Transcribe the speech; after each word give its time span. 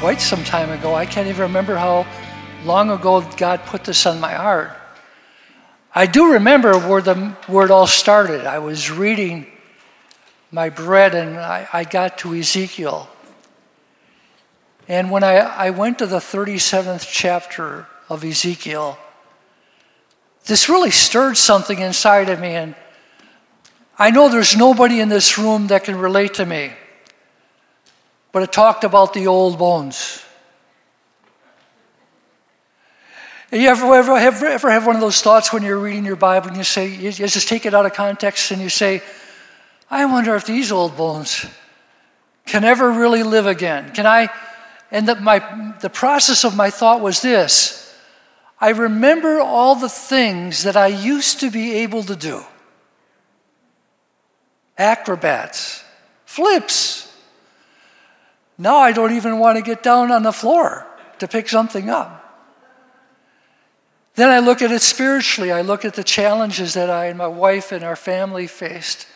quite 0.00 0.20
some 0.20 0.42
time 0.42 0.70
ago. 0.70 0.96
I 0.96 1.06
can't 1.06 1.28
even 1.28 1.42
remember 1.42 1.76
how 1.76 2.04
long 2.64 2.90
ago 2.90 3.20
God 3.36 3.60
put 3.66 3.84
this 3.84 4.04
on 4.04 4.18
my 4.18 4.32
heart. 4.32 4.72
I 5.94 6.06
do 6.06 6.32
remember 6.32 6.76
where, 6.76 7.00
the, 7.00 7.14
where 7.46 7.66
it 7.66 7.70
all 7.70 7.86
started. 7.86 8.46
I 8.46 8.58
was 8.58 8.90
reading 8.90 9.46
my 10.50 10.70
bread 10.70 11.14
and 11.14 11.38
I, 11.38 11.68
I 11.72 11.84
got 11.84 12.18
to 12.18 12.34
Ezekiel. 12.34 13.08
And 14.92 15.10
when 15.10 15.24
I, 15.24 15.36
I 15.36 15.70
went 15.70 16.00
to 16.00 16.06
the 16.06 16.18
37th 16.18 17.08
chapter 17.10 17.86
of 18.10 18.22
Ezekiel, 18.26 18.98
this 20.44 20.68
really 20.68 20.90
stirred 20.90 21.38
something 21.38 21.78
inside 21.78 22.28
of 22.28 22.38
me. 22.38 22.50
And 22.50 22.74
I 23.98 24.10
know 24.10 24.28
there's 24.28 24.54
nobody 24.54 25.00
in 25.00 25.08
this 25.08 25.38
room 25.38 25.68
that 25.68 25.84
can 25.84 25.96
relate 25.96 26.34
to 26.34 26.44
me, 26.44 26.72
but 28.32 28.42
it 28.42 28.52
talked 28.52 28.84
about 28.84 29.14
the 29.14 29.28
old 29.28 29.58
bones. 29.58 30.22
You 33.50 33.68
ever, 33.68 33.94
ever, 33.94 34.12
ever, 34.18 34.46
ever 34.46 34.70
have 34.70 34.86
one 34.86 34.96
of 34.96 35.00
those 35.00 35.22
thoughts 35.22 35.54
when 35.54 35.62
you're 35.62 35.78
reading 35.78 36.04
your 36.04 36.16
Bible 36.16 36.48
and 36.48 36.58
you 36.58 36.64
say, 36.64 36.88
you 36.88 37.10
just 37.12 37.48
take 37.48 37.64
it 37.64 37.72
out 37.72 37.86
of 37.86 37.94
context 37.94 38.50
and 38.50 38.60
you 38.60 38.68
say, 38.68 39.00
I 39.90 40.04
wonder 40.04 40.36
if 40.36 40.44
these 40.44 40.70
old 40.70 40.98
bones 40.98 41.46
can 42.44 42.62
ever 42.64 42.90
really 42.90 43.22
live 43.22 43.46
again? 43.46 43.94
Can 43.94 44.06
I? 44.06 44.28
And 44.92 45.08
the, 45.08 45.16
my, 45.16 45.74
the 45.80 45.90
process 45.90 46.44
of 46.44 46.54
my 46.54 46.70
thought 46.70 47.00
was 47.00 47.22
this 47.22 47.92
I 48.60 48.68
remember 48.68 49.40
all 49.40 49.74
the 49.74 49.88
things 49.88 50.62
that 50.62 50.76
I 50.76 50.86
used 50.86 51.40
to 51.40 51.50
be 51.50 51.74
able 51.76 52.04
to 52.04 52.14
do 52.14 52.44
acrobats, 54.78 55.82
flips. 56.26 57.08
Now 58.58 58.76
I 58.76 58.92
don't 58.92 59.12
even 59.12 59.38
want 59.38 59.56
to 59.56 59.62
get 59.62 59.82
down 59.82 60.12
on 60.12 60.22
the 60.22 60.32
floor 60.32 60.86
to 61.18 61.26
pick 61.26 61.48
something 61.48 61.88
up. 61.90 62.18
Then 64.14 64.28
I 64.28 64.40
look 64.40 64.60
at 64.60 64.70
it 64.70 64.82
spiritually. 64.82 65.50
I 65.50 65.62
look 65.62 65.84
at 65.84 65.94
the 65.94 66.04
challenges 66.04 66.74
that 66.74 66.90
I 66.90 67.06
and 67.06 67.16
my 67.16 67.26
wife 67.26 67.72
and 67.72 67.82
our 67.82 67.96
family 67.96 68.46
faced 68.46 69.06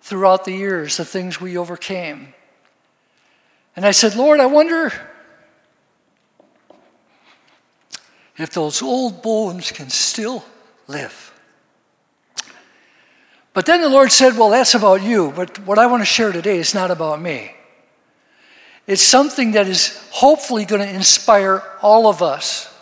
throughout 0.00 0.44
the 0.44 0.52
years, 0.52 0.96
the 0.96 1.04
things 1.04 1.40
we 1.40 1.58
overcame. 1.58 2.32
And 3.76 3.84
I 3.84 3.90
said, 3.90 4.16
Lord, 4.16 4.40
I 4.40 4.46
wonder 4.46 4.92
if 8.38 8.50
those 8.50 8.82
old 8.82 9.22
bones 9.22 9.70
can 9.70 9.90
still 9.90 10.44
live. 10.88 11.32
But 13.52 13.64
then 13.64 13.80
the 13.80 13.88
Lord 13.88 14.12
said, 14.12 14.36
Well, 14.36 14.50
that's 14.50 14.74
about 14.74 15.02
you. 15.02 15.32
But 15.34 15.58
what 15.60 15.78
I 15.78 15.86
want 15.86 16.02
to 16.02 16.06
share 16.06 16.32
today 16.32 16.58
is 16.58 16.74
not 16.74 16.90
about 16.90 17.20
me. 17.20 17.52
It's 18.86 19.02
something 19.02 19.52
that 19.52 19.66
is 19.66 19.98
hopefully 20.10 20.64
going 20.64 20.82
to 20.82 20.94
inspire 20.94 21.62
all 21.82 22.06
of 22.06 22.22
us. 22.22 22.72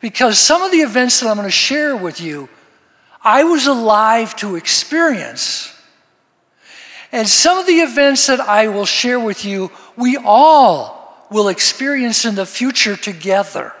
Because 0.00 0.38
some 0.38 0.62
of 0.62 0.70
the 0.70 0.78
events 0.78 1.20
that 1.20 1.28
I'm 1.28 1.36
going 1.36 1.48
to 1.48 1.50
share 1.50 1.96
with 1.96 2.20
you, 2.20 2.48
I 3.22 3.44
was 3.44 3.66
alive 3.66 4.36
to 4.36 4.54
experience. 4.54 5.74
And 7.10 7.26
some 7.26 7.58
of 7.58 7.66
the 7.66 7.80
events 7.80 8.26
that 8.26 8.40
I 8.40 8.68
will 8.68 8.86
share 8.86 9.18
with 9.18 9.44
you, 9.44 9.72
we 9.98 10.16
all 10.16 11.26
will 11.30 11.48
experience 11.48 12.24
in 12.24 12.36
the 12.36 12.46
future 12.46 12.96
together. 12.96 13.72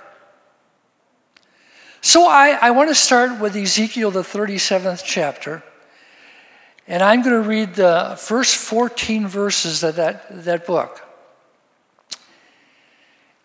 So 2.00 2.26
I, 2.26 2.58
I 2.60 2.70
want 2.72 2.90
to 2.90 2.94
start 2.94 3.40
with 3.40 3.56
Ezekiel, 3.56 4.10
the 4.10 4.22
37th 4.22 5.02
chapter. 5.04 5.62
And 6.86 7.02
I'm 7.02 7.22
going 7.22 7.40
to 7.40 7.48
read 7.48 7.74
the 7.74 8.16
first 8.18 8.56
14 8.56 9.28
verses 9.28 9.82
of 9.84 9.96
that, 9.96 10.44
that 10.44 10.66
book. 10.66 11.02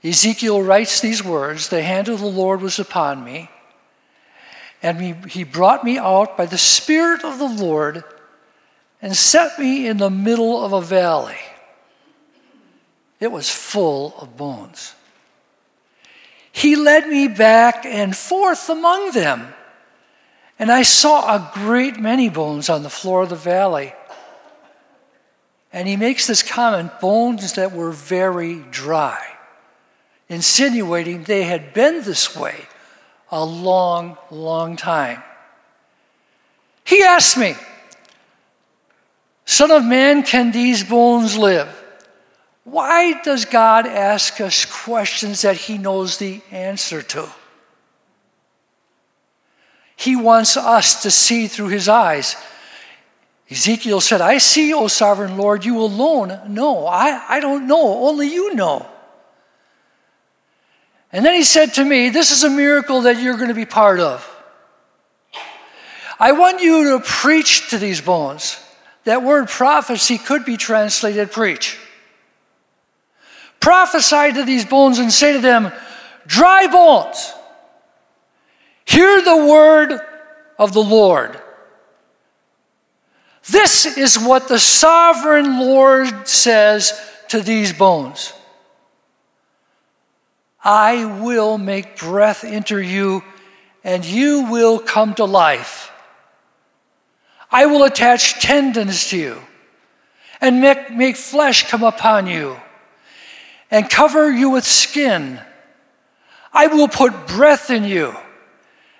Ezekiel 0.04 0.62
writes 0.62 1.00
these 1.00 1.24
words 1.24 1.70
The 1.70 1.84
hand 1.84 2.10
of 2.10 2.20
the 2.20 2.26
Lord 2.26 2.62
was 2.62 2.80
upon 2.80 3.24
me, 3.24 3.50
and 4.82 5.00
he, 5.00 5.14
he 5.30 5.44
brought 5.44 5.84
me 5.84 5.98
out 5.98 6.38
by 6.38 6.46
the 6.46 6.58
Spirit 6.58 7.24
of 7.24 7.38
the 7.38 7.48
Lord 7.48 8.04
and 9.02 9.16
set 9.16 9.60
me 9.60 9.88
in 9.88 9.98
the 9.98 10.10
middle 10.10 10.64
of 10.64 10.74
a 10.74 10.82
valley. 10.82 11.38
It 13.24 13.32
was 13.32 13.50
full 13.50 14.14
of 14.20 14.36
bones. 14.36 14.94
He 16.52 16.76
led 16.76 17.08
me 17.08 17.30
back 17.30 17.86
and 17.86 18.14
forth 18.14 18.68
among 18.68 19.12
them, 19.12 19.54
and 20.60 20.70
I 20.70 20.82
saw 20.82 21.34
a 21.34 21.52
great 21.54 21.98
many 21.98 22.28
bones 22.28 22.70
on 22.70 22.84
the 22.84 22.90
floor 22.90 23.24
of 23.24 23.30
the 23.30 23.38
valley. 23.38 23.94
And 25.72 25.88
he 25.88 25.96
makes 25.96 26.28
this 26.28 26.44
comment 26.44 27.00
bones 27.00 27.54
that 27.54 27.72
were 27.72 27.92
very 27.92 28.56
dry, 28.72 29.26
insinuating 30.28 31.24
they 31.24 31.44
had 31.44 31.74
been 31.74 32.04
this 32.04 32.36
way 32.36 32.68
a 33.32 33.46
long, 33.46 34.18
long 34.32 34.76
time. 34.76 35.24
He 36.84 37.02
asked 37.04 37.38
me, 37.38 37.56
Son 39.46 39.72
of 39.72 39.86
man, 39.86 40.24
can 40.24 40.52
these 40.52 40.84
bones 40.84 41.38
live? 41.38 41.83
Why 42.64 43.22
does 43.22 43.46
God 43.46 43.86
ask 43.86 44.40
us 44.40 44.66
questions 44.66 45.42
that 45.42 45.58
He 45.58 45.78
knows 45.78 46.18
the 46.18 46.42
answer 46.52 47.02
to? 47.02 47.30
He 49.96 50.16
wants 50.16 50.58
us 50.58 51.04
to 51.04 51.12
see 51.12 51.48
through 51.48 51.68
His 51.68 51.90
eyes. 51.90 52.36
Ezekiel 53.52 54.02
said, 54.02 54.22
I 54.22 54.38
see, 54.38 54.74
O 54.74 54.88
sovereign 54.88 55.38
Lord, 55.38 55.66
you 55.66 55.80
alone 55.80 56.40
know. 56.48 56.88
I, 56.88 57.24
I 57.28 57.40
don't 57.40 57.68
know, 57.68 58.08
only 58.08 58.28
you 58.28 58.56
know. 58.56 58.88
And 61.12 61.24
then 61.24 61.36
he 61.36 61.44
said 61.44 61.76
to 61.76 61.86
me, 61.86 62.10
This 62.10 62.32
is 62.32 62.44
a 62.44 62.50
miracle 62.50 63.02
that 63.02 63.22
you're 63.22 63.36
going 63.36 63.50
to 63.50 63.54
be 63.54 63.66
part 63.66 64.00
of. 64.00 64.28
I 66.20 66.32
want 66.32 66.62
you 66.62 66.98
to 66.98 67.04
preach 67.06 67.70
to 67.70 67.78
these 67.78 68.02
bones. 68.02 68.60
That 69.04 69.22
word 69.22 69.50
prophecy 69.50 70.18
could 70.18 70.46
be 70.46 70.58
translated 70.58 71.32
preach. 71.32 71.78
Prophesy 73.64 74.34
to 74.34 74.44
these 74.44 74.66
bones 74.66 75.00
and 75.00 75.10
say 75.10 75.32
to 75.32 75.40
them, 75.40 75.72
Dry 76.28 76.68
bones, 76.68 77.34
hear 78.84 79.22
the 79.22 79.38
word 79.38 80.02
of 80.60 80.74
the 80.74 80.84
Lord. 80.84 81.40
This 83.50 83.86
is 83.98 84.20
what 84.20 84.50
the 84.50 84.60
sovereign 84.60 85.62
Lord 85.62 86.28
says 86.28 86.92
to 87.30 87.40
these 87.40 87.72
bones 87.72 88.34
I 90.62 91.06
will 91.22 91.58
make 91.58 91.98
breath 91.98 92.44
enter 92.44 92.82
you, 92.82 93.24
and 93.82 94.04
you 94.04 94.52
will 94.52 94.78
come 94.78 95.14
to 95.14 95.24
life. 95.24 95.90
I 97.50 97.68
will 97.68 97.86
attach 97.86 98.42
tendons 98.42 99.08
to 99.12 99.18
you 99.18 99.38
and 100.42 100.60
make, 100.60 100.92
make 100.92 101.16
flesh 101.16 101.70
come 101.70 101.84
upon 101.84 102.28
you 102.28 102.58
and 103.74 103.90
cover 103.90 104.32
you 104.32 104.52
with 104.52 104.64
skin. 104.64 105.42
I 106.54 106.68
will 106.68 106.88
put 106.88 107.26
breath 107.26 107.72
in 107.72 107.86
you 107.86 108.16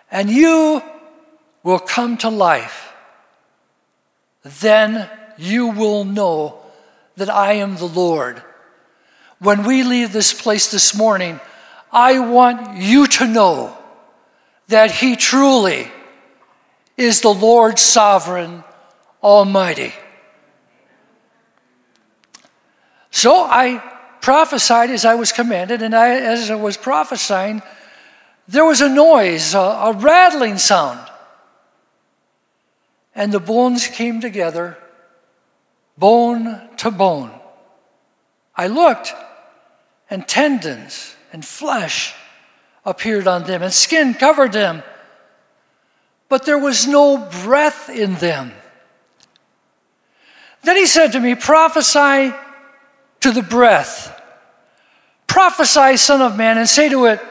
and 0.10 0.32
you 0.32 0.82
will 1.62 1.78
come 1.78 2.18
to 2.18 2.30
life. 2.30 2.92
Then 4.42 5.08
you 5.38 5.68
will 5.68 6.04
know 6.06 6.58
that 7.18 7.30
I 7.30 7.54
am 7.54 7.76
the 7.76 7.86
Lord. 7.86 8.42
When 9.38 9.64
we 9.64 9.84
leave 9.84 10.12
this 10.12 10.34
place 10.34 10.72
this 10.72 10.96
morning, 10.96 11.40
I 11.92 12.18
want 12.18 12.78
you 12.78 13.06
to 13.06 13.28
know 13.28 13.78
that 14.70 14.90
He 14.90 15.16
truly 15.16 15.92
is 16.98 17.22
the 17.22 17.34
Lord 17.34 17.78
sovereign, 17.78 18.64
almighty. 19.22 19.94
So 23.12 23.44
I 23.44 23.93
prophesied 24.24 24.90
as 24.90 25.06
I 25.06 25.14
was 25.14 25.32
commanded, 25.32 25.84
and 25.84 25.94
I, 25.94 26.16
as 26.16 26.50
I 26.50 26.56
was 26.56 26.78
prophesying, 26.78 27.62
there 28.48 28.66
was 28.66 28.82
a 28.82 28.90
noise, 28.90 29.54
a, 29.54 29.60
a 29.60 29.94
rattling 29.94 30.58
sound. 30.58 31.00
And 33.14 33.32
the 33.32 33.40
bones 33.40 33.88
came 33.88 34.20
together, 34.20 34.76
bone 36.00 36.60
to 36.78 36.90
bone. 36.90 37.30
I 38.56 38.66
looked, 38.66 39.14
and 40.10 40.28
tendons 40.28 41.16
and 41.32 41.46
flesh 41.46 42.16
appeared 42.84 43.28
on 43.28 43.44
them, 43.44 43.62
and 43.62 43.72
skin 43.72 44.16
covered 44.16 44.54
them 44.54 44.82
but 46.34 46.46
there 46.46 46.58
was 46.58 46.88
no 46.88 47.30
breath 47.44 47.92
in 47.92 48.16
them. 48.16 48.52
Then 50.64 50.78
he 50.78 50.88
said 50.88 51.12
to 51.12 51.20
me, 51.20 51.36
Prophesy 51.36 52.34
to 53.24 53.32
the 53.32 53.42
breath. 53.42 54.22
Prophesy, 55.28 55.96
Son 55.96 56.22
of 56.22 56.38
Man, 56.38 56.58
and 56.58 56.68
say 56.68 56.90
to 56.90 57.06
it, 57.06 57.22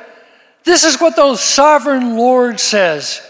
This 0.64 0.84
is 0.84 0.98
what 0.98 1.16
the 1.16 1.36
sovereign 1.36 2.16
Lord 2.16 2.58
says 2.58 3.22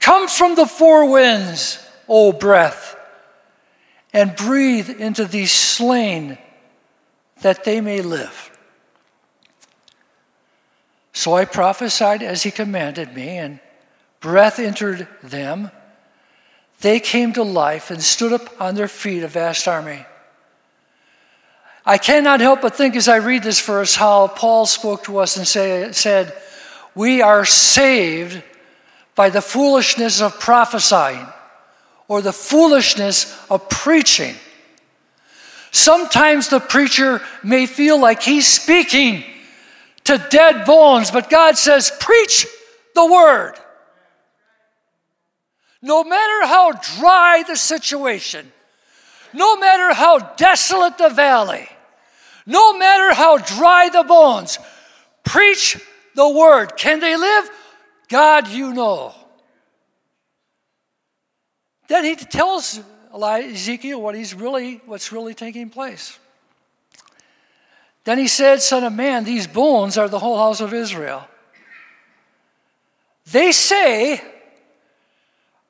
Come 0.00 0.26
from 0.26 0.54
the 0.54 0.66
four 0.66 1.10
winds, 1.10 1.78
O 2.08 2.32
breath, 2.32 2.96
and 4.14 4.34
breathe 4.34 4.88
into 4.88 5.26
these 5.26 5.52
slain 5.52 6.38
that 7.42 7.64
they 7.64 7.82
may 7.82 8.00
live. 8.00 8.50
So 11.12 11.34
I 11.34 11.44
prophesied 11.44 12.22
as 12.22 12.42
he 12.42 12.50
commanded 12.50 13.14
me, 13.14 13.36
and 13.36 13.60
breath 14.20 14.58
entered 14.58 15.06
them. 15.22 15.70
They 16.80 16.98
came 16.98 17.34
to 17.34 17.42
life 17.42 17.90
and 17.90 18.02
stood 18.02 18.32
up 18.32 18.58
on 18.58 18.74
their 18.74 18.88
feet, 18.88 19.22
a 19.22 19.28
vast 19.28 19.68
army. 19.68 20.06
I 21.84 21.98
cannot 21.98 22.40
help 22.40 22.62
but 22.62 22.76
think 22.76 22.96
as 22.96 23.08
I 23.08 23.16
read 23.16 23.42
this 23.42 23.64
verse 23.64 23.94
how 23.94 24.28
Paul 24.28 24.66
spoke 24.66 25.04
to 25.04 25.18
us 25.18 25.36
and 25.36 25.46
say, 25.46 25.92
said, 25.92 26.34
We 26.94 27.22
are 27.22 27.44
saved 27.44 28.42
by 29.14 29.30
the 29.30 29.42
foolishness 29.42 30.20
of 30.20 30.38
prophesying 30.38 31.26
or 32.08 32.22
the 32.22 32.32
foolishness 32.32 33.38
of 33.48 33.68
preaching. 33.68 34.34
Sometimes 35.70 36.48
the 36.48 36.60
preacher 36.60 37.22
may 37.42 37.66
feel 37.66 37.98
like 37.98 38.22
he's 38.22 38.46
speaking 38.46 39.24
to 40.04 40.18
dead 40.30 40.64
bones, 40.64 41.10
but 41.10 41.30
God 41.30 41.56
says, 41.56 41.92
Preach 42.00 42.46
the 42.94 43.06
word. 43.06 43.54
No 45.82 46.04
matter 46.04 46.46
how 46.46 46.72
dry 46.98 47.44
the 47.46 47.56
situation, 47.56 48.50
no 49.32 49.56
matter 49.56 49.94
how 49.94 50.18
desolate 50.36 50.98
the 50.98 51.08
valley, 51.08 51.68
no 52.46 52.76
matter 52.76 53.14
how 53.14 53.38
dry 53.38 53.88
the 53.88 54.02
bones, 54.02 54.58
preach 55.24 55.80
the 56.14 56.28
word. 56.28 56.76
Can 56.76 57.00
they 57.00 57.16
live? 57.16 57.50
God, 58.08 58.48
you 58.48 58.72
know. 58.72 59.14
Then 61.88 62.04
he 62.04 62.16
tells 62.16 62.80
Ezekiel 63.12 64.00
what 64.00 64.14
he's 64.14 64.34
really, 64.34 64.80
what's 64.86 65.12
really 65.12 65.34
taking 65.34 65.70
place. 65.70 66.18
Then 68.04 68.18
he 68.18 68.28
said, 68.28 68.62
Son 68.62 68.84
of 68.84 68.92
man, 68.92 69.24
these 69.24 69.46
bones 69.46 69.98
are 69.98 70.08
the 70.08 70.18
whole 70.18 70.38
house 70.38 70.60
of 70.60 70.72
Israel. 70.72 71.26
They 73.30 73.52
say, 73.52 74.22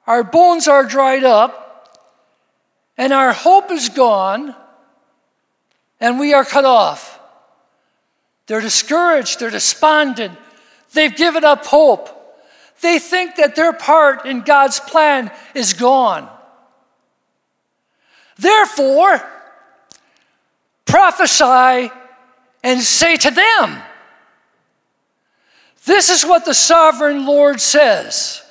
Our 0.06 0.24
bones 0.24 0.68
are 0.68 0.84
dried 0.84 1.24
up, 1.24 1.69
and 3.00 3.14
our 3.14 3.32
hope 3.32 3.70
is 3.70 3.88
gone, 3.88 4.55
and 6.00 6.20
we 6.20 6.35
are 6.35 6.44
cut 6.44 6.67
off. 6.67 7.19
They're 8.47 8.61
discouraged, 8.61 9.41
they're 9.41 9.49
despondent, 9.49 10.37
they've 10.93 11.17
given 11.17 11.43
up 11.43 11.64
hope. 11.64 12.11
They 12.82 12.99
think 12.99 13.37
that 13.37 13.56
their 13.56 13.73
part 13.73 14.26
in 14.26 14.43
God's 14.43 14.81
plan 14.81 15.31
is 15.55 15.73
gone. 15.73 16.29
Therefore, 18.38 19.26
prophesy 20.85 21.91
and 22.62 22.82
say 22.82 23.17
to 23.17 23.31
them, 23.31 23.82
This 25.87 26.11
is 26.11 26.23
what 26.23 26.44
the 26.44 26.55
sovereign 26.55 27.25
Lord 27.25 27.62
says. 27.62 28.43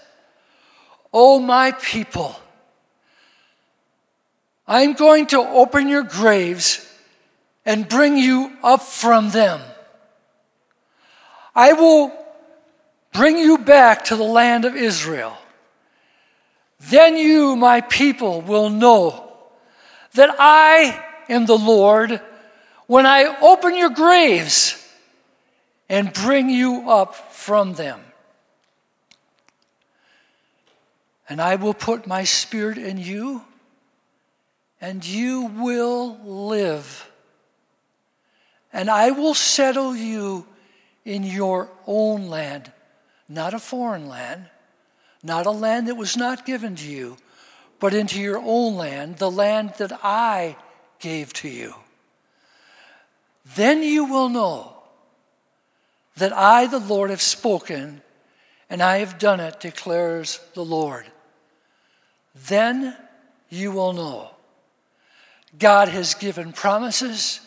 O 1.14 1.38
my 1.38 1.72
people, 1.72 2.36
I'm 4.70 4.94
going 4.94 5.26
to 5.28 5.40
open 5.40 5.88
your 5.88 6.04
graves 6.04 6.88
and 7.66 7.90
bring 7.90 8.18
you 8.18 8.56
up 8.64 8.84
from 8.84 9.32
them. 9.32 9.60
I 11.56 11.74
will 11.74 12.14
bring 13.12 13.40
you 13.40 13.58
back 13.58 14.06
to 14.06 14.16
the 14.16 14.24
land 14.24 14.66
of 14.66 14.76
Israel. 14.76 15.36
Then 16.80 17.18
you, 17.18 17.56
my 17.56 17.82
people, 17.82 18.42
will 18.42 18.70
know 18.70 19.34
that 20.14 20.36
I 20.38 21.04
am 21.28 21.48
the 21.48 21.58
Lord 21.58 22.22
when 22.86 23.08
I 23.08 23.38
open 23.42 23.76
your 23.76 23.90
graves 23.90 24.88
and 25.90 26.14
bring 26.14 26.48
you 26.48 26.92
up 26.92 27.16
from 27.34 27.74
them. 27.74 28.00
And 31.28 31.42
I 31.42 31.56
will 31.56 31.74
put 31.74 32.06
my 32.06 32.24
spirit 32.24 32.78
in 32.78 33.00
you, 33.00 33.44
and 34.82 35.06
you 35.06 35.52
will 35.58 36.18
live. 36.24 37.10
And 38.72 38.90
I 38.90 39.12
will 39.12 39.34
settle 39.34 39.96
you 39.96 40.46
in 41.06 41.24
your 41.24 41.70
own 41.88 42.28
land, 42.28 42.72
not 43.28 43.54
a 43.54 43.60
foreign 43.60 44.08
land, 44.08 44.46
not 45.24 45.46
a 45.46 45.52
land 45.52 45.88
that 45.88 45.96
was 45.96 46.16
not 46.16 46.46
given 46.46 46.76
to 46.76 46.88
you 46.88 47.18
but 47.80 47.94
into 47.94 48.20
your 48.20 48.42
own 48.44 48.76
land, 48.76 49.18
the 49.18 49.32
land 49.32 49.74
that 49.78 50.00
I 50.04 50.58
gave 51.00 51.34
to 51.34 51.50
you. 51.50 51.74
Then 53.56 53.82
you 53.82 54.06
will 54.06 54.30
know 54.30 54.76
that 56.18 56.34
I, 56.34 56.68
the 56.68 56.80
Lord, 56.80 57.10
have 57.10 57.22
spoken, 57.22 58.02
and 58.70 58.84
I 58.84 58.98
have 58.98 59.18
done 59.18 59.40
it, 59.40 59.62
declares 59.62 60.40
the 60.54 60.66
Lord. 60.66 61.06
Then 62.36 62.96
you 63.50 63.72
will 63.72 63.94
know. 63.94 64.32
God 65.58 65.88
has 65.88 66.14
given 66.14 66.54
promises, 66.54 67.42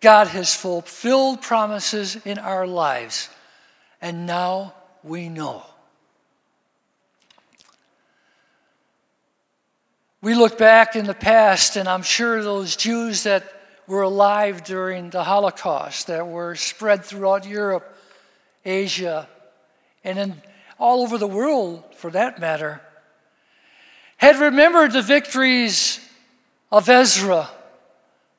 God 0.00 0.26
has 0.28 0.54
fulfilled 0.54 1.40
promises 1.40 2.16
in 2.24 2.38
our 2.38 2.66
lives, 2.66 3.28
and 4.00 4.26
now 4.26 4.74
we 5.02 5.28
know. 5.28 5.64
We 10.20 10.34
look 10.34 10.58
back 10.58 10.94
in 10.94 11.06
the 11.06 11.14
past, 11.14 11.76
and 11.76 11.88
I'm 11.88 12.02
sure 12.02 12.42
those 12.42 12.76
Jews 12.76 13.24
that 13.24 13.44
were 13.88 14.02
alive 14.02 14.62
during 14.62 15.10
the 15.10 15.24
Holocaust, 15.24 16.06
that 16.06 16.26
were 16.26 16.54
spread 16.54 17.04
throughout 17.04 17.46
Europe, 17.46 17.96
Asia, 18.64 19.28
and 20.04 20.18
in 20.18 20.42
all 20.78 21.02
over 21.02 21.18
the 21.18 21.26
world 21.26 21.82
for 21.96 22.10
that 22.10 22.38
matter, 22.38 22.80
had 24.16 24.38
remembered 24.38 24.92
the 24.92 25.02
victories 25.02 25.98
of 26.72 26.88
Ezra, 26.88 27.50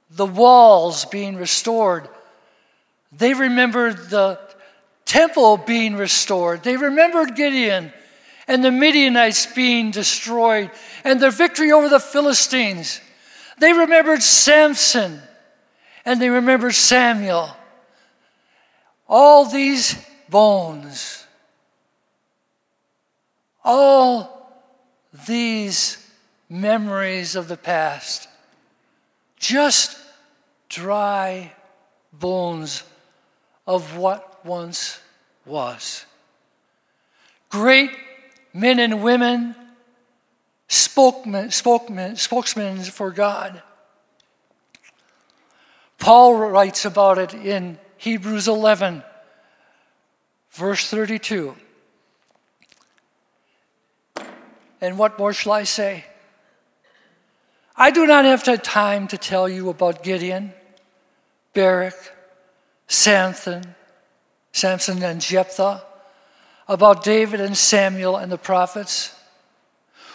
the 0.09 0.25
walls 0.25 1.05
being 1.05 1.35
restored. 1.35 2.09
They 3.11 3.35
remembered 3.35 4.09
the 4.09 4.39
temple 5.05 5.57
being 5.57 5.95
restored. 5.95 6.63
They 6.63 6.75
remembered 6.75 7.35
Gideon 7.35 7.93
and 8.47 8.63
the 8.63 8.71
Midianites 8.71 9.45
being 9.45 9.91
destroyed 9.91 10.71
and 11.03 11.19
their 11.19 11.31
victory 11.31 11.71
over 11.71 11.87
the 11.87 11.99
Philistines. 11.99 12.99
They 13.59 13.71
remembered 13.71 14.23
Samson 14.23 15.21
and 16.03 16.19
they 16.19 16.29
remembered 16.29 16.73
Samuel. 16.73 17.55
All 19.07 19.45
these 19.45 19.95
bones, 20.27 21.27
all 23.63 24.51
these 25.27 26.02
memories 26.49 27.35
of 27.35 27.47
the 27.47 27.57
past, 27.57 28.27
just 29.37 29.97
dry 30.69 31.51
bones 32.11 32.83
of 33.65 33.97
what 33.97 34.45
once 34.45 34.99
was. 35.45 36.05
Great 37.49 37.91
men 38.53 38.79
and 38.79 39.03
women, 39.03 39.55
spokesmen, 40.67 41.51
spokesmen, 41.51 42.15
spokesmen 42.15 42.79
for 42.83 43.11
God. 43.11 43.61
Paul 45.97 46.35
writes 46.35 46.85
about 46.85 47.17
it 47.17 47.33
in 47.33 47.77
Hebrews 47.97 48.47
11, 48.47 49.03
verse 50.51 50.89
32. 50.89 51.55
And 54.81 54.97
what 54.97 55.17
more 55.17 55.31
shall 55.31 55.53
I 55.53 55.63
say? 55.63 56.03
I 57.75 57.89
do 57.89 58.05
not 58.05 58.25
have 58.25 58.43
time 58.61 59.07
to 59.07 59.17
tell 59.17 59.49
you 59.49 59.69
about 59.69 60.03
Gideon, 60.03 60.53
Barak, 61.53 61.95
Samson, 62.87 63.75
Samson 64.51 65.01
and 65.01 65.19
Jephthah 65.19 65.83
about 66.67 67.03
David 67.03 67.41
and 67.41 67.57
Samuel 67.57 68.15
and 68.15 68.31
the 68.31 68.37
prophets, 68.37 69.15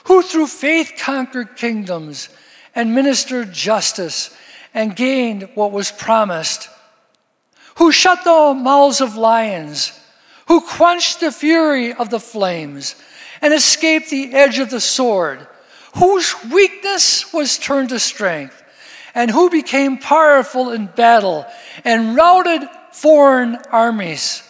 who 0.05 0.23
through 0.23 0.47
faith 0.47 0.93
conquered 0.97 1.57
kingdoms 1.57 2.29
and 2.77 2.95
ministered 2.95 3.53
justice 3.53 4.35
and 4.73 4.95
gained 4.95 5.49
what 5.55 5.73
was 5.73 5.91
promised, 5.91 6.69
who 7.77 7.91
shut 7.91 8.23
the 8.23 8.55
mouths 8.55 9.01
of 9.01 9.17
lions, 9.17 9.99
who 10.47 10.61
quenched 10.61 11.19
the 11.19 11.33
fury 11.33 11.93
of 11.93 12.09
the 12.09 12.21
flames 12.21 12.95
and 13.43 13.53
escaped 13.53 14.11
the 14.11 14.33
edge 14.33 14.61
of 14.61 14.71
the 14.71 14.81
sword, 14.81 15.48
whose 15.99 16.35
weakness 16.51 17.33
was 17.33 17.59
turned 17.59 17.89
to 17.91 17.99
strength, 17.99 18.63
and 19.15 19.31
who 19.31 19.51
became 19.51 19.99
powerful 19.99 20.71
in 20.71 20.87
battle 20.87 21.45
and 21.85 22.15
routed 22.15 22.63
foreign 22.93 23.57
armies. 23.71 24.43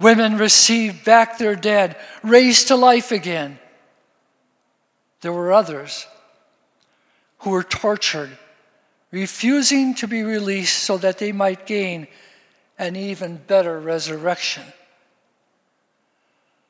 Women 0.00 0.38
received 0.38 1.04
back 1.04 1.38
their 1.38 1.54
dead, 1.54 1.96
raised 2.22 2.68
to 2.68 2.76
life 2.76 3.12
again. 3.12 3.58
There 5.20 5.32
were 5.32 5.52
others 5.52 6.06
who 7.38 7.50
were 7.50 7.62
tortured, 7.62 8.36
refusing 9.10 9.94
to 9.94 10.08
be 10.08 10.22
released 10.22 10.82
so 10.82 10.98
that 10.98 11.18
they 11.18 11.30
might 11.30 11.66
gain 11.66 12.08
an 12.78 12.96
even 12.96 13.36
better 13.36 13.78
resurrection. 13.78 14.64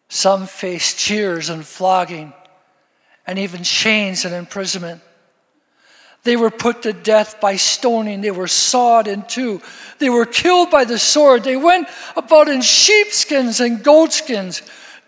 Some 0.08 0.46
faced 0.46 0.98
jeers 0.98 1.48
and 1.48 1.64
flogging, 1.64 2.34
and 3.26 3.38
even 3.38 3.62
chains 3.62 4.24
and 4.24 4.34
imprisonment. 4.34 5.00
They 6.24 6.36
were 6.36 6.50
put 6.50 6.82
to 6.82 6.92
death 6.92 7.40
by 7.40 7.56
stoning. 7.56 8.22
They 8.22 8.30
were 8.30 8.48
sawed 8.48 9.08
in 9.08 9.22
two. 9.22 9.60
They 9.98 10.08
were 10.08 10.24
killed 10.24 10.70
by 10.70 10.84
the 10.84 10.98
sword. 10.98 11.44
They 11.44 11.56
went 11.56 11.88
about 12.16 12.48
in 12.48 12.62
sheepskins 12.62 13.60
and 13.60 13.84
goatskins, 13.84 14.62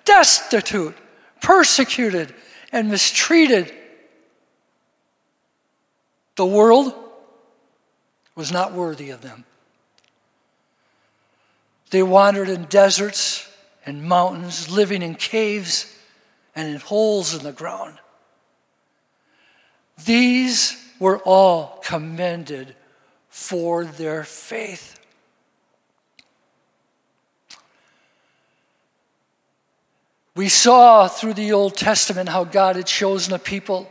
destitute, 0.04 0.94
persecuted, 1.40 2.34
and 2.70 2.90
mistreated. 2.90 3.72
The 6.36 6.46
world 6.46 6.94
was 8.34 8.52
not 8.52 8.72
worthy 8.72 9.08
of 9.08 9.22
them. 9.22 9.44
They 11.90 12.02
wandered 12.02 12.50
in 12.50 12.64
deserts 12.64 13.48
and 13.86 14.02
mountains, 14.02 14.70
living 14.70 15.00
in 15.00 15.14
caves 15.14 15.90
and 16.54 16.68
in 16.68 16.80
holes 16.80 17.34
in 17.34 17.42
the 17.42 17.52
ground. 17.52 17.98
These 20.04 20.76
were 20.98 21.18
all 21.18 21.80
commended 21.84 22.74
for 23.28 23.84
their 23.84 24.24
faith. 24.24 24.98
We 30.34 30.50
saw 30.50 31.08
through 31.08 31.34
the 31.34 31.52
Old 31.52 31.76
Testament 31.76 32.28
how 32.28 32.44
God 32.44 32.76
had 32.76 32.86
chosen 32.86 33.32
a 33.32 33.38
people 33.38 33.90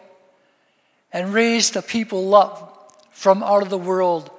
and 1.11 1.33
raised 1.33 1.75
a 1.75 1.81
people 1.81 2.35
up 2.35 3.01
from 3.11 3.41
out 3.41 3.63
of 3.63 3.69
the 3.69 3.77
world 3.77 4.29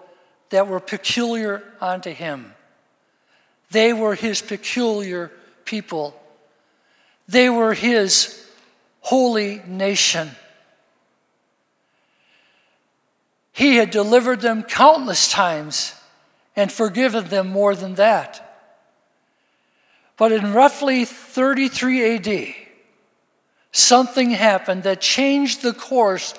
that 0.50 0.68
were 0.68 0.78
peculiar 0.78 1.64
unto 1.80 2.10
Him. 2.10 2.52
They 3.72 3.92
were 3.92 4.14
His 4.14 4.40
peculiar 4.40 5.32
people, 5.64 6.14
they 7.26 7.50
were 7.50 7.74
His 7.74 8.46
holy 9.00 9.60
nation. 9.66 10.30
He 13.56 13.76
had 13.76 13.90
delivered 13.90 14.42
them 14.42 14.64
countless 14.64 15.30
times 15.30 15.94
and 16.56 16.70
forgiven 16.70 17.28
them 17.28 17.48
more 17.48 17.74
than 17.74 17.94
that. 17.94 18.60
But 20.18 20.30
in 20.30 20.52
roughly 20.52 21.06
33 21.06 22.16
AD, 22.16 22.54
something 23.72 24.32
happened 24.32 24.82
that 24.82 25.00
changed 25.00 25.62
the 25.62 25.72
course 25.72 26.34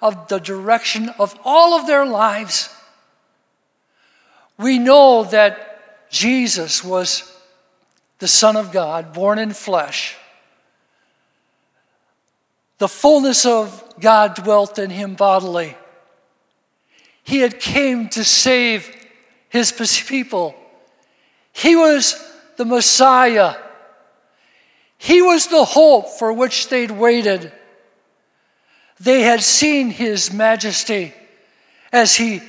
of 0.00 0.28
the 0.28 0.38
direction 0.38 1.08
of 1.18 1.36
all 1.44 1.74
of 1.74 1.88
their 1.88 2.06
lives. 2.06 2.72
We 4.56 4.78
know 4.78 5.24
that 5.24 6.08
Jesus 6.08 6.84
was 6.84 7.36
the 8.20 8.28
Son 8.28 8.54
of 8.54 8.70
God, 8.70 9.12
born 9.12 9.40
in 9.40 9.54
flesh. 9.54 10.16
The 12.78 12.86
fullness 12.86 13.44
of 13.44 13.82
God 13.98 14.36
dwelt 14.36 14.78
in 14.78 14.90
him 14.90 15.16
bodily. 15.16 15.76
He 17.22 17.40
had 17.40 17.60
came 17.60 18.08
to 18.10 18.24
save 18.24 18.88
his 19.48 19.72
people. 19.72 20.54
He 21.52 21.76
was 21.76 22.22
the 22.56 22.64
Messiah. 22.64 23.56
He 24.98 25.22
was 25.22 25.46
the 25.46 25.64
hope 25.64 26.08
for 26.08 26.32
which 26.32 26.68
they'd 26.68 26.90
waited. 26.90 27.52
They 28.98 29.22
had 29.22 29.42
seen 29.42 29.90
his 29.90 30.32
majesty 30.32 31.14
as 31.92 32.16
he 32.16 32.42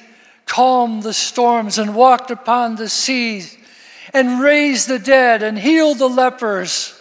calmed 0.46 1.04
the 1.04 1.14
storms 1.14 1.78
and 1.78 1.96
walked 1.96 2.30
upon 2.30 2.76
the 2.76 2.90
seas 2.90 3.58
and 4.14 4.42
raised 4.42 4.90
the 4.90 5.00
dead 5.00 5.44
and 5.44 5.58
healed 5.58 5.98
the 5.98 6.10
lepers 6.10 6.94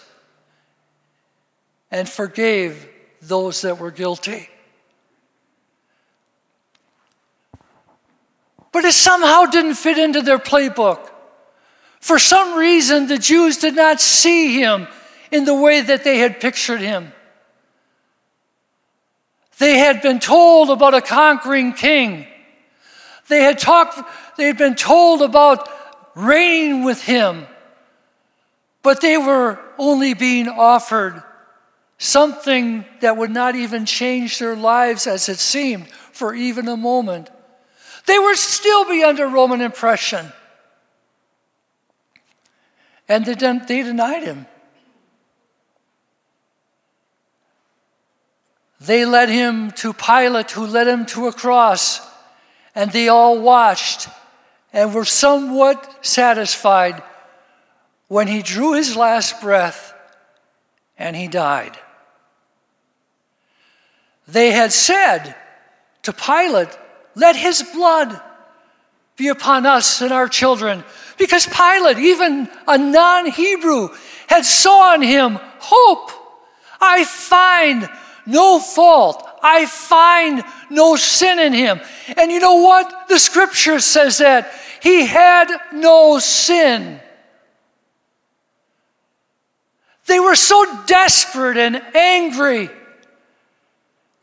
and 1.91 2.09
forgave 2.09 2.89
those 3.21 3.63
that 3.63 3.79
were 3.79 3.91
guilty. 3.91 4.49
But 8.73 8.85
it 8.85 8.93
somehow 8.93 9.47
didn't 9.47 9.75
fit 9.75 9.99
into 9.99 10.23
their 10.23 10.39
playbook. 10.39 11.11
For 12.01 12.19
some 12.19 12.59
reason, 12.59 13.07
the 13.07 13.19
Jews 13.19 13.59
did 13.59 13.75
not 13.77 14.01
see 14.01 14.61
him 14.61 14.89
in 15.31 15.45
the 15.45 15.55
way 15.55 15.81
that 15.81 16.05
they 16.05 16.19
had 16.19 16.41
pictured 16.41 16.81
him. 16.81 17.13
They 19.59 19.79
had 19.79 20.01
been 20.01 20.21
told 20.21 20.71
about 20.71 20.95
a 20.95 21.03
conquering 21.03 21.75
king. 21.75 22.27
They 23.29 23.43
had 23.43 23.59
talked, 23.59 24.01
they 24.39 24.47
had 24.47 24.57
been 24.57 24.75
told 24.75 25.21
about 25.21 25.69
reigning 26.15 26.85
with 26.85 27.03
him. 27.03 27.47
But 28.83 29.03
they 29.03 29.19
were 29.19 29.59
only 29.79 30.15
being 30.15 30.49
offered 30.49 31.23
something 31.99 32.87
that 33.01 33.19
would 33.19 33.31
not 33.31 33.55
even 33.55 33.85
change 33.85 34.39
their 34.39 34.57
lives 34.57 35.07
as 35.07 35.29
it 35.29 35.39
seemed 35.39 35.87
for 35.89 36.35
even 36.35 36.67
a 36.67 36.77
moment. 36.77 37.29
They 38.11 38.19
would 38.19 38.39
still 38.39 38.85
be 38.87 39.05
under 39.05 39.29
Roman 39.29 39.61
oppression. 39.61 40.33
And 43.09 43.25
they, 43.25 43.35
they 43.35 43.85
denied 43.85 44.25
him. 44.25 44.47
They 48.81 49.05
led 49.05 49.29
him 49.29 49.71
to 49.83 49.93
Pilate, 49.93 50.51
who 50.51 50.67
led 50.67 50.89
him 50.89 51.07
to 51.07 51.29
a 51.29 51.33
cross, 51.33 52.01
and 52.75 52.91
they 52.91 53.07
all 53.07 53.39
watched 53.39 54.09
and 54.73 54.93
were 54.93 55.05
somewhat 55.05 56.05
satisfied 56.05 57.01
when 58.09 58.27
he 58.27 58.43
drew 58.43 58.73
his 58.73 58.97
last 58.97 59.41
breath 59.41 59.95
and 60.99 61.15
he 61.15 61.29
died. 61.29 61.79
They 64.27 64.51
had 64.51 64.73
said 64.73 65.37
to 66.03 66.13
Pilate, 66.13 66.77
let 67.15 67.37
his 67.37 67.63
blood 67.63 68.21
be 69.17 69.29
upon 69.29 69.67
us 69.67 70.01
and 70.01 70.13
our 70.13 70.29
children. 70.29 70.83
Because 71.19 71.47
Pilate, 71.47 71.99
even 71.99 72.49
a 72.67 72.79
non 72.79 73.27
Hebrew, 73.27 73.91
had 74.27 74.45
saw 74.45 74.95
in 74.95 75.03
him 75.03 75.39
hope. 75.59 76.11
I 76.81 77.05
find 77.05 77.89
no 78.27 78.59
fault. 78.59 79.27
I 79.43 79.67
find 79.67 80.43
no 80.71 80.97
sin 80.97 81.39
in 81.39 81.53
him. 81.53 81.81
And 82.17 82.31
you 82.31 82.41
know 82.41 82.57
what? 82.57 83.09
The 83.09 83.19
scripture 83.19 83.81
says 83.81 84.19
that 84.19 84.53
he 84.83 85.07
had 85.07 85.49
no 85.73 86.19
sin. 86.19 87.01
They 90.07 90.19
were 90.21 90.37
so 90.37 90.85
desperate 90.87 91.57
and 91.57 91.83
angry. 91.95 92.71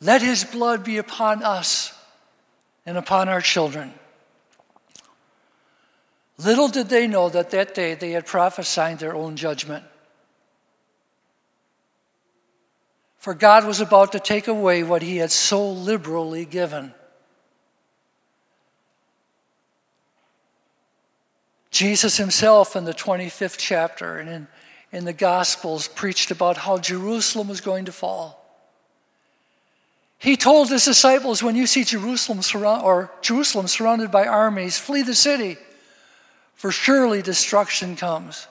Let 0.01 0.21
his 0.21 0.43
blood 0.43 0.83
be 0.83 0.97
upon 0.97 1.43
us 1.43 1.96
and 2.87 2.97
upon 2.97 3.27
our 3.27 3.41
children. 3.41 3.93
Little 6.37 6.69
did 6.69 6.87
they 6.87 7.05
know 7.05 7.27
that 7.29 7.51
that 7.51 7.75
day 7.75 7.95
they 7.95 8.11
had 8.11 8.25
prophesied 8.25 8.99
their 8.99 9.13
own 9.13 9.35
judgment. 9.35 9.83
For 13.17 13.33
God 13.33 13.65
was 13.65 13.81
about 13.81 14.13
to 14.13 14.21
take 14.21 14.47
away 14.47 14.83
what 14.83 15.01
he 15.01 15.17
had 15.17 15.31
so 15.31 15.69
liberally 15.69 16.45
given. 16.45 16.93
Jesus 21.71 22.15
himself 22.15 22.77
in 22.77 22.85
the 22.85 22.93
25th 22.93 23.57
chapter 23.57 24.17
and 24.17 24.29
in, 24.29 24.47
in 24.93 25.03
the 25.03 25.13
Gospels 25.13 25.89
preached 25.89 26.31
about 26.31 26.55
how 26.55 26.77
Jerusalem 26.77 27.49
was 27.49 27.59
going 27.59 27.85
to 27.85 27.91
fall. 27.91 28.46
He 30.19 30.35
told 30.35 30.69
his 30.69 30.85
disciples, 30.85 31.43
when 31.43 31.55
you 31.55 31.67
see 31.67 31.83
Jerusalem, 31.83 32.41
surround, 32.41 32.83
or 32.83 33.11
Jerusalem 33.21 33.67
surrounded 33.67 34.11
by 34.11 34.25
armies, 34.25 34.77
flee 34.77 35.03
the 35.03 35.13
city, 35.13 35.57
for 36.55 36.71
surely 36.71 37.21
destruction 37.21 37.95
comes. 37.95 38.47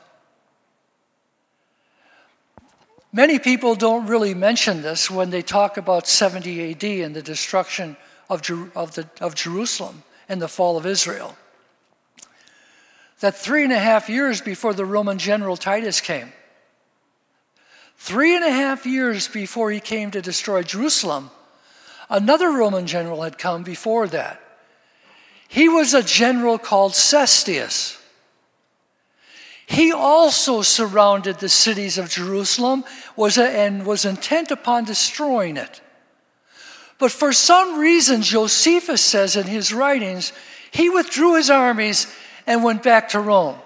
Many 3.13 3.39
people 3.39 3.75
don't 3.75 4.07
really 4.07 4.35
mention 4.35 4.83
this 4.83 5.11
when 5.11 5.31
they 5.31 5.43
talk 5.43 5.77
about 5.77 6.07
70 6.07 6.71
AD 6.71 6.85
and 6.85 7.17
the 7.17 7.23
destruction 7.23 7.97
of, 8.29 8.43
Jer- 8.43 8.71
of, 8.77 8.95
the, 8.95 9.09
of 9.21 9.35
Jerusalem 9.35 10.03
and 10.29 10.41
the 10.41 10.49
fall 10.49 10.77
of 10.77 10.87
Israel. 10.87 11.37
That 13.21 13.37
three 13.37 13.65
and 13.65 13.73
a 13.73 13.79
half 13.79 14.09
years 14.09 14.41
before 14.41 14.75
the 14.75 14.85
Roman 14.85 15.19
general 15.19 15.57
Titus 15.57 16.01
came, 16.01 16.33
three 17.97 18.37
and 18.37 18.45
a 18.45 18.51
half 18.51 18.85
years 18.85 19.27
before 19.27 19.71
he 19.71 19.81
came 19.81 20.11
to 20.11 20.21
destroy 20.21 20.63
Jerusalem, 20.63 21.31
Another 22.09 22.51
Roman 22.51 22.87
general 22.87 23.23
had 23.23 23.39
come 23.39 23.63
before 23.63 24.07
that. 24.09 24.41
He 25.49 25.69
was 25.69 25.95
a 25.95 26.03
general 26.03 26.59
called 26.59 26.93
Cestius. 26.93 28.01
He 29.67 29.93
also 29.93 30.63
surrounded 30.63 31.39
the 31.39 31.49
cities 31.49 31.99
of 31.99 32.09
Jerusalem 32.09 32.85
was 33.17 33.37
a, 33.37 33.49
and 33.49 33.85
was 33.85 34.05
intent 34.05 34.51
upon 34.51 34.85
destroying 34.85 35.57
it. 35.57 35.81
But 36.99 37.11
for 37.11 37.33
some 37.33 37.79
reason, 37.79 38.23
Josephus 38.23 39.03
says 39.03 39.37
in 39.37 39.47
his 39.47 39.73
writings, 39.73 40.33
he 40.71 40.89
withdrew 40.89 41.35
his 41.35 41.51
armies 41.51 42.07
and 42.47 42.63
went 42.63 42.83
back 42.83 43.11
to 43.11 43.21
Rome. 43.21 43.59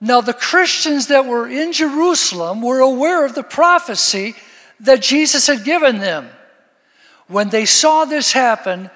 Now, 0.00 0.20
the 0.20 0.32
Christians 0.32 1.08
that 1.08 1.26
were 1.26 1.48
in 1.48 1.72
Jerusalem 1.72 2.60
were 2.60 2.80
aware 2.80 3.24
of 3.24 3.34
the 3.34 3.42
prophecy 3.42 4.34
that 4.80 5.02
Jesus 5.02 5.46
had 5.46 5.64
given 5.64 5.98
them. 5.98 6.28
When 7.28 7.50
they 7.50 7.66
saw 7.66 8.04
this 8.04 8.32
happen, 8.32 8.90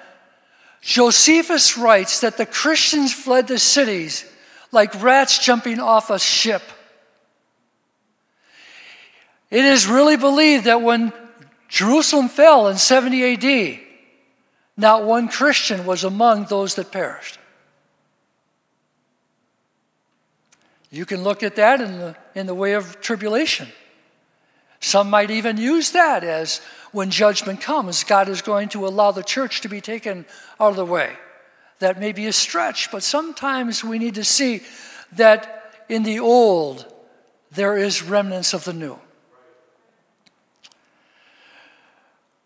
Josephus 0.81 1.77
writes 1.77 2.19
that 2.21 2.37
the 2.37 2.45
Christians 2.45 3.13
fled 3.13 3.47
the 3.47 3.59
cities 3.59 4.25
like 4.71 5.01
rats 5.01 5.39
jumping 5.39 5.79
off 5.79 6.09
a 6.09 6.19
ship. 6.19 6.63
It 9.49 9.63
is 9.63 9.87
really 9.87 10.17
believed 10.17 10.65
that 10.65 10.81
when 10.81 11.13
Jerusalem 11.69 12.27
fell 12.27 12.67
in 12.67 12.77
70 12.77 13.33
AD, 13.33 13.79
not 14.75 15.03
one 15.03 15.27
Christian 15.27 15.85
was 15.85 16.03
among 16.03 16.45
those 16.45 16.75
that 16.75 16.91
perished. 16.91 17.37
You 20.89 21.05
can 21.05 21.23
look 21.23 21.43
at 21.43 21.55
that 21.55 21.81
in 21.81 21.97
the, 21.99 22.15
in 22.35 22.45
the 22.45 22.53
way 22.53 22.73
of 22.73 22.99
tribulation. 22.99 23.67
Some 24.79 25.09
might 25.09 25.31
even 25.31 25.57
use 25.57 25.91
that 25.91 26.23
as 26.23 26.61
when 26.93 27.09
judgment 27.09 27.59
comes, 27.59 28.03
God 28.03 28.29
is 28.29 28.41
going 28.41 28.69
to 28.69 28.87
allow 28.87 29.11
the 29.11 29.23
church 29.23 29.61
to 29.61 29.67
be 29.67 29.81
taken 29.81 30.25
out 30.59 30.69
of 30.69 30.75
the 30.77 30.85
way. 30.85 31.11
That 31.79 31.99
may 31.99 32.13
be 32.13 32.27
a 32.27 32.33
stretch, 32.33 32.91
but 32.91 33.03
sometimes 33.03 33.83
we 33.83 33.99
need 33.99 34.15
to 34.15 34.23
see 34.23 34.61
that 35.13 35.83
in 35.89 36.03
the 36.03 36.19
old, 36.19 36.85
there 37.51 37.75
is 37.75 38.03
remnants 38.03 38.53
of 38.53 38.63
the 38.63 38.73
new. 38.73 38.97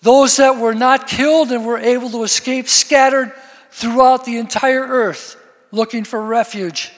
Those 0.02 0.38
that 0.38 0.58
were 0.58 0.76
not 0.76 1.08
killed 1.08 1.52
and 1.52 1.66
were 1.66 1.80
able 1.80 2.12
to 2.12 2.24
escape 2.24 2.70
scattered 2.70 3.34
throughout 3.72 4.24
the 4.24 4.38
entire 4.38 4.84
earth 4.86 5.36
looking 5.72 6.04
for 6.04 6.24
refuge. 6.24 6.92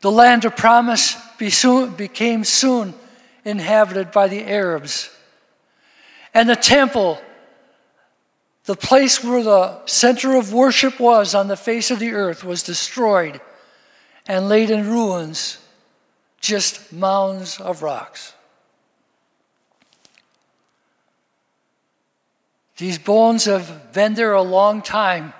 The 0.00 0.10
land 0.10 0.44
of 0.44 0.56
promise 0.56 1.16
became 1.38 2.42
soon 2.44 2.94
inhabited 3.44 4.10
by 4.10 4.28
the 4.28 4.44
Arabs. 4.44 5.10
And 6.34 6.48
the 6.48 6.56
temple, 6.56 7.20
the 8.64 8.76
place 8.76 9.22
where 9.22 9.42
the 9.42 9.84
center 9.86 10.36
of 10.36 10.52
worship 10.52 11.00
was 11.00 11.34
on 11.34 11.48
the 11.48 11.56
face 11.56 11.90
of 11.90 11.98
the 11.98 12.12
earth, 12.12 12.44
was 12.44 12.62
destroyed 12.62 13.40
and 14.26 14.48
laid 14.48 14.70
in 14.70 14.88
ruins, 14.88 15.58
just 16.40 16.92
mounds 16.92 17.60
of 17.60 17.82
rocks. 17.82 18.34
These 22.76 22.98
bones 22.98 23.44
have 23.44 23.92
been 23.92 24.14
there 24.14 24.32
a 24.32 24.42
long 24.42 24.82
time. 24.82 25.34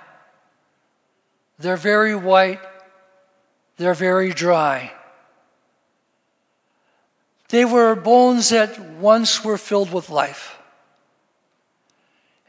They're 1.59 1.77
very 1.77 2.15
white, 2.15 2.59
they're 3.77 3.93
very 3.93 4.31
dry. 4.31 4.93
They 7.53 7.65
were 7.65 7.93
bones 7.93 8.49
that 8.49 8.79
once 8.79 9.45
were 9.45 9.59
filled 9.59 9.93
with 9.93 10.09
life. 10.09 10.57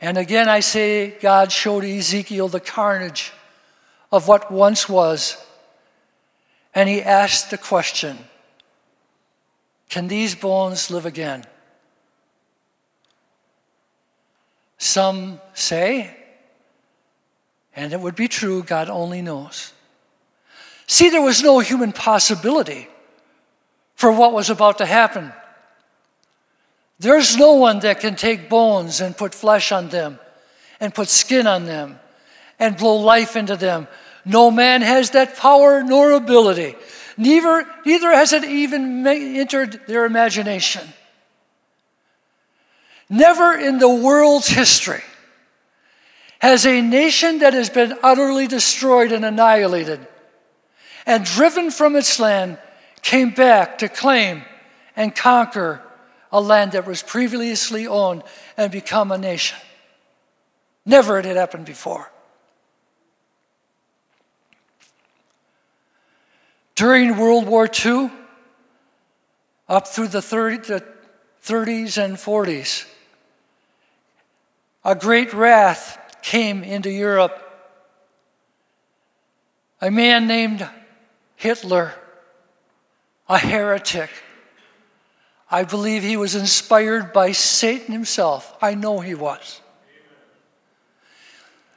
And 0.01 0.17
again, 0.17 0.49
I 0.49 0.61
say, 0.61 1.11
God 1.21 1.53
showed 1.53 1.85
Ezekiel 1.85 2.49
the 2.49 2.59
carnage 2.59 3.31
of 4.11 4.29
what 4.29 4.51
once 4.51 4.88
was. 4.88 5.37
And 6.75 6.88
he 6.88 7.03
asked 7.03 7.51
the 7.51 7.59
question 7.59 8.17
Can 9.90 10.09
these 10.09 10.35
bones 10.35 10.90
live 10.90 11.05
again? 11.05 11.45
Some 14.79 15.38
say, 15.53 16.17
and 17.77 17.93
it 17.93 18.01
would 18.01 18.17
be 18.17 18.29
true, 18.29 18.62
God 18.62 18.88
only 18.88 19.21
knows. 19.21 19.75
See, 20.87 21.11
there 21.11 21.21
was 21.21 21.43
no 21.43 21.59
human 21.59 21.93
possibility 21.93 22.88
for 23.95 24.13
what 24.13 24.33
was 24.33 24.51
about 24.51 24.79
to 24.79 24.87
happen. 24.87 25.33
There's 26.99 27.37
no 27.37 27.55
one 27.55 27.81
that 27.81 28.01
can 28.01 28.17
take 28.17 28.49
bones 28.49 29.01
and 29.01 29.17
put 29.17 29.35
flesh 29.35 29.73
on 29.73 29.89
them 29.89 30.19
and 30.81 30.95
put 30.95 31.09
skin 31.09 31.47
on 31.47 31.65
them 31.65 31.99
and 32.59 32.77
blow 32.77 32.97
life 32.97 33.37
into 33.37 33.57
them. 33.57 33.89
No 34.25 34.51
man 34.51 34.83
has 34.83 35.11
that 35.11 35.37
power 35.37 35.83
nor 35.83 36.13
ability. 36.13 36.77
Neither, 37.17 37.67
neither 37.85 38.11
has 38.11 38.33
it 38.33 38.45
even 38.45 39.07
entered 39.07 39.81
their 39.87 40.05
imagination. 40.05 40.89
Never 43.09 43.55
in 43.55 43.79
the 43.79 43.89
world's 43.89 44.49
history 44.49 45.03
has 46.39 46.67
a 46.67 46.81
nation 46.81 47.39
that 47.41 47.55
has 47.55 47.71
been 47.71 47.97
utterly 48.03 48.47
destroyed 48.47 49.13
and 49.13 49.25
annihilated 49.25 50.07
and 51.07 51.25
driven 51.25 51.71
from 51.71 51.97
its 51.97 52.19
land 52.19 52.59
came 53.05 53.31
back 53.31 53.79
to 53.79 53.88
claim 53.88 54.43
and 54.97 55.14
conquer 55.14 55.81
a 56.33 56.40
land 56.40 56.73
that 56.73 56.87
was 56.87 57.03
previously 57.03 57.87
owned 57.87 58.25
and 58.57 58.73
become 58.73 59.12
a 59.12 59.19
nation. 59.19 59.59
Never 60.87 61.17
had 61.17 61.27
it 61.27 61.37
happened 61.37 61.67
before. 61.67 62.11
During 66.75 67.17
World 67.19 67.47
War 67.47 67.69
II, 67.69 68.11
up 69.69 69.87
through 69.87 70.09
the, 70.09 70.23
30, 70.23 70.81
30s 71.45 72.03
and 72.03 72.17
40s, 72.17 72.87
a 74.83 74.95
great 74.95 75.33
wrath 75.33 75.99
came 76.23 76.64
into 76.64 76.90
Europe. 76.90 77.38
A 79.81 79.90
man 79.90 80.27
named 80.27 80.67
Hitler 81.37 81.95
a 83.29 83.39
heretic. 83.39 84.11
I 85.51 85.65
believe 85.65 86.03
he 86.03 86.17
was 86.17 86.35
inspired 86.35 87.13
by 87.13 87.33
Satan 87.33 87.93
himself. 87.93 88.57
I 88.61 88.75
know 88.75 89.01
he 89.01 89.15
was. 89.15 89.61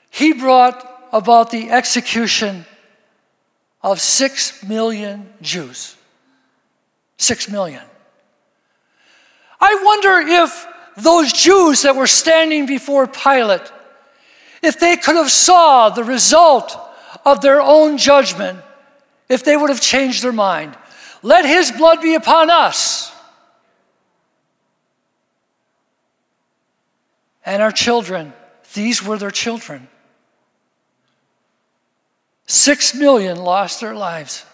He 0.09 0.33
brought 0.33 1.07
about 1.13 1.51
the 1.51 1.69
execution 1.69 2.65
of 3.83 4.01
six 4.01 4.63
million 4.63 5.31
Jews. 5.41 5.95
Six 7.17 7.49
million. 7.49 7.83
I 9.59 9.81
wonder 9.83 10.19
if 10.43 10.67
those 10.97 11.31
Jews 11.31 11.83
that 11.83 11.95
were 11.95 12.07
standing 12.07 12.65
before 12.65 13.07
Pilate, 13.07 13.71
if 14.61 14.79
they 14.79 14.97
could 14.97 15.15
have 15.15 15.31
saw 15.31 15.89
the 15.89 16.03
result 16.03 16.77
of 17.25 17.41
their 17.41 17.61
own 17.61 17.97
judgment, 17.97 18.59
if 19.29 19.43
they 19.43 19.55
would 19.55 19.69
have 19.69 19.81
changed 19.81 20.23
their 20.23 20.31
mind. 20.31 20.75
Let 21.23 21.45
his 21.45 21.71
blood 21.71 22.01
be 22.01 22.15
upon 22.15 22.49
us 22.49 23.11
and 27.45 27.63
our 27.63 27.71
children. 27.71 28.33
These 28.73 29.01
were 29.01 29.17
their 29.17 29.31
children. 29.31 29.87
Six 32.45 32.93
million 32.93 33.37
lost 33.37 33.81
their 33.81 33.95
lives. 33.95 34.45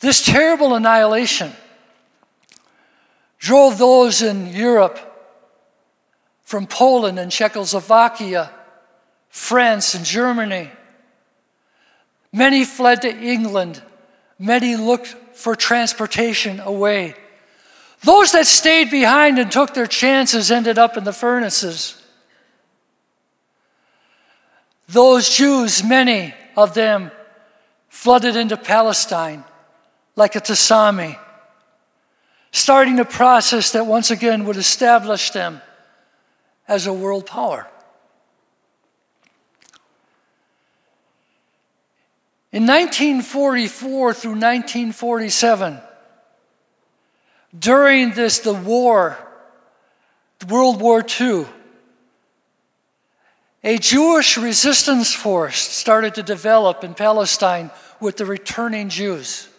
This 0.00 0.24
terrible 0.24 0.74
annihilation 0.74 1.52
drove 3.38 3.78
those 3.78 4.22
in 4.22 4.48
Europe 4.48 4.98
from 6.42 6.66
Poland 6.66 7.18
and 7.18 7.30
Czechoslovakia, 7.30 8.50
France 9.28 9.94
and 9.94 10.04
Germany. 10.04 10.70
Many 12.32 12.64
fled 12.64 13.02
to 13.02 13.08
England. 13.08 13.82
Many 14.38 14.76
looked 14.76 15.08
for 15.34 15.56
transportation 15.56 16.60
away. 16.60 17.14
Those 18.02 18.32
that 18.32 18.46
stayed 18.46 18.90
behind 18.90 19.38
and 19.38 19.50
took 19.50 19.74
their 19.74 19.86
chances 19.86 20.50
ended 20.50 20.78
up 20.78 20.96
in 20.96 21.04
the 21.04 21.12
furnaces. 21.12 22.00
Those 24.88 25.28
Jews, 25.28 25.82
many 25.82 26.34
of 26.56 26.74
them, 26.74 27.10
flooded 27.88 28.36
into 28.36 28.56
Palestine 28.56 29.44
like 30.14 30.36
a 30.36 30.40
tsunami, 30.40 31.18
starting 32.52 33.00
a 33.00 33.04
process 33.04 33.72
that 33.72 33.86
once 33.86 34.10
again 34.10 34.44
would 34.44 34.56
establish 34.56 35.30
them 35.30 35.60
as 36.68 36.86
a 36.86 36.92
world 36.92 37.26
power. 37.26 37.66
In 42.56 42.62
1944 42.62 44.14
through 44.14 44.30
1947, 44.30 45.78
during 47.58 48.12
this, 48.12 48.38
the 48.38 48.54
war, 48.54 49.18
World 50.48 50.80
War 50.80 51.04
II, 51.20 51.44
a 53.62 53.76
Jewish 53.76 54.38
resistance 54.38 55.12
force 55.12 55.58
started 55.58 56.14
to 56.14 56.22
develop 56.22 56.82
in 56.82 56.94
Palestine 56.94 57.70
with 58.00 58.16
the 58.16 58.24
returning 58.24 58.88
Jews. 58.88 59.50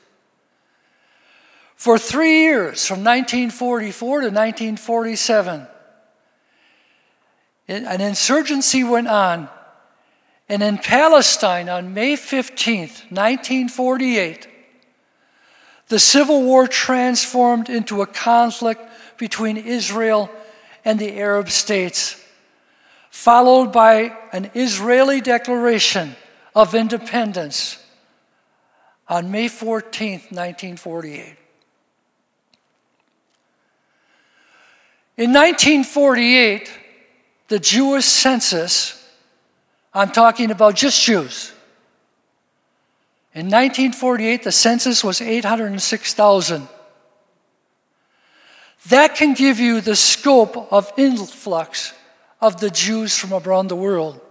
For 1.76 2.00
three 2.00 2.46
years, 2.46 2.84
from 2.88 3.04
1944 3.04 4.22
to 4.22 4.28
1947, 4.30 5.68
an 7.68 8.02
insurgency 8.02 8.84
went 8.84 9.08
on. 9.08 9.50
And 10.50 10.64
in 10.64 10.78
Palestine 10.78 11.68
on 11.68 11.94
May 11.94 12.14
15th, 12.14 13.12
1948, 13.12 14.48
the 15.90 16.00
Civil 16.00 16.44
War 16.44 16.68
transformed 16.68 17.70
into 17.70 18.02
a 18.02 18.08
conflict 18.08 18.82
between 19.18 19.58
Israel 19.58 20.30
and 20.86 21.00
the 21.00 21.18
Arab 21.18 21.50
states, 21.50 22.24
followed 23.10 23.72
by 23.72 24.16
an 24.32 24.52
Israeli 24.54 25.22
declaration 25.22 26.16
of 26.56 26.76
independence 26.76 27.84
on 29.10 29.32
May 29.32 29.48
14, 29.48 30.12
1948. 30.30 31.36
In 35.18 35.34
1948, 35.34 36.72
the 37.48 37.60
Jewish 37.60 38.06
census, 38.06 38.97
I'm 39.98 40.12
talking 40.12 40.52
about 40.52 40.76
just 40.76 41.04
Jews, 41.04 41.52
in 43.34 43.48
1948, 43.48 44.44
the 44.44 44.52
census 44.52 45.04
was 45.04 45.22
806,000. 45.22 46.68
That 48.90 49.16
can 49.16 49.34
give 49.34 49.60
you 49.60 49.82
the 49.82 49.96
scope 49.96 50.72
of 50.72 50.92
influx 50.98 51.94
of 52.40 52.60
the 52.60 52.70
Jews 52.70 53.18
from 53.18 53.34
around 53.34 53.70
the 53.70 53.76
world. 53.76 54.22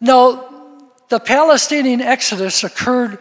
Now, 0.00 0.76
the 1.08 1.18
Palestinian 1.18 2.00
exodus 2.00 2.62
occurred 2.62 3.18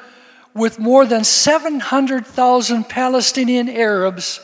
with 0.53 0.77
more 0.77 1.07
than 1.07 1.23
700,000 1.23 2.83
Palestinian 2.83 3.67
Arabs 3.67 4.39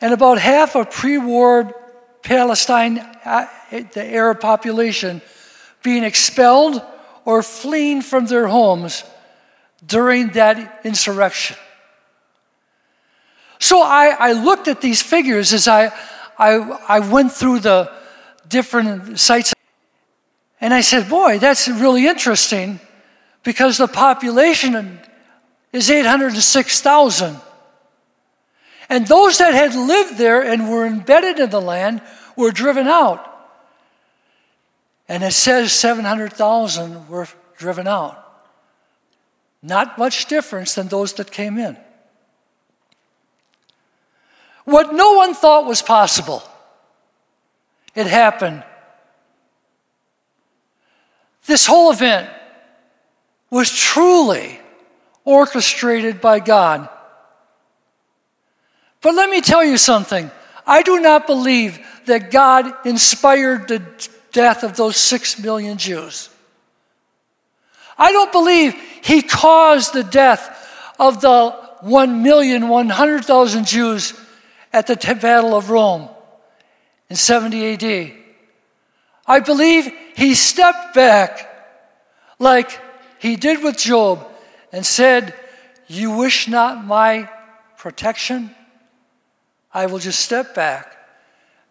and 0.00 0.14
about 0.14 0.38
half 0.38 0.74
of 0.74 0.90
pre 0.90 1.18
war 1.18 1.74
Palestine, 2.24 2.98
uh, 3.24 3.46
the 3.70 4.04
Arab 4.04 4.40
population, 4.40 5.22
being 5.82 6.04
expelled 6.04 6.82
or 7.24 7.42
fleeing 7.42 8.02
from 8.02 8.26
their 8.26 8.46
homes 8.46 9.04
during 9.86 10.28
that 10.30 10.80
insurrection. 10.84 11.56
So 13.58 13.82
I, 13.82 14.14
I 14.18 14.32
looked 14.32 14.68
at 14.68 14.80
these 14.80 15.02
figures 15.02 15.52
as 15.52 15.68
I, 15.68 15.92
I, 16.38 16.54
I 16.88 17.00
went 17.00 17.32
through 17.32 17.60
the 17.60 17.90
different 18.48 19.18
sites, 19.18 19.54
and 20.60 20.74
I 20.74 20.80
said, 20.80 21.08
Boy, 21.08 21.38
that's 21.38 21.68
really 21.68 22.06
interesting 22.06 22.80
because 23.42 23.78
the 23.78 23.88
population 23.88 25.00
is 25.72 25.90
806,000. 25.90 27.36
And 28.88 29.06
those 29.06 29.38
that 29.38 29.54
had 29.54 29.74
lived 29.74 30.18
there 30.18 30.42
and 30.42 30.68
were 30.68 30.86
embedded 30.86 31.38
in 31.38 31.50
the 31.50 31.60
land 31.60 32.02
were 32.36 32.50
driven 32.50 32.86
out. 32.86 33.33
And 35.08 35.22
it 35.22 35.32
says 35.32 35.72
700,000 35.72 37.08
were 37.08 37.28
driven 37.56 37.86
out. 37.86 38.20
Not 39.62 39.98
much 39.98 40.26
difference 40.26 40.74
than 40.74 40.88
those 40.88 41.14
that 41.14 41.30
came 41.30 41.58
in. 41.58 41.76
What 44.64 44.94
no 44.94 45.14
one 45.14 45.34
thought 45.34 45.66
was 45.66 45.82
possible, 45.82 46.42
it 47.94 48.06
happened. 48.06 48.64
This 51.46 51.66
whole 51.66 51.90
event 51.90 52.30
was 53.50 53.70
truly 53.70 54.58
orchestrated 55.24 56.20
by 56.20 56.40
God. 56.40 56.88
But 59.02 59.14
let 59.14 59.28
me 59.28 59.42
tell 59.42 59.62
you 59.62 59.76
something. 59.76 60.30
I 60.66 60.82
do 60.82 61.00
not 61.00 61.26
believe 61.26 61.78
that 62.06 62.30
God 62.30 62.72
inspired 62.86 63.68
the 63.68 63.82
death 64.34 64.64
of 64.64 64.76
those 64.76 64.98
six 64.98 65.38
million 65.38 65.78
Jews. 65.78 66.28
I 67.96 68.12
don't 68.12 68.32
believe 68.32 68.74
he 69.02 69.22
caused 69.22 69.94
the 69.94 70.02
death 70.02 70.50
of 70.98 71.22
the 71.22 71.56
1,100,000 71.84 73.66
Jews 73.66 74.14
at 74.72 74.86
the 74.86 74.96
Battle 75.20 75.54
of 75.54 75.70
Rome 75.70 76.08
in 77.08 77.16
70 77.16 77.72
AD. 77.74 78.12
I 79.26 79.40
believe 79.40 79.90
he 80.16 80.34
stepped 80.34 80.94
back 80.94 81.48
like 82.38 82.80
he 83.18 83.36
did 83.36 83.62
with 83.62 83.78
Job 83.78 84.26
and 84.72 84.84
said, 84.84 85.34
You 85.86 86.10
wish 86.16 86.48
not 86.48 86.84
my 86.84 87.30
protection? 87.78 88.54
I 89.72 89.86
will 89.86 89.98
just 89.98 90.20
step 90.20 90.54
back 90.54 90.96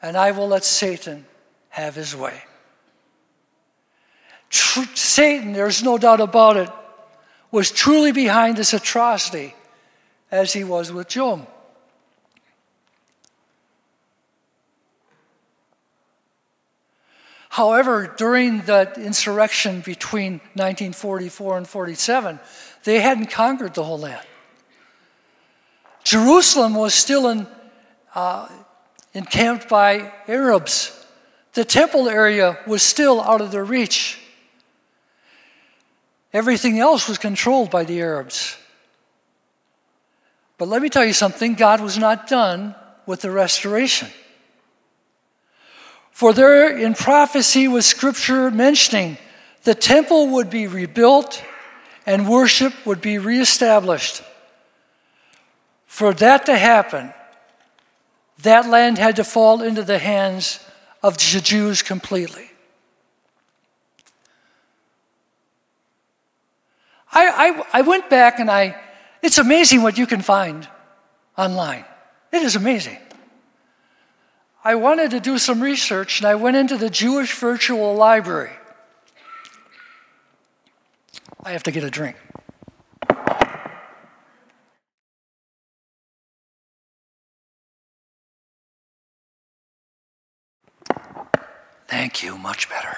and 0.02 0.18
I 0.18 0.32
will 0.32 0.48
let 0.48 0.64
Satan 0.64 1.26
have 1.70 1.96
his 1.96 2.16
way. 2.16 2.44
Tr- 4.54 4.86
Satan, 4.94 5.52
there's 5.54 5.82
no 5.82 5.98
doubt 5.98 6.22
about 6.22 6.58
it, 6.58 6.70
was 7.50 7.72
truly 7.72 8.12
behind 8.12 8.56
this 8.56 8.72
atrocity 8.72 9.56
as 10.30 10.54
he 10.54 10.64
was 10.64 10.92
with 10.92 11.08
Job. 11.08 11.48
However, 17.50 18.14
during 18.16 18.62
the 18.62 18.94
insurrection 18.98 19.82
between 19.82 20.34
1944 20.54 21.58
and 21.58 21.68
47, 21.68 22.40
they 22.84 23.00
hadn't 23.00 23.32
conquered 23.32 23.74
the 23.74 23.84
whole 23.84 24.00
land. 24.00 24.26
Jerusalem 26.04 26.76
was 26.76 26.94
still 26.94 27.28
in, 27.30 27.48
uh, 28.14 28.50
encamped 29.16 29.68
by 29.68 30.12
Arabs. 30.28 31.06
The 31.54 31.66
temple 31.66 32.08
area 32.08 32.60
was 32.68 32.84
still 32.84 33.20
out 33.22 33.42
of 33.42 33.52
their 33.52 33.66
reach. 33.66 34.20
Everything 36.34 36.80
else 36.80 37.08
was 37.08 37.20
controlled 37.20 37.70
by 37.70 37.84
the 37.84 38.02
Arabs. 38.02 38.58
But 40.58 40.68
let 40.68 40.82
me 40.82 40.90
tell 40.90 41.06
you 41.06 41.14
something 41.14 41.54
God 41.54 41.80
was 41.80 41.98
not 41.98 42.28
done 42.28 42.76
with 43.06 43.22
the 43.22 43.32
restoration. 43.32 44.08
For 46.12 46.34
there 46.34 46.76
in 46.78 46.94
prophecy 46.94 47.68
was 47.68 47.86
scripture 47.86 48.50
mentioning 48.50 49.18
the 49.64 49.76
temple 49.76 50.28
would 50.30 50.50
be 50.50 50.68
rebuilt 50.68 51.44
and 52.06 52.28
worship 52.28 52.74
would 52.86 53.02
be 53.02 53.18
reestablished. 53.18 54.24
For 55.86 56.14
that 56.16 56.46
to 56.48 56.58
happen, 56.58 57.14
that 58.42 58.68
land 58.68 58.98
had 58.98 59.18
to 59.18 59.24
fall 59.24 59.62
into 59.62 59.84
the 59.84 60.00
hands 60.00 60.60
of 61.02 61.18
the 61.18 61.42
Jews 61.42 61.82
completely. 61.82 62.50
I, 67.14 67.28
I, 67.28 67.80
I 67.80 67.82
went 67.82 68.10
back 68.10 68.40
and 68.40 68.50
I, 68.50 68.76
it's 69.22 69.38
amazing 69.38 69.84
what 69.84 69.98
you 69.98 70.08
can 70.08 70.22
find 70.22 70.68
online. 71.38 71.86
It 72.32 72.42
is 72.42 72.56
amazing. 72.56 72.98
I 74.64 74.76
wanted 74.76 75.12
to 75.12 75.20
do 75.20 75.38
some 75.38 75.62
research 75.62 76.20
and 76.20 76.28
I 76.28 76.36
went 76.36 76.58
into 76.58 76.78
the 76.78 76.90
Jewish 76.90 77.34
Virtual 77.34 77.96
Library. 77.96 78.52
I 81.44 81.52
have 81.52 81.64
to 81.64 81.72
get 81.72 81.84
a 81.84 81.90
drink. 81.90 82.16
Thank 91.88 92.24
you, 92.24 92.38
much 92.38 92.70
better. 92.70 92.98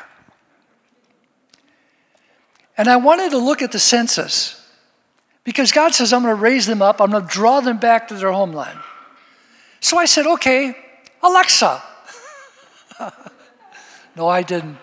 And 2.77 2.89
I 2.89 2.97
wanted 2.97 3.31
to 3.31 3.37
look 3.37 3.61
at 3.61 3.71
the 3.71 3.79
census 3.79 4.61
because 5.43 5.71
God 5.71 5.93
says, 5.93 6.11
I'm 6.11 6.23
going 6.23 6.35
to 6.35 6.41
raise 6.41 6.65
them 6.65 6.81
up, 6.81 6.99
I'm 6.99 7.11
going 7.11 7.25
to 7.25 7.29
draw 7.31 7.61
them 7.61 7.77
back 7.77 8.09
to 8.09 8.15
their 8.15 8.31
homeland. 8.31 8.79
So 9.79 9.97
I 9.97 10.05
said, 10.05 10.25
okay, 10.25 10.75
Alexa. 11.21 11.81
no, 14.15 14.27
I 14.27 14.41
didn't. 14.41 14.77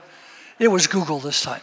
It 0.59 0.68
was 0.68 0.87
Google 0.87 1.18
this 1.18 1.42
time. 1.42 1.61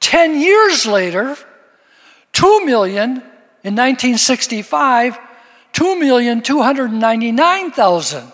Ten 0.00 0.40
years 0.40 0.86
later, 0.86 1.36
2 2.32 2.66
million 2.66 3.16
in 3.62 3.74
1965, 3.74 5.18
2,299,000. 5.72 8.32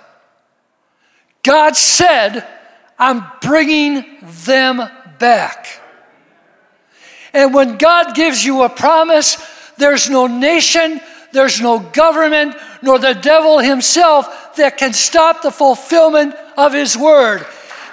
God 1.44 1.76
said, 1.76 2.48
I'm 3.02 3.26
bringing 3.42 4.06
them 4.46 4.80
back. 5.18 5.68
And 7.34 7.52
when 7.52 7.78
God 7.78 8.14
gives 8.14 8.46
you 8.46 8.62
a 8.62 8.70
promise, 8.70 9.38
there's 9.78 10.08
no 10.08 10.28
nation, 10.28 11.02
there's 11.34 11.60
no 11.60 11.80
government, 11.80 12.56
nor 12.84 13.00
the 13.00 13.14
devil 13.14 13.58
himself 13.58 14.56
that 14.58 14.78
can 14.78 14.94
stop 14.94 15.42
the 15.42 15.52
fulfillment 15.52 16.36
of 16.56 16.74
his 16.74 16.96
word. 16.96 17.46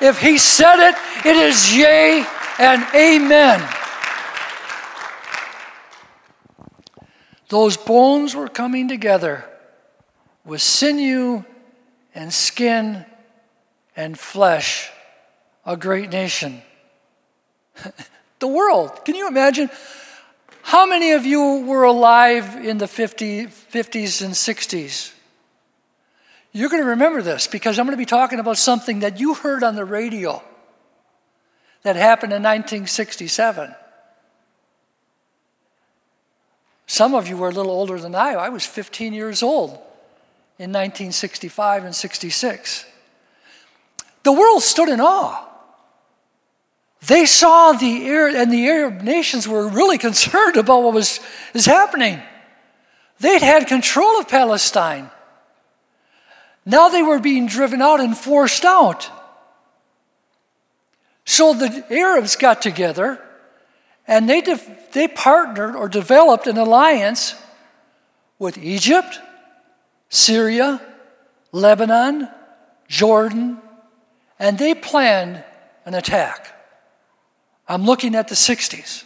If 0.03 0.21
he 0.21 0.37
said 0.37 0.91
it, 0.91 0.95
it 1.25 1.37
is 1.37 1.75
yea 1.75 2.27
and 2.59 2.85
amen. 2.95 3.67
Those 7.49 7.79
bones 7.79 8.37
were 8.37 8.49
coming 8.49 8.89
together 8.89 9.45
with 10.45 10.61
sinew 10.61 11.45
and 12.15 12.33
skin 12.33 13.07
and 13.97 14.19
flesh, 14.19 14.91
a 15.69 15.77
great 15.77 16.11
nation. 16.11 16.63
the 18.41 18.49
world. 18.49 19.05
Can 19.05 19.15
you 19.15 19.29
imagine? 19.29 19.71
How 20.63 20.87
many 20.87 21.13
of 21.13 21.27
you 21.27 21.61
were 21.67 21.85
alive 21.85 22.57
in 22.57 22.79
the 22.79 22.89
50, 22.89 23.47
50s 23.47 24.25
and 24.25 24.35
60s? 24.35 25.13
You're 26.53 26.71
going 26.71 26.83
to 26.83 26.89
remember 26.89 27.21
this 27.21 27.47
because 27.47 27.79
I'm 27.79 27.85
going 27.85 27.97
to 27.97 28.01
be 28.01 28.07
talking 28.07 28.41
about 28.41 28.57
something 28.57 29.01
that 29.01 29.21
you 29.21 29.35
heard 29.35 29.63
on 29.63 29.77
the 29.77 29.85
radio 29.85 30.43
that 31.83 31.97
happened 31.97 32.33
in 32.33 32.43
1967. 32.43 33.75
Some 36.87 37.15
of 37.15 37.29
you 37.29 37.37
were 37.37 37.51
a 37.51 37.53
little 37.53 37.73
older 37.73 37.99
than 37.99 38.15
I. 38.15 38.33
I 38.33 38.49
was 38.49 38.65
15 38.65 39.13
years 39.13 39.43
old 39.43 39.73
in 40.59 40.73
1965 40.73 41.85
and 41.85 41.95
66. 41.95 42.87
The 44.23 44.33
world 44.33 44.63
stood 44.63 44.89
in 44.89 45.01
awe. 45.01 45.48
They 47.07 47.27
saw 47.27 47.73
the 47.73 48.09
Arab, 48.09 48.35
and 48.35 48.53
the 48.53 48.67
Arab 48.67 49.03
nations 49.03 49.47
were 49.47 49.69
really 49.69 49.99
concerned 49.99 50.57
about 50.57 50.83
what 50.83 50.95
was 50.95 51.21
is 51.55 51.67
happening. 51.67 52.21
They'd 53.21 53.43
had 53.43 53.67
control 53.67 54.19
of 54.19 54.29
Palestine. 54.29 55.11
Now 56.65 56.89
they 56.89 57.03
were 57.03 57.19
being 57.19 57.47
driven 57.47 57.81
out 57.81 58.01
and 58.01 58.17
forced 58.17 58.65
out. 58.65 59.11
So 61.25 61.55
the 61.55 61.85
Arabs 61.91 62.37
got 62.37 62.63
together 62.63 63.21
and 64.07 64.29
they, 64.29 64.41
de- 64.41 64.61
they 64.93 65.09
partnered 65.09 65.77
or 65.77 65.89
developed 65.89 66.47
an 66.47 66.57
alliance 66.57 67.35
with 68.39 68.57
Egypt, 68.59 69.19
Syria, 70.09 70.81
Lebanon, 71.53 72.29
Jordan, 72.89 73.59
and 74.39 74.59
they 74.59 74.75
planned 74.75 75.45
an 75.85 75.95
attack. 75.95 76.58
I'm 77.69 77.85
looking 77.85 78.15
at 78.15 78.29
the 78.29 78.35
60s. 78.35 79.05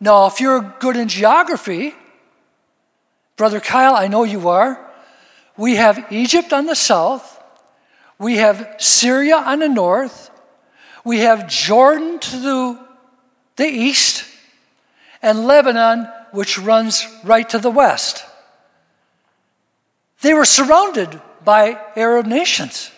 Now, 0.00 0.26
if 0.26 0.40
you're 0.40 0.74
good 0.78 0.96
in 0.96 1.08
geography, 1.08 1.94
Brother 3.36 3.60
Kyle, 3.60 3.94
I 3.94 4.08
know 4.08 4.24
you 4.24 4.48
are, 4.48 4.84
we 5.56 5.76
have 5.76 6.06
Egypt 6.10 6.52
on 6.52 6.66
the 6.66 6.74
south, 6.74 7.42
we 8.18 8.36
have 8.36 8.76
Syria 8.78 9.36
on 9.36 9.58
the 9.58 9.68
north, 9.68 10.30
we 11.04 11.18
have 11.20 11.48
Jordan 11.48 12.18
to 12.20 12.36
the, 12.38 12.86
the 13.56 13.66
east, 13.66 14.24
and 15.20 15.46
Lebanon, 15.46 16.08
which 16.32 16.58
runs 16.58 17.06
right 17.24 17.48
to 17.48 17.58
the 17.58 17.70
west. 17.70 18.24
They 20.20 20.34
were 20.34 20.44
surrounded 20.44 21.20
by 21.44 21.78
Arab 21.96 22.26
nations. 22.26 22.90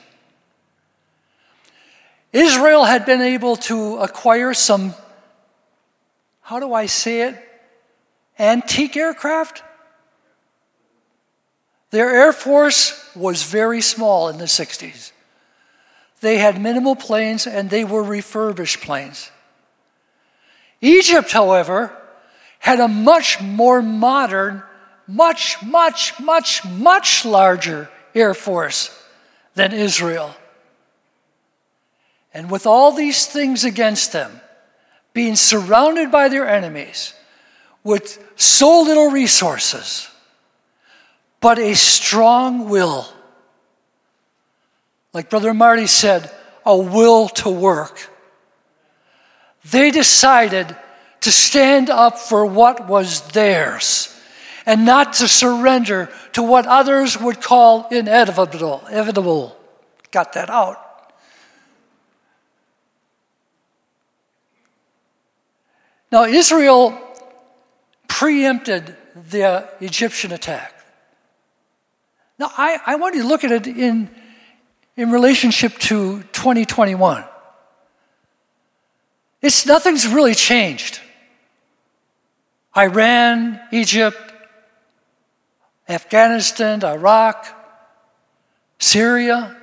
Israel 2.32 2.84
had 2.84 3.06
been 3.06 3.22
able 3.22 3.56
to 3.56 3.98
acquire 3.98 4.54
some, 4.54 4.94
how 6.42 6.60
do 6.60 6.72
I 6.72 6.86
say 6.86 7.22
it, 7.22 7.36
antique 8.38 8.96
aircraft. 8.96 9.62
Their 11.90 12.10
Air 12.10 12.32
Force 12.32 13.14
was 13.16 13.42
very 13.42 13.80
small 13.80 14.28
in 14.28 14.38
the 14.38 14.44
60s. 14.44 15.12
They 16.20 16.38
had 16.38 16.60
minimal 16.60 16.94
planes 16.94 17.46
and 17.46 17.68
they 17.68 17.84
were 17.84 18.02
refurbished 18.02 18.80
planes. 18.80 19.30
Egypt, 20.80 21.32
however, 21.32 21.96
had 22.58 22.78
a 22.78 22.88
much 22.88 23.40
more 23.40 23.82
modern, 23.82 24.62
much, 25.06 25.60
much, 25.62 26.18
much, 26.20 26.64
much 26.64 27.24
larger 27.24 27.88
Air 28.14 28.34
Force 28.34 28.96
than 29.54 29.72
Israel. 29.72 30.34
And 32.32 32.50
with 32.50 32.66
all 32.66 32.92
these 32.92 33.26
things 33.26 33.64
against 33.64 34.12
them, 34.12 34.40
being 35.12 35.36
surrounded 35.36 36.12
by 36.12 36.28
their 36.28 36.48
enemies, 36.48 37.14
with 37.82 38.22
so 38.36 38.82
little 38.82 39.10
resources, 39.10 40.08
but 41.40 41.58
a 41.58 41.74
strong 41.74 42.68
will. 42.68 43.08
Like 45.12 45.30
Brother 45.30 45.54
Marty 45.54 45.86
said, 45.86 46.30
a 46.64 46.76
will 46.76 47.28
to 47.28 47.50
work. 47.50 48.10
they 49.70 49.90
decided 49.90 50.76
to 51.20 51.32
stand 51.32 51.90
up 51.90 52.18
for 52.18 52.46
what 52.46 52.88
was 52.88 53.20
theirs 53.32 54.14
and 54.66 54.84
not 54.86 55.14
to 55.14 55.28
surrender 55.28 56.10
to 56.32 56.42
what 56.42 56.66
others 56.66 57.20
would 57.20 57.40
call 57.40 57.88
inevitable. 57.88 59.56
Got 60.10 60.34
that 60.34 60.48
out. 60.48 60.89
Now, 66.10 66.24
Israel 66.24 66.98
preempted 68.08 68.96
the 69.30 69.68
Egyptian 69.80 70.32
attack. 70.32 70.74
Now, 72.38 72.50
I, 72.56 72.78
I 72.86 72.96
want 72.96 73.14
you 73.14 73.22
to 73.22 73.28
look 73.28 73.44
at 73.44 73.52
it 73.52 73.66
in, 73.66 74.10
in 74.96 75.10
relationship 75.10 75.78
to 75.78 76.22
2021. 76.32 77.24
It's 79.42 79.66
nothing's 79.66 80.06
really 80.06 80.34
changed. 80.34 81.00
Iran, 82.76 83.60
Egypt, 83.72 84.18
Afghanistan, 85.88 86.84
Iraq, 86.84 87.46
Syria, 88.78 89.56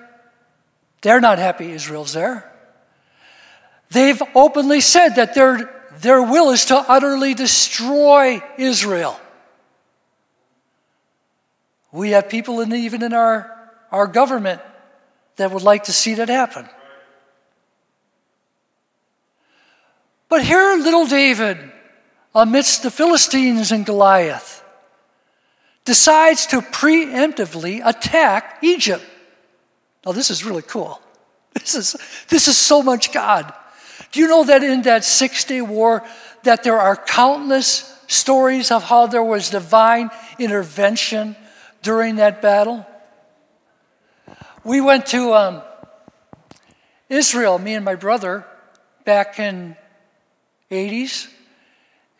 they're 1.01 1.21
not 1.21 1.39
happy 1.39 1.71
Israel's 1.71 2.13
there. 2.13 2.51
They've 3.91 4.21
openly 4.35 4.81
said 4.81 5.09
that 5.15 5.33
their, 5.33 5.76
their 6.01 6.21
will 6.21 6.51
is 6.51 6.65
to 6.65 6.77
utterly 6.77 7.33
destroy 7.33 8.41
Israel. 8.57 9.19
We 11.91 12.11
have 12.11 12.29
people 12.29 12.61
in, 12.61 12.73
even 12.73 13.01
in 13.01 13.13
our, 13.13 13.71
our 13.91 14.07
government 14.07 14.61
that 15.37 15.51
would 15.51 15.63
like 15.63 15.85
to 15.85 15.93
see 15.93 16.15
that 16.15 16.29
happen. 16.29 16.67
But 20.29 20.43
here, 20.43 20.75
little 20.77 21.07
David, 21.07 21.57
amidst 22.35 22.83
the 22.83 22.91
Philistines 22.91 23.71
and 23.71 23.85
Goliath, 23.85 24.63
decides 25.85 26.47
to 26.47 26.59
preemptively 26.59 27.81
attack 27.83 28.59
Egypt. 28.61 29.03
Now, 30.05 30.11
this 30.11 30.29
is 30.29 30.43
really 30.43 30.63
cool. 30.63 31.01
This 31.53 31.75
is, 31.75 31.95
this 32.27 32.47
is 32.47 32.57
so 32.57 32.83
much 32.83 33.11
God. 33.11 33.53
Do 34.11 34.19
you 34.19 34.27
know 34.27 34.43
that 34.45 34.63
in 34.63 34.83
that 34.83 35.03
six 35.03 35.43
day 35.43 35.61
war, 35.61 36.03
that 36.43 36.63
there 36.63 36.79
are 36.79 36.95
countless 36.95 37.93
stories 38.07 38.71
of 38.71 38.83
how 38.83 39.07
there 39.07 39.23
was 39.23 39.49
divine 39.49 40.09
intervention 40.39 41.35
during 41.81 42.17
that 42.17 42.41
battle? 42.41 42.85
We 44.63 44.81
went 44.81 45.05
to 45.07 45.33
um, 45.33 45.61
Israel, 47.09 47.59
me 47.59 47.73
and 47.73 47.85
my 47.85 47.95
brother, 47.95 48.45
back 49.05 49.39
in 49.39 49.77
80s, 50.69 51.27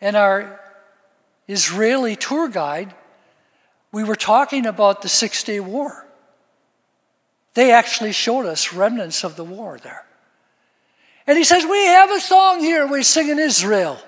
and 0.00 0.16
our 0.16 0.60
Israeli 1.46 2.16
tour 2.16 2.48
guide, 2.48 2.94
we 3.92 4.04
were 4.04 4.16
talking 4.16 4.66
about 4.66 5.02
the 5.02 5.08
Six 5.08 5.42
Day 5.44 5.60
War. 5.60 6.06
They 7.54 7.72
actually 7.72 8.12
showed 8.12 8.46
us 8.46 8.72
remnants 8.72 9.24
of 9.24 9.36
the 9.36 9.44
war 9.44 9.78
there. 9.82 10.04
And 11.28 11.36
he 11.36 11.44
says, 11.44 11.66
We 11.66 11.84
have 11.84 12.10
a 12.10 12.20
song 12.20 12.60
here 12.60 12.86
we 12.86 13.02
sing 13.02 13.28
in 13.28 13.38
Israel. 13.38 13.98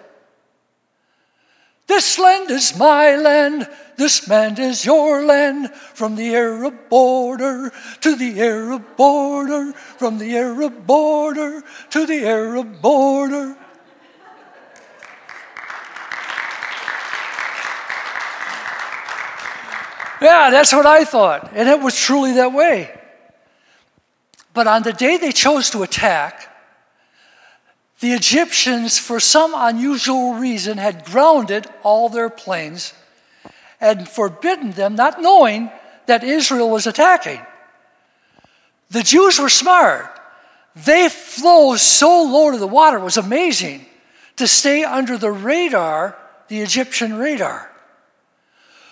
This 1.86 2.18
land 2.18 2.50
is 2.50 2.76
my 2.78 3.16
land, 3.16 3.68
this 3.96 4.26
land 4.26 4.58
is 4.58 4.86
your 4.86 5.24
land, 5.24 5.74
from 5.74 6.16
the 6.16 6.34
Arab 6.34 6.88
border 6.88 7.72
to 8.00 8.16
the 8.16 8.40
Arab 8.40 8.96
border, 8.96 9.72
from 9.72 10.16
the 10.16 10.34
Arab 10.34 10.86
border 10.86 11.62
to 11.90 12.06
the 12.06 12.24
Arab 12.24 12.80
border. 12.80 13.56
Yeah, 20.22 20.50
that's 20.50 20.72
what 20.72 20.86
I 20.86 21.04
thought. 21.04 21.52
And 21.54 21.68
it 21.68 21.80
was 21.80 21.98
truly 21.98 22.32
that 22.32 22.52
way. 22.54 22.98
But 24.54 24.66
on 24.66 24.84
the 24.84 24.92
day 24.92 25.18
they 25.18 25.32
chose 25.32 25.70
to 25.70 25.82
attack, 25.82 26.49
the 28.00 28.12
Egyptians, 28.12 28.98
for 28.98 29.20
some 29.20 29.52
unusual 29.54 30.34
reason, 30.34 30.78
had 30.78 31.04
grounded 31.04 31.66
all 31.82 32.08
their 32.08 32.30
planes 32.30 32.94
and 33.80 34.08
forbidden 34.08 34.72
them, 34.72 34.94
not 34.94 35.20
knowing 35.20 35.70
that 36.06 36.24
Israel 36.24 36.70
was 36.70 36.86
attacking. 36.86 37.40
The 38.90 39.02
Jews 39.02 39.38
were 39.38 39.48
smart. 39.48 40.18
They 40.74 41.08
flew 41.08 41.76
so 41.76 42.22
low 42.24 42.50
to 42.50 42.58
the 42.58 42.66
water, 42.66 42.98
it 42.98 43.04
was 43.04 43.16
amazing 43.16 43.86
to 44.36 44.48
stay 44.48 44.82
under 44.84 45.18
the 45.18 45.30
radar, 45.30 46.16
the 46.48 46.60
Egyptian 46.60 47.14
radar. 47.14 47.70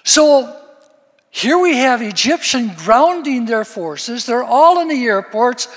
So 0.04 0.54
here 1.30 1.58
we 1.58 1.76
have 1.76 2.02
Egyptian 2.02 2.72
grounding 2.76 3.46
their 3.46 3.64
forces. 3.64 4.26
They're 4.26 4.44
all 4.44 4.80
in 4.80 4.88
the 4.88 5.04
airports. 5.04 5.68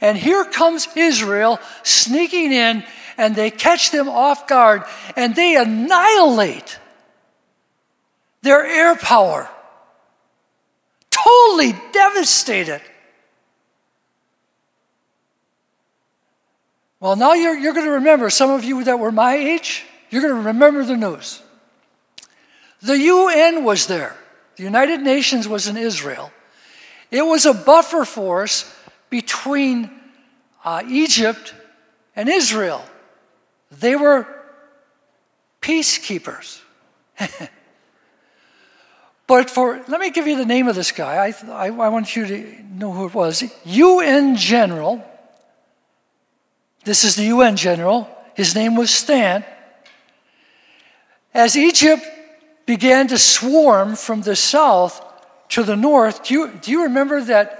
And 0.00 0.16
here 0.16 0.44
comes 0.44 0.88
Israel 0.96 1.58
sneaking 1.82 2.52
in, 2.52 2.84
and 3.16 3.34
they 3.34 3.50
catch 3.50 3.90
them 3.90 4.08
off 4.08 4.46
guard, 4.46 4.82
and 5.16 5.34
they 5.34 5.56
annihilate 5.56 6.78
their 8.42 8.64
air 8.64 8.96
power. 8.96 9.48
Totally 11.10 11.74
devastated. 11.92 12.80
Well, 17.00 17.16
now 17.16 17.32
you're, 17.32 17.58
you're 17.58 17.72
going 17.72 17.86
to 17.86 17.92
remember, 17.92 18.30
some 18.30 18.50
of 18.50 18.62
you 18.62 18.84
that 18.84 18.98
were 18.98 19.10
my 19.12 19.34
age, 19.34 19.84
you're 20.10 20.22
going 20.22 20.34
to 20.34 20.48
remember 20.48 20.84
the 20.84 20.96
news. 20.96 21.42
The 22.82 22.98
UN 22.98 23.64
was 23.64 23.86
there. 23.86 24.16
The 24.56 24.62
United 24.62 25.00
Nations 25.00 25.48
was 25.48 25.66
in 25.66 25.76
Israel. 25.76 26.30
It 27.10 27.22
was 27.22 27.46
a 27.46 27.54
buffer 27.54 28.04
force 28.04 28.72
between 29.10 29.90
uh, 30.64 30.82
Egypt 30.88 31.54
and 32.16 32.28
Israel. 32.28 32.84
They 33.70 33.96
were 33.96 34.26
peacekeepers. 35.60 36.60
but 39.26 39.50
for, 39.50 39.84
let 39.88 40.00
me 40.00 40.10
give 40.10 40.26
you 40.26 40.36
the 40.36 40.46
name 40.46 40.68
of 40.68 40.74
this 40.74 40.92
guy. 40.92 41.26
I, 41.26 41.34
I, 41.50 41.66
I 41.66 41.88
want 41.88 42.16
you 42.16 42.26
to 42.26 42.62
know 42.72 42.92
who 42.92 43.06
it 43.06 43.14
was. 43.14 43.44
UN 43.64 44.36
General. 44.36 45.04
This 46.84 47.04
is 47.04 47.16
the 47.16 47.24
UN 47.24 47.56
General. 47.56 48.08
His 48.34 48.54
name 48.54 48.74
was 48.76 48.90
Stan. 48.90 49.44
As 51.34 51.56
Egypt 51.56 52.02
began 52.66 53.08
to 53.08 53.18
swarm 53.18 53.96
from 53.96 54.22
the 54.22 54.36
south 54.36 55.04
to 55.50 55.62
the 55.62 55.76
north. 55.76 56.24
Do 56.24 56.34
you, 56.34 56.52
do 56.62 56.70
you 56.70 56.84
remember 56.84 57.20
that 57.22 57.59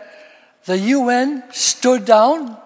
the 0.64 0.78
UN 0.78 1.44
stood 1.50 2.04
down? 2.04 2.56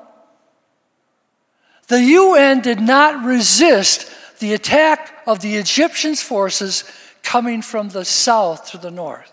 The 1.88 2.00
UN 2.00 2.60
did 2.60 2.80
not 2.80 3.24
resist 3.24 4.10
the 4.38 4.54
attack 4.54 5.22
of 5.26 5.40
the 5.40 5.56
Egyptians' 5.56 6.22
forces 6.22 6.84
coming 7.22 7.62
from 7.62 7.88
the 7.88 8.04
south 8.04 8.70
to 8.70 8.78
the 8.78 8.90
north. 8.90 9.30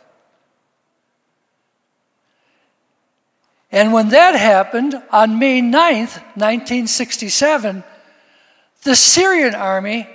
And 3.72 3.94
when 3.94 4.10
that 4.10 4.36
happened 4.36 5.02
on 5.12 5.40
May 5.40 5.62
9th, 5.62 6.18
1967, 6.36 7.84
the 8.84 8.96
Syrian 8.96 9.56
army 9.56 10.10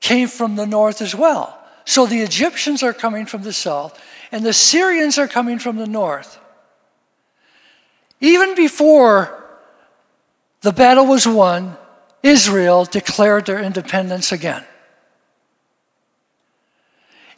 came 0.00 0.28
from 0.28 0.56
the 0.56 0.66
north 0.66 1.00
as 1.00 1.14
well. 1.14 1.58
So 1.84 2.06
the 2.06 2.20
Egyptians 2.20 2.82
are 2.82 2.92
coming 2.92 3.26
from 3.26 3.42
the 3.42 3.52
south, 3.52 4.00
and 4.32 4.44
the 4.44 4.52
Syrians 4.52 5.18
are 5.18 5.28
coming 5.28 5.60
from 5.60 5.76
the 5.76 5.86
north. 5.86 6.40
Even 8.20 8.54
before 8.54 9.44
the 10.62 10.72
battle 10.72 11.06
was 11.06 11.26
won, 11.26 11.76
Israel 12.22 12.84
declared 12.84 13.46
their 13.46 13.60
independence 13.62 14.32
again. 14.32 14.64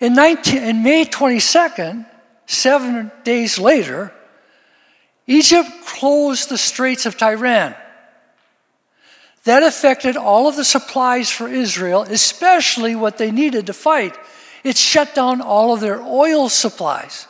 In, 0.00 0.14
19, 0.14 0.62
in 0.62 0.82
May 0.82 1.04
22nd, 1.04 2.06
seven 2.46 3.10
days 3.24 3.58
later, 3.58 4.12
Egypt 5.26 5.68
closed 5.84 6.48
the 6.48 6.56
Straits 6.56 7.04
of 7.04 7.16
Tiran. 7.16 7.76
That 9.44 9.62
affected 9.62 10.16
all 10.16 10.48
of 10.48 10.56
the 10.56 10.64
supplies 10.64 11.30
for 11.30 11.48
Israel, 11.48 12.02
especially 12.02 12.94
what 12.94 13.18
they 13.18 13.30
needed 13.30 13.66
to 13.66 13.72
fight 13.72 14.16
it 14.64 14.76
shut 14.76 15.14
down 15.14 15.40
all 15.40 15.72
of 15.72 15.80
their 15.80 16.02
oil 16.02 16.48
supplies. 16.48 17.27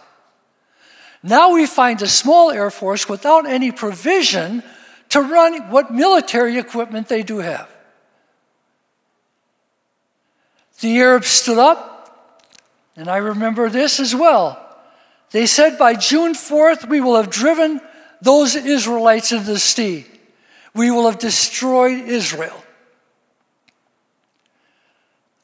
Now 1.23 1.53
we 1.53 1.67
find 1.67 2.01
a 2.03 2.07
small 2.07 2.51
Air 2.51 2.71
Force 2.71 3.09
without 3.09 3.47
any 3.47 3.73
provision 3.73 4.63
to 5.11 5.21
run 5.21 5.71
what 5.71 5.93
military 5.93 6.59
equipment 6.59 7.09
they 7.09 7.23
do 7.23 7.39
have. 7.39 7.69
The 10.81 10.99
Arabs 11.01 11.29
stood 11.29 11.59
up, 11.59 12.45
and 12.97 13.09
I 13.09 13.17
remember 13.17 13.69
this 13.69 13.99
as 13.99 14.15
well. 14.15 14.65
They 15.31 15.47
said 15.47 15.77
by 15.77 15.95
June 15.95 16.35
4th, 16.35 16.89
we 16.89 17.01
will 17.01 17.17
have 17.17 17.31
driven 17.31 17.81
those 18.23 18.55
Israelites 18.55 19.33
into 19.33 19.45
the 19.45 19.59
sea. 19.59 20.07
We 20.75 20.91
will 20.91 21.07
have 21.11 21.19
destroyed 21.19 22.09
Israel. 22.09 22.63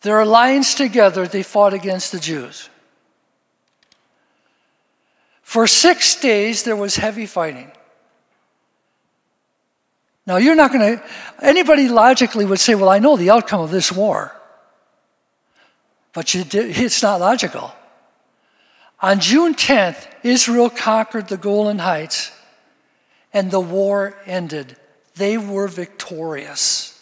their 0.04 0.20
alliance 0.20 0.74
together, 0.74 1.26
they 1.26 1.42
fought 1.42 1.72
against 1.72 2.12
the 2.12 2.20
Jews. 2.20 2.68
For 5.54 5.68
six 5.68 6.16
days, 6.16 6.64
there 6.64 6.74
was 6.74 6.96
heavy 6.96 7.26
fighting. 7.26 7.70
Now, 10.26 10.38
you're 10.38 10.56
not 10.56 10.72
going 10.72 10.98
to, 10.98 11.04
anybody 11.40 11.88
logically 11.88 12.44
would 12.44 12.58
say, 12.58 12.74
Well, 12.74 12.88
I 12.88 12.98
know 12.98 13.16
the 13.16 13.30
outcome 13.30 13.60
of 13.60 13.70
this 13.70 13.92
war. 13.92 14.34
But 16.12 16.26
did, 16.26 16.52
it's 16.56 17.04
not 17.04 17.20
logical. 17.20 17.72
On 19.00 19.20
June 19.20 19.54
10th, 19.54 20.04
Israel 20.24 20.70
conquered 20.70 21.28
the 21.28 21.36
Golan 21.36 21.78
Heights 21.78 22.32
and 23.32 23.52
the 23.52 23.60
war 23.60 24.18
ended. 24.26 24.76
They 25.14 25.38
were 25.38 25.68
victorious. 25.68 27.00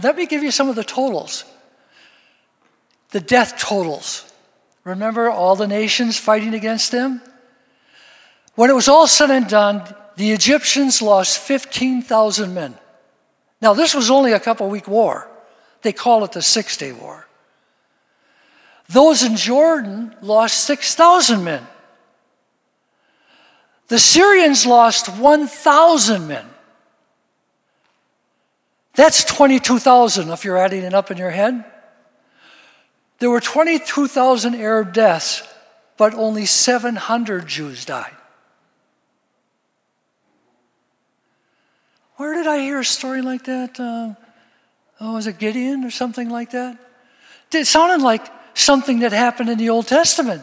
Let 0.00 0.14
me 0.14 0.24
give 0.24 0.44
you 0.44 0.52
some 0.52 0.68
of 0.68 0.76
the 0.76 0.84
totals. 0.84 1.44
The 3.10 3.18
death 3.18 3.58
totals. 3.58 4.29
Remember 4.90 5.30
all 5.30 5.54
the 5.54 5.68
nations 5.68 6.18
fighting 6.18 6.52
against 6.52 6.90
them? 6.90 7.22
When 8.56 8.70
it 8.70 8.74
was 8.74 8.88
all 8.88 9.06
said 9.06 9.30
and 9.30 9.46
done, 9.46 9.82
the 10.16 10.32
Egyptians 10.32 11.00
lost 11.00 11.38
15,000 11.38 12.52
men. 12.52 12.76
Now, 13.62 13.72
this 13.72 13.94
was 13.94 14.10
only 14.10 14.32
a 14.32 14.40
couple 14.40 14.68
week 14.68 14.88
war. 14.88 15.28
They 15.82 15.92
call 15.92 16.24
it 16.24 16.32
the 16.32 16.42
Six 16.42 16.76
Day 16.76 16.90
War. 16.90 17.28
Those 18.88 19.22
in 19.22 19.36
Jordan 19.36 20.16
lost 20.22 20.64
6,000 20.64 21.44
men. 21.44 21.64
The 23.86 24.00
Syrians 24.00 24.66
lost 24.66 25.08
1,000 25.08 26.26
men. 26.26 26.46
That's 28.94 29.22
22,000 29.22 30.30
if 30.30 30.44
you're 30.44 30.58
adding 30.58 30.82
it 30.82 30.94
up 30.94 31.12
in 31.12 31.16
your 31.16 31.30
head. 31.30 31.64
There 33.20 33.30
were 33.30 33.40
22,000 33.40 34.54
Arab 34.54 34.92
deaths, 34.94 35.42
but 35.96 36.14
only 36.14 36.46
700 36.46 37.46
Jews 37.46 37.84
died. 37.84 38.16
Where 42.16 42.34
did 42.34 42.46
I 42.46 42.58
hear 42.58 42.80
a 42.80 42.84
story 42.84 43.22
like 43.22 43.44
that? 43.44 43.78
Uh, 43.78 44.14
oh, 45.00 45.14
was 45.14 45.26
it 45.26 45.38
Gideon 45.38 45.84
or 45.84 45.90
something 45.90 46.28
like 46.30 46.50
that? 46.50 46.78
It 47.52 47.66
sounded 47.66 48.02
like 48.02 48.26
something 48.54 49.00
that 49.00 49.12
happened 49.12 49.50
in 49.50 49.58
the 49.58 49.68
Old 49.68 49.86
Testament. 49.86 50.42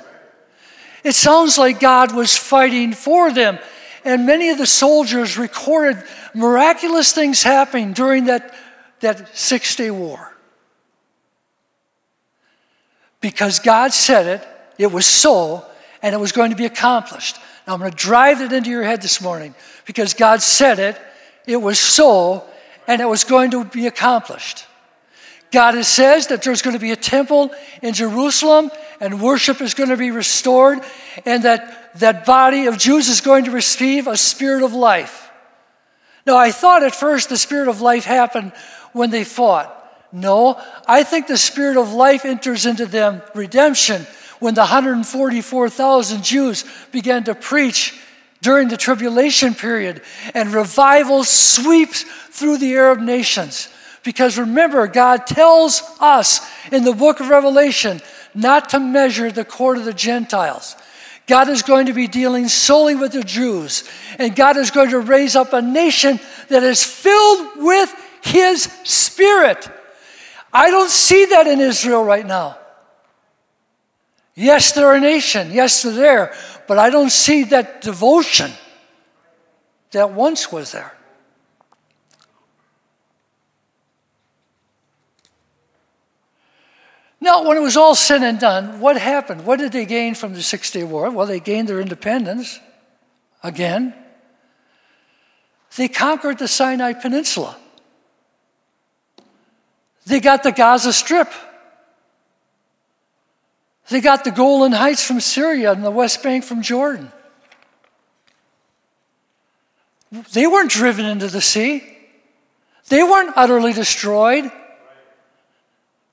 It 1.04 1.14
sounds 1.14 1.58
like 1.58 1.80
God 1.80 2.16
was 2.16 2.38
fighting 2.38 2.94
for 2.94 3.32
them. 3.32 3.58
And 4.06 4.26
many 4.26 4.50
of 4.50 4.58
the 4.58 4.68
soldiers 4.68 5.38
recorded 5.38 6.04
miraculous 6.36 7.12
things 7.12 7.42
happening 7.42 7.94
during 7.94 8.26
that, 8.26 8.54
that 9.00 9.36
six 9.36 9.76
day 9.76 9.90
war. 9.90 10.37
Because 13.22 13.60
God 13.60 13.94
said 13.94 14.28
it, 14.28 14.48
it 14.78 14.92
was 14.92 15.06
so, 15.06 15.66
and 16.02 16.14
it 16.14 16.20
was 16.20 16.32
going 16.32 16.52
to 16.52 16.56
be 16.56 16.66
accomplished. 16.66 17.38
Now 17.66 17.74
I'm 17.74 17.80
going 17.80 17.92
to 17.92 17.98
drive 17.98 18.42
it 18.42 18.54
into 18.54 18.70
your 18.70 18.84
head 18.84 19.02
this 19.02 19.22
morning 19.22 19.56
because 19.86 20.14
God 20.14 20.42
said 20.42 20.80
it, 20.80 21.00
it 21.46 21.58
was 21.58 21.80
so, 21.80 22.44
and 22.88 23.02
it 23.02 23.06
was 23.06 23.24
going 23.24 23.52
to 23.52 23.66
be 23.66 23.88
accomplished. 23.88 24.66
God 25.52 25.82
says 25.86 26.28
that 26.28 26.44
there's 26.44 26.62
going 26.62 26.76
to 26.76 26.80
be 26.80 26.92
a 26.92 26.98
temple 26.98 27.52
in 27.82 27.94
Jerusalem 27.94 28.70
and 29.00 29.22
worship 29.22 29.62
is 29.62 29.74
going 29.74 29.90
to 29.90 29.98
be 29.98 30.12
restored 30.12 30.80
and 31.26 31.44
that 31.44 32.00
that 32.00 32.26
body 32.26 32.68
of 32.68 32.78
Jews 32.78 33.08
is 33.08 33.22
going 33.22 33.46
to 33.46 33.52
receive 33.52 34.08
a 34.08 34.18
spirit 34.18 34.64
of 34.64 34.74
life. 34.74 35.32
Now, 36.26 36.38
I 36.38 36.52
thought 36.52 36.84
at 36.84 36.94
first 36.94 37.30
the 37.30 37.38
spirit 37.38 37.70
of 37.70 37.82
life 37.82 38.04
happened 38.04 38.52
when 38.92 39.10
they 39.10 39.24
fought. 39.24 39.74
No, 40.18 40.60
I 40.88 41.04
think 41.04 41.28
the 41.28 41.38
spirit 41.38 41.78
of 41.78 41.94
life 41.94 42.26
enters 42.26 42.66
into 42.66 42.88
them 42.88 43.22
redemption 43.36 44.08
when 44.40 44.56
the 44.56 44.62
144,000 44.62 46.24
Jews 46.24 46.66
began 46.92 47.24
to 47.26 47.36
preach 47.36 48.00
during 48.42 48.68
the 48.68 48.78
tribulation 48.78 49.54
period 49.54 50.02
and 50.34 50.54
revival 50.54 51.24
sweeps 51.24 52.04
through 52.32 52.58
the 52.58 52.76
Arab 52.76 53.00
nations. 53.00 53.70
Because 54.04 54.40
remember, 54.40 54.88
God 54.88 55.28
tells 55.28 55.84
us 56.00 56.42
in 56.72 56.84
the 56.84 56.94
book 56.94 57.20
of 57.20 57.30
Revelation 57.30 58.02
not 58.34 58.70
to 58.70 58.80
measure 58.80 59.32
the 59.32 59.46
court 59.46 59.78
of 59.78 59.86
the 59.86 59.94
Gentiles. 59.94 60.76
God 61.28 61.50
is 61.50 61.62
going 61.62 61.88
to 61.88 61.94
be 61.94 62.08
dealing 62.08 62.48
solely 62.48 62.96
with 62.96 63.12
the 63.12 63.24
Jews, 63.24 63.84
and 64.18 64.36
God 64.36 64.58
is 64.58 64.72
going 64.72 64.92
to 64.92 65.00
raise 65.00 65.36
up 65.36 65.54
a 65.54 65.62
nation 65.62 66.20
that 66.48 66.64
is 66.64 66.84
filled 66.84 67.58
with 67.58 67.94
His 68.24 68.64
Spirit. 68.84 69.70
I 70.58 70.72
don't 70.72 70.90
see 70.90 71.26
that 71.26 71.46
in 71.46 71.60
Israel 71.60 72.04
right 72.04 72.26
now. 72.26 72.58
Yes, 74.34 74.72
they're 74.72 74.94
a 74.94 75.00
nation. 75.00 75.52
Yes, 75.52 75.84
they're 75.84 75.94
there. 75.94 76.34
But 76.68 76.80
I 76.80 76.90
don't 76.90 77.12
see 77.12 77.44
that 77.46 77.82
devotion 77.82 78.52
that 79.92 80.14
once 80.14 80.52
was 80.52 80.72
there. 80.72 80.98
Now, 87.22 87.48
when 87.48 87.58
it 87.58 87.62
was 87.62 87.78
all 87.78 87.94
said 87.94 88.24
and 88.24 88.40
done, 88.40 88.80
what 88.80 88.98
happened? 88.98 89.46
What 89.46 89.60
did 89.60 89.72
they 89.72 89.86
gain 89.86 90.16
from 90.16 90.34
the 90.34 90.42
Six 90.42 90.72
Day 90.72 90.84
War? 90.84 91.12
Well, 91.12 91.28
they 91.28 91.40
gained 91.40 91.70
their 91.70 91.80
independence 91.80 92.60
again. 93.44 93.94
They 95.76 95.88
conquered 95.88 96.40
the 96.40 96.48
Sinai 96.48 96.94
Peninsula. 96.94 97.58
They 100.08 100.22
got 100.22 100.42
the 100.42 100.54
Gaza 100.54 100.94
Strip. 100.94 101.30
They 103.90 104.00
got 104.00 104.24
the 104.24 104.32
Golan 104.32 104.72
Heights 104.72 105.04
from 105.04 105.20
Syria 105.20 105.74
and 105.74 105.84
the 105.84 105.92
West 105.92 106.24
Bank 106.24 106.46
from 106.46 106.62
Jordan. 106.62 107.12
They 110.32 110.48
weren't 110.48 110.72
driven 110.72 111.06
into 111.06 111.28
the 111.28 111.42
sea, 111.42 111.84
they 112.88 113.04
weren't 113.04 113.34
utterly 113.36 113.74
destroyed. 113.74 114.50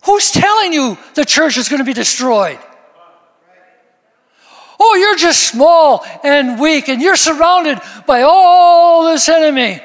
Who's 0.05 0.33
telling 0.33 0.73
you 0.73 0.99
the 1.15 1.25
church 1.25 1.57
is 1.57 1.69
going 1.69 1.79
to 1.79 1.85
be 1.85 1.95
destroyed? 1.95 2.59
Oh, 4.79 4.97
you're 4.97 5.17
just 5.17 5.45
small 5.45 6.05
and 6.23 6.61
weak 6.61 6.89
and 6.89 7.01
you're 7.01 7.17
surrounded 7.17 7.79
by 8.07 8.23
all 8.23 9.05
this 9.05 9.29
enemy. 9.31 9.81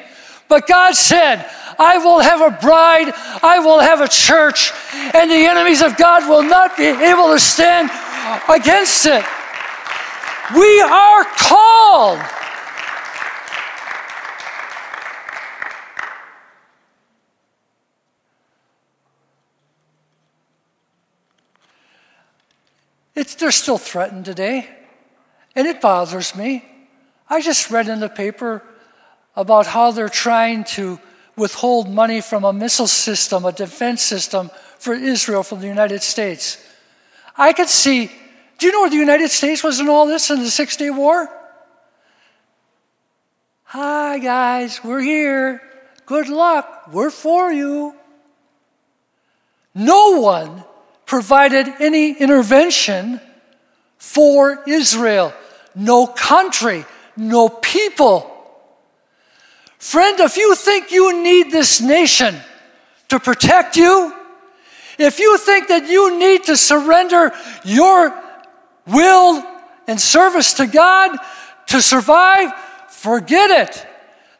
But 0.50 0.68
God 0.68 0.96
said, 0.96 1.50
I 1.80 1.98
will 1.98 2.20
have 2.20 2.42
a 2.42 2.52
bride, 2.52 3.14
I 3.42 3.60
will 3.60 3.80
have 3.80 4.02
a 4.02 4.08
church, 4.08 4.74
and 4.94 5.32
the 5.32 5.46
enemies 5.46 5.82
of 5.82 5.96
God 5.96 6.28
will 6.28 6.44
not 6.44 6.76
be 6.76 6.84
able 6.84 7.32
to 7.32 7.40
stand 7.40 7.90
against 8.50 9.06
it. 9.06 9.24
We 10.54 10.82
are 10.82 11.24
called 11.38 12.20
It's, 23.20 23.36
they're 23.36 23.52
still 23.52 23.78
threatened 23.78 24.24
today, 24.24 24.70
and 25.54 25.68
it 25.68 25.82
bothers 25.82 26.38
me. 26.38 26.64
I 27.30 27.42
just 27.42 27.70
read 27.70 27.90
in 27.90 28.00
the 28.00 28.08
paper 28.08 28.64
about 29.36 29.68
how 29.68 29.92
they're 29.92 30.08
trying 30.08 30.64
to 30.76 31.02
withhold 31.40 31.90
money 31.90 32.22
from 32.22 32.44
a 32.44 32.54
missile 32.54 32.88
system, 32.88 33.46
a 33.46 33.52
defense 33.52 34.02
system 34.02 34.52
for 34.78 34.94
Israel 34.94 35.42
from 35.42 35.62
the 35.62 35.68
United 35.68 36.04
States. 36.04 36.64
I 37.36 37.54
could 37.54 37.70
see, 37.70 38.12
do 38.58 38.66
you 38.68 38.72
know 38.72 38.82
where 38.82 38.90
the 38.90 38.98
United 38.98 39.30
States 39.30 39.64
was 39.64 39.80
in 39.80 39.90
all 39.90 40.06
this 40.06 40.30
in 40.30 40.40
the 40.40 40.52
Six 40.52 40.78
Day 40.78 40.90
War? 40.90 41.28
Hi, 43.64 44.20
guys, 44.20 44.84
we're 44.84 45.00
here. 45.00 45.62
Good 46.06 46.28
luck. 46.28 46.90
We're 46.92 47.12
for 47.12 47.52
you. 47.52 47.94
No 49.76 50.20
one 50.20 50.64
provided 51.06 51.68
any 51.80 52.12
intervention 52.12 53.22
for 53.98 54.64
Israel. 54.68 55.34
No 55.76 56.08
country, 56.08 56.86
no 57.16 57.48
people. 57.48 58.39
Friend, 59.80 60.20
if 60.20 60.36
you 60.36 60.56
think 60.56 60.92
you 60.92 61.24
need 61.24 61.52
this 61.52 61.80
nation 61.80 62.36
to 63.08 63.20
protect 63.20 63.78
you, 63.78 64.14
if 64.98 65.20
you 65.20 65.38
think 65.38 65.70
that 65.70 65.88
you 65.88 66.20
need 66.20 66.44
to 66.44 66.58
surrender 66.58 67.32
your 67.64 68.14
will 68.86 69.42
and 69.88 70.00
service 70.00 70.54
to 70.56 70.68
God 70.68 71.18
to 71.68 71.82
survive, 71.82 72.52
forget 72.90 73.50
it. 73.50 73.88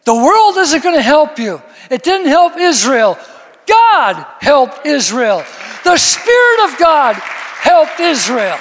The 0.04 0.14
world 0.14 0.58
isn't 0.58 0.84
going 0.84 0.96
to 0.96 1.02
help 1.02 1.40
you. 1.40 1.62
It 1.90 2.04
didn't 2.04 2.28
help 2.28 2.58
Israel. 2.58 3.18
God 3.66 4.26
helped 4.42 4.86
Israel. 4.86 5.46
The 5.86 5.96
Spirit 5.96 6.60
of 6.66 6.78
God 6.78 7.16
helped 7.16 8.00
Israel. 8.02 8.58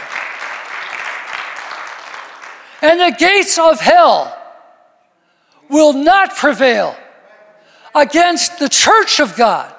And 2.81 3.01
the 3.01 3.17
gates 3.19 3.59
of 3.59 3.81
hell 3.81 4.38
will 5.69 5.93
not 5.93 6.35
prevail 6.37 6.97
against 7.95 8.59
the 8.59 8.69
church 8.69 9.21
of 9.21 9.37
God. 9.37 9.75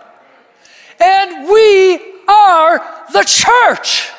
and 1.01 1.47
we 1.47 1.95
are 2.27 2.79
the 3.13 3.23
church. 3.23 4.11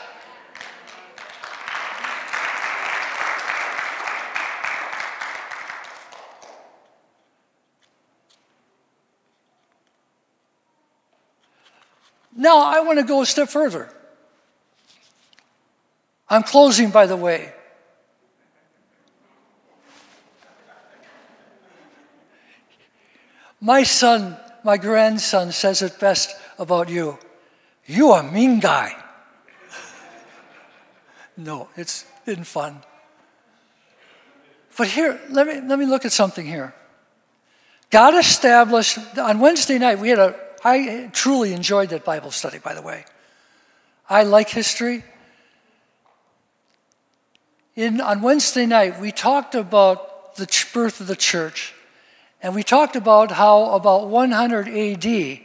Now, 12.34 12.60
I 12.60 12.80
want 12.80 12.98
to 12.98 13.04
go 13.04 13.20
a 13.20 13.26
step 13.26 13.50
further. 13.50 13.92
I'm 16.30 16.42
closing, 16.42 16.90
by 16.90 17.04
the 17.04 17.16
way. 17.16 17.52
My 23.61 23.82
son, 23.82 24.36
my 24.64 24.76
grandson, 24.76 25.52
says 25.52 25.82
it 25.82 26.00
best 26.00 26.34
about 26.58 26.88
you. 26.88 27.18
You 27.86 28.12
are 28.12 28.22
a 28.22 28.32
mean 28.32 28.61
guy. 28.61 28.94
no, 31.36 31.68
it's 31.76 32.06
been 32.24 32.44
fun. 32.44 32.80
But 34.76 34.88
here, 34.88 35.20
let 35.28 35.46
me, 35.46 35.61
let 35.61 35.78
me 35.78 35.84
look 35.84 36.04
at 36.04 36.12
something 36.12 36.46
here. 36.46 36.74
God 37.90 38.14
established, 38.14 38.98
on 39.18 39.40
Wednesday 39.40 39.78
night, 39.78 39.98
we 39.98 40.08
had 40.08 40.18
a, 40.18 40.36
I 40.64 41.11
truly 41.12 41.52
enjoyed 41.52 41.90
that 41.90 42.04
Bible 42.04 42.30
study, 42.30 42.58
by 42.58 42.74
the 42.74 42.82
way. 42.82 43.04
I 44.08 44.22
like 44.22 44.48
history. 44.48 45.04
In, 47.76 48.00
on 48.00 48.22
Wednesday 48.22 48.66
night, 48.66 49.00
we 49.00 49.12
talked 49.12 49.54
about 49.54 50.36
the 50.36 50.46
birth 50.72 51.00
of 51.00 51.08
the 51.08 51.16
church, 51.16 51.74
and 52.43 52.55
we 52.55 52.62
talked 52.62 52.97
about 52.97 53.30
how, 53.30 53.74
about 53.74 54.09
100 54.09 54.68
AD, 54.68 55.41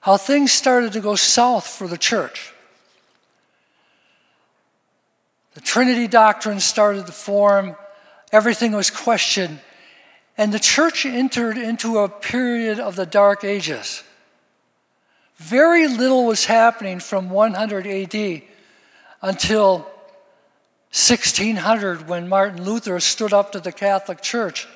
how 0.00 0.16
things 0.16 0.52
started 0.52 0.92
to 0.94 1.00
go 1.00 1.14
south 1.14 1.66
for 1.66 1.86
the 1.86 1.98
church. 1.98 2.52
The 5.54 5.60
Trinity 5.60 6.08
doctrine 6.08 6.60
started 6.60 7.06
to 7.06 7.12
form, 7.12 7.76
everything 8.32 8.72
was 8.72 8.90
questioned, 8.90 9.60
and 10.38 10.52
the 10.52 10.58
church 10.58 11.04
entered 11.04 11.58
into 11.58 11.98
a 11.98 12.08
period 12.08 12.80
of 12.80 12.96
the 12.96 13.04
Dark 13.04 13.44
Ages. 13.44 14.02
Very 15.36 15.88
little 15.88 16.24
was 16.24 16.46
happening 16.46 17.00
from 17.00 17.28
100 17.28 17.86
AD 17.86 18.42
until 19.20 19.78
1600 20.92 22.08
when 22.08 22.28
Martin 22.28 22.64
Luther 22.64 22.98
stood 23.00 23.32
up 23.32 23.52
to 23.52 23.60
the 23.60 23.72
Catholic 23.72 24.22
Church 24.22 24.66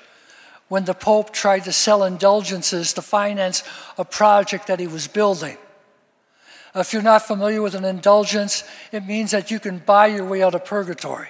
when 0.69 0.85
the 0.85 0.95
Pope 0.95 1.33
tried 1.33 1.65
to 1.65 1.73
sell 1.73 2.03
indulgences 2.05 2.93
to 2.95 3.03
finance 3.03 3.63
a 3.99 4.05
project 4.05 4.67
that 4.67 4.81
he 4.81 4.87
was 4.87 5.07
building. 5.07 5.57
If 6.75 6.93
you're 6.93 7.03
not 7.03 7.23
familiar 7.23 7.63
with 7.63 7.75
an 7.75 7.85
indulgence, 7.85 8.65
it 8.93 9.07
means 9.07 9.31
that 9.31 9.51
you 9.51 9.59
can 9.59 9.79
buy 9.79 10.09
your 10.09 10.25
way 10.25 10.43
out 10.43 10.55
of 10.55 10.65
purgatory. 10.65 11.29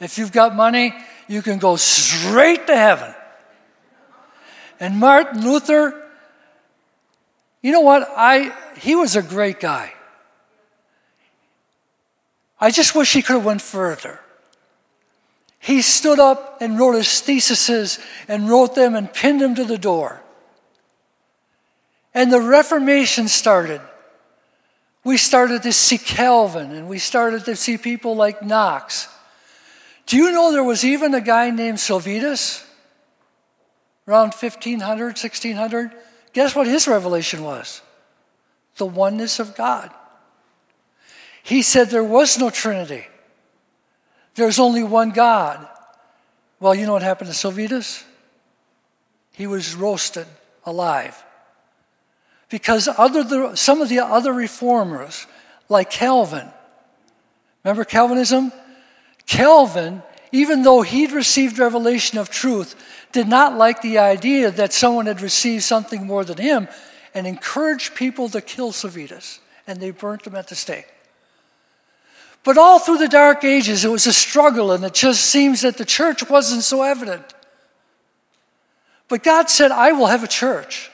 If 0.00 0.18
you've 0.18 0.32
got 0.32 0.56
money, 0.56 0.92
you 1.28 1.42
can 1.42 1.58
go 1.58 1.76
straight 1.76 2.66
to 2.66 2.76
heaven. 2.76 3.14
And 4.80 4.98
Martin 4.98 5.44
Luther, 5.44 5.94
you 7.62 7.70
know 7.70 7.82
what? 7.82 8.08
I, 8.16 8.52
he 8.78 8.96
was 8.96 9.14
a 9.14 9.22
great 9.22 9.60
guy. 9.60 9.92
I 12.60 12.72
just 12.72 12.96
wish 12.96 13.12
he 13.12 13.22
could 13.22 13.34
have 13.34 13.44
went 13.44 13.62
further. 13.62 14.18
He 15.62 15.80
stood 15.80 16.18
up 16.18 16.60
and 16.60 16.76
wrote 16.76 16.96
his 16.96 17.20
theses 17.20 18.00
and 18.26 18.50
wrote 18.50 18.74
them 18.74 18.96
and 18.96 19.12
pinned 19.12 19.40
them 19.40 19.54
to 19.54 19.64
the 19.64 19.78
door. 19.78 20.20
And 22.12 22.32
the 22.32 22.40
Reformation 22.40 23.28
started. 23.28 23.80
We 25.04 25.16
started 25.16 25.62
to 25.62 25.72
see 25.72 25.98
Calvin 25.98 26.72
and 26.72 26.88
we 26.88 26.98
started 26.98 27.44
to 27.44 27.54
see 27.54 27.78
people 27.78 28.16
like 28.16 28.42
Knox. 28.42 29.06
Do 30.06 30.16
you 30.16 30.32
know 30.32 30.50
there 30.50 30.64
was 30.64 30.84
even 30.84 31.14
a 31.14 31.20
guy 31.20 31.50
named 31.50 31.78
Servetus 31.78 32.66
around 34.08 34.34
1500, 34.34 35.04
1600? 35.04 35.92
Guess 36.32 36.56
what 36.56 36.66
his 36.66 36.88
revelation 36.88 37.44
was? 37.44 37.82
The 38.78 38.86
oneness 38.86 39.38
of 39.38 39.54
God. 39.54 39.92
He 41.44 41.62
said 41.62 41.90
there 41.90 42.02
was 42.02 42.36
no 42.36 42.50
Trinity. 42.50 43.06
There's 44.34 44.58
only 44.58 44.82
one 44.82 45.10
God. 45.10 45.68
Well, 46.60 46.74
you 46.74 46.86
know 46.86 46.92
what 46.92 47.02
happened 47.02 47.30
to 47.30 47.36
Servetus? 47.36 48.04
He 49.32 49.46
was 49.46 49.74
roasted 49.74 50.26
alive. 50.64 51.22
Because 52.48 52.86
other 52.86 53.24
the, 53.24 53.56
some 53.56 53.80
of 53.80 53.88
the 53.88 54.00
other 54.00 54.32
reformers, 54.32 55.26
like 55.68 55.90
Calvin, 55.90 56.48
remember 57.64 57.84
Calvinism? 57.84 58.52
Calvin, 59.26 60.02
even 60.32 60.62
though 60.62 60.82
he'd 60.82 61.12
received 61.12 61.58
revelation 61.58 62.18
of 62.18 62.28
truth, 62.28 62.76
did 63.12 63.26
not 63.26 63.56
like 63.56 63.80
the 63.80 63.98
idea 63.98 64.50
that 64.50 64.72
someone 64.72 65.06
had 65.06 65.20
received 65.20 65.62
something 65.62 66.06
more 66.06 66.24
than 66.24 66.38
him 66.38 66.68
and 67.14 67.26
encouraged 67.26 67.94
people 67.94 68.28
to 68.28 68.40
kill 68.40 68.72
Servetus, 68.72 69.38
and 69.66 69.80
they 69.80 69.90
burnt 69.90 70.26
him 70.26 70.34
at 70.34 70.48
the 70.48 70.54
stake. 70.54 70.91
But 72.44 72.58
all 72.58 72.78
through 72.78 72.98
the 72.98 73.08
Dark 73.08 73.44
Ages, 73.44 73.84
it 73.84 73.90
was 73.90 74.06
a 74.06 74.12
struggle, 74.12 74.72
and 74.72 74.84
it 74.84 74.94
just 74.94 75.24
seems 75.26 75.62
that 75.62 75.76
the 75.76 75.84
church 75.84 76.28
wasn't 76.28 76.62
so 76.62 76.82
evident. 76.82 77.24
But 79.08 79.22
God 79.22 79.48
said, 79.48 79.70
I 79.70 79.92
will 79.92 80.06
have 80.06 80.24
a 80.24 80.28
church, 80.28 80.90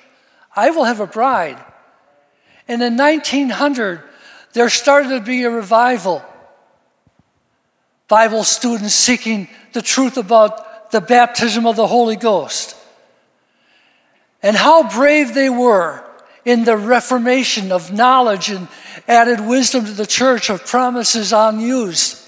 I 0.55 0.71
will 0.71 0.85
have 0.85 1.01
a 1.01 1.07
bride. 1.07 1.59
And 2.67 2.83
in 2.83 2.97
1900, 2.99 4.03
there 4.53 4.69
started 4.69 5.09
to 5.11 5.21
be 5.21 5.45
a 5.45 5.51
revival. 5.51 6.23
Bible 8.09 8.45
students 8.45 8.95
seeking 8.95 9.49
the 9.73 9.83
truth 9.83 10.17
about 10.17 10.91
the 10.91 11.01
baptism 11.01 11.67
of 11.67 11.77
the 11.77 11.87
Holy 11.87 12.17
Ghost. 12.17 12.75
And 14.43 14.57
how 14.57 14.89
brave 14.89 15.35
they 15.35 15.49
were 15.49 16.05
in 16.49 16.65
the 16.65 16.79
reformation 16.79 17.71
of 17.71 17.93
knowledge 17.93 18.49
and 18.49 18.69
added 19.07 19.39
wisdom 19.39 19.85
to 19.85 19.93
the 19.93 20.07
church 20.07 20.49
of 20.49 20.65
promises 20.65 21.31
unused. 21.31 22.19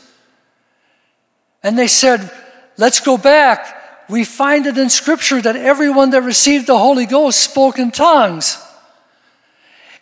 And 1.63 1.79
they 1.79 1.89
said, 1.89 2.31
let's 2.77 3.01
go 3.01 3.17
back. 3.17 4.11
We 4.11 4.25
find 4.25 4.67
it 4.67 4.77
in 4.77 4.91
Scripture 4.91 5.41
that 5.41 5.57
everyone 5.57 6.11
that 6.11 6.21
received 6.21 6.67
the 6.67 6.77
Holy 6.77 7.07
Ghost 7.07 7.41
spoke 7.41 7.79
in 7.79 7.93
tongues. 7.93 8.63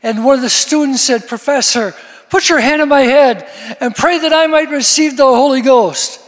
And 0.03 0.25
one 0.25 0.35
of 0.35 0.43
the 0.43 0.51
students 0.51 1.03
said, 1.03 1.29
Professor, 1.29 1.95
put 2.29 2.49
your 2.49 2.59
hand 2.59 2.83
on 2.83 2.89
my 2.89 3.03
head 3.03 3.49
and 3.81 3.95
pray 3.95 4.19
that 4.19 4.33
I 4.33 4.49
might 4.49 4.71
receive 4.71 5.17
the 5.17 5.27
Holy 5.27 5.61
Ghost. 5.61 6.21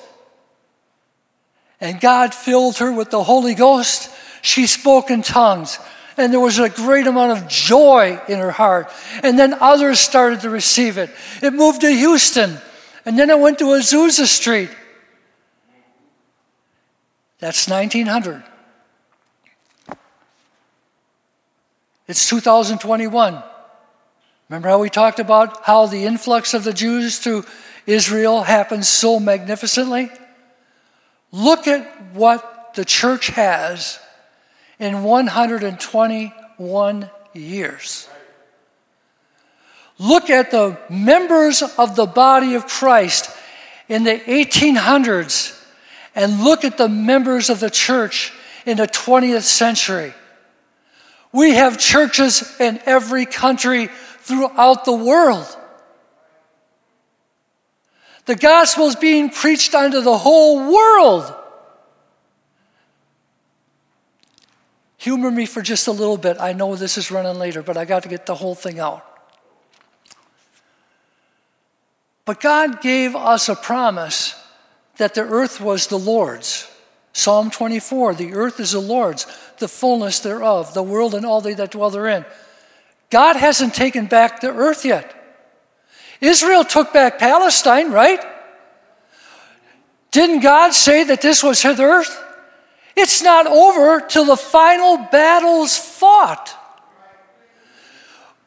And 1.81 2.01
God 2.01 2.35
filled 2.35 2.79
her 2.79 2.93
with 2.93 3.11
the 3.11 3.25
Holy 3.25 3.55
Ghost. 3.55 4.15
She 4.43 4.69
spoke 4.69 5.11
in 5.11 5.23
tongues 5.23 5.81
and 6.21 6.33
there 6.33 6.41
was 6.41 6.59
a 6.59 6.69
great 6.69 7.07
amount 7.07 7.33
of 7.33 7.49
joy 7.49 8.21
in 8.29 8.39
her 8.39 8.51
heart. 8.51 8.91
And 9.23 9.39
then 9.39 9.55
others 9.55 9.99
started 9.99 10.41
to 10.43 10.51
receive 10.51 10.99
it. 10.99 11.11
It 11.43 11.53
moved 11.53 11.81
to 11.81 11.91
Houston, 11.91 12.59
and 13.05 13.19
then 13.19 13.31
it 13.31 13.39
went 13.39 13.59
to 13.59 13.65
Azusa 13.67 14.27
Street. 14.27 14.71
That's 17.39 17.69
1900. 17.69 18.43
It's 22.07 22.29
2021. 22.29 23.43
Remember 24.49 24.69
how 24.69 24.79
we 24.81 24.91
talked 24.91 25.21
about 25.21 25.65
how 25.65 25.87
the 25.87 26.05
influx 26.05 26.55
of 26.55 26.65
the 26.65 26.73
Jews 26.73 27.21
to 27.21 27.45
Israel 27.87 28.43
happened 28.43 28.85
so 28.85 29.21
magnificently? 29.21 30.11
Look 31.33 31.69
at 31.69 32.13
what 32.13 32.75
the 32.75 32.85
church 32.85 33.29
has 33.29 34.01
in 34.81 35.05
121 35.05 37.11
years. 37.35 38.09
Look 39.99 40.31
at 40.31 40.51
the 40.51 40.79
members 40.89 41.63
of 41.63 41.95
the 41.95 42.07
body 42.07 42.55
of 42.55 42.67
Christ 42.67 43.31
in 43.89 44.05
the 44.05 44.19
1800s 44.19 45.63
and 46.15 46.43
look 46.43 46.65
at 46.65 46.79
the 46.79 46.89
members 46.89 47.51
of 47.51 47.61
the 47.61 47.69
church 47.69 48.33
in 48.65 48.79
the 48.79 48.87
20th 48.87 49.43
century. 49.43 50.15
We 51.33 51.53
have 51.53 51.79
churches 51.79 52.59
in 52.59 52.81
every 52.87 53.27
country 53.27 53.91
throughout 54.21 54.87
the 54.87 54.97
world. 54.97 55.47
The 58.25 58.37
gospel 58.37 58.87
is 58.87 58.97
being 58.97 59.29
preached 59.31 59.75
unto 59.75 60.01
the 60.01 60.17
whole 60.17 60.73
world. 60.73 61.35
Humor 65.01 65.31
me 65.31 65.47
for 65.47 65.63
just 65.63 65.89
a 65.89 65.93
little 65.93 66.19
bit. 66.19 66.37
I 66.39 66.53
know 66.53 66.77
this 66.77 66.99
is 66.99 67.11
running 67.11 67.39
later, 67.39 67.63
but 67.63 67.79
I 67.79 67.87
got 67.87 68.03
to 68.03 68.09
get 68.11 68.27
the 68.27 68.35
whole 68.35 68.55
thing 68.55 68.79
out. 68.79 69.03
But 72.27 72.39
God 72.39 72.83
gave 72.83 73.17
us 73.17 73.49
a 73.49 73.57
promise 73.57 74.35
that 74.99 75.15
the 75.15 75.23
earth 75.23 75.59
was 75.59 75.87
the 75.87 75.99
Lord's. 75.99 76.71
Psalm 77.15 77.51
24 77.51 78.15
the 78.15 78.35
earth 78.35 78.61
is 78.61 78.73
the 78.73 78.81
Lord's, 78.81 79.27
the 79.59 79.69
fullness 79.69 80.21
thereof, 80.21 80.75
the 80.75 80.83
world 80.83 81.15
and 81.15 81.25
all 81.25 81.41
they 81.41 81.55
that 81.55 81.71
dwell 81.71 81.89
therein. 81.89 82.27
God 83.09 83.37
hasn't 83.37 83.73
taken 83.73 84.05
back 84.05 84.43
the 84.43 84.53
earth 84.53 84.85
yet. 84.85 85.17
Israel 86.21 86.63
took 86.63 86.93
back 86.93 87.19
Palestine, 87.19 87.91
right? 87.91 88.21
Didn't 90.11 90.41
God 90.41 90.75
say 90.75 91.05
that 91.05 91.23
this 91.23 91.43
was 91.43 91.63
his 91.63 91.81
earth? 91.81 92.27
It's 92.97 93.23
not 93.23 93.47
over 93.47 94.07
till 94.07 94.25
the 94.25 94.37
final 94.37 94.97
battle's 94.97 95.77
fought. 95.77 96.57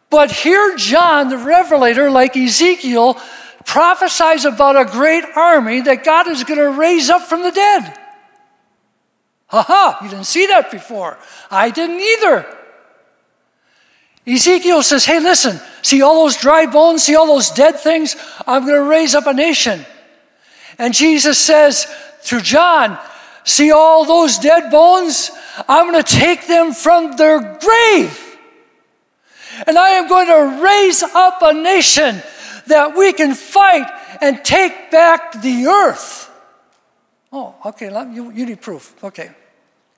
But 0.10 0.32
here, 0.32 0.76
John, 0.78 1.30
the 1.30 1.38
Revelator, 1.38 2.12
like 2.12 2.38
Ezekiel, 2.38 3.20
prophesies 3.66 4.46
about 4.46 4.76
a 4.76 4.92
great 4.92 5.24
army 5.36 5.82
that 5.82 6.04
God 6.04 6.28
is 6.28 6.44
going 6.44 6.60
to 6.60 6.70
raise 6.70 7.10
up 7.10 7.24
from 7.24 7.42
the 7.42 7.52
dead. 7.52 7.98
Haha, 9.48 10.04
you 10.04 10.10
didn't 10.10 10.26
see 10.26 10.48
that 10.48 10.72
before. 10.72 11.18
I 11.50 11.70
didn't 11.70 12.00
either. 12.00 12.46
Ezekiel 14.26 14.84
says, 14.84 15.06
Hey, 15.06 15.20
listen, 15.20 15.60
see 15.82 16.02
all 16.02 16.24
those 16.24 16.38
dry 16.38 16.66
bones, 16.66 17.04
see 17.04 17.16
all 17.16 17.28
those 17.28 17.50
dead 17.50 17.80
things? 17.80 18.16
I'm 18.48 18.66
going 18.66 18.76
to 18.76 18.90
raise 18.90 19.16
up 19.16 19.28
a 19.28 19.34
nation. 19.34 19.86
And 20.78 20.94
Jesus 20.94 21.38
says 21.38 21.86
through 22.22 22.42
John, 22.42 22.98
See 23.44 23.72
all 23.72 24.06
those 24.06 24.38
dead 24.40 24.72
bones? 24.72 25.32
I'm 25.68 25.92
going 25.92 26.04
to 26.04 26.16
take 26.16 26.48
them 26.48 26.74
from 26.74 27.16
their 27.18 27.40
grave. 27.40 28.38
And 29.68 29.78
I 29.78 29.90
am 29.90 30.08
going 30.08 30.28
to 30.28 30.64
raise 30.64 31.04
up 31.04 31.42
a 31.42 31.54
nation 31.54 32.22
that 32.68 32.98
we 32.98 33.14
can 33.14 33.34
fight 33.34 33.88
and 34.22 34.44
take 34.44 34.90
back 34.90 35.42
the 35.42 35.68
earth. 35.68 36.32
Oh, 37.32 37.56
okay, 37.66 37.90
you, 38.14 38.32
you 38.32 38.46
need 38.46 38.62
proof. 38.62 38.96
Okay, 39.04 39.32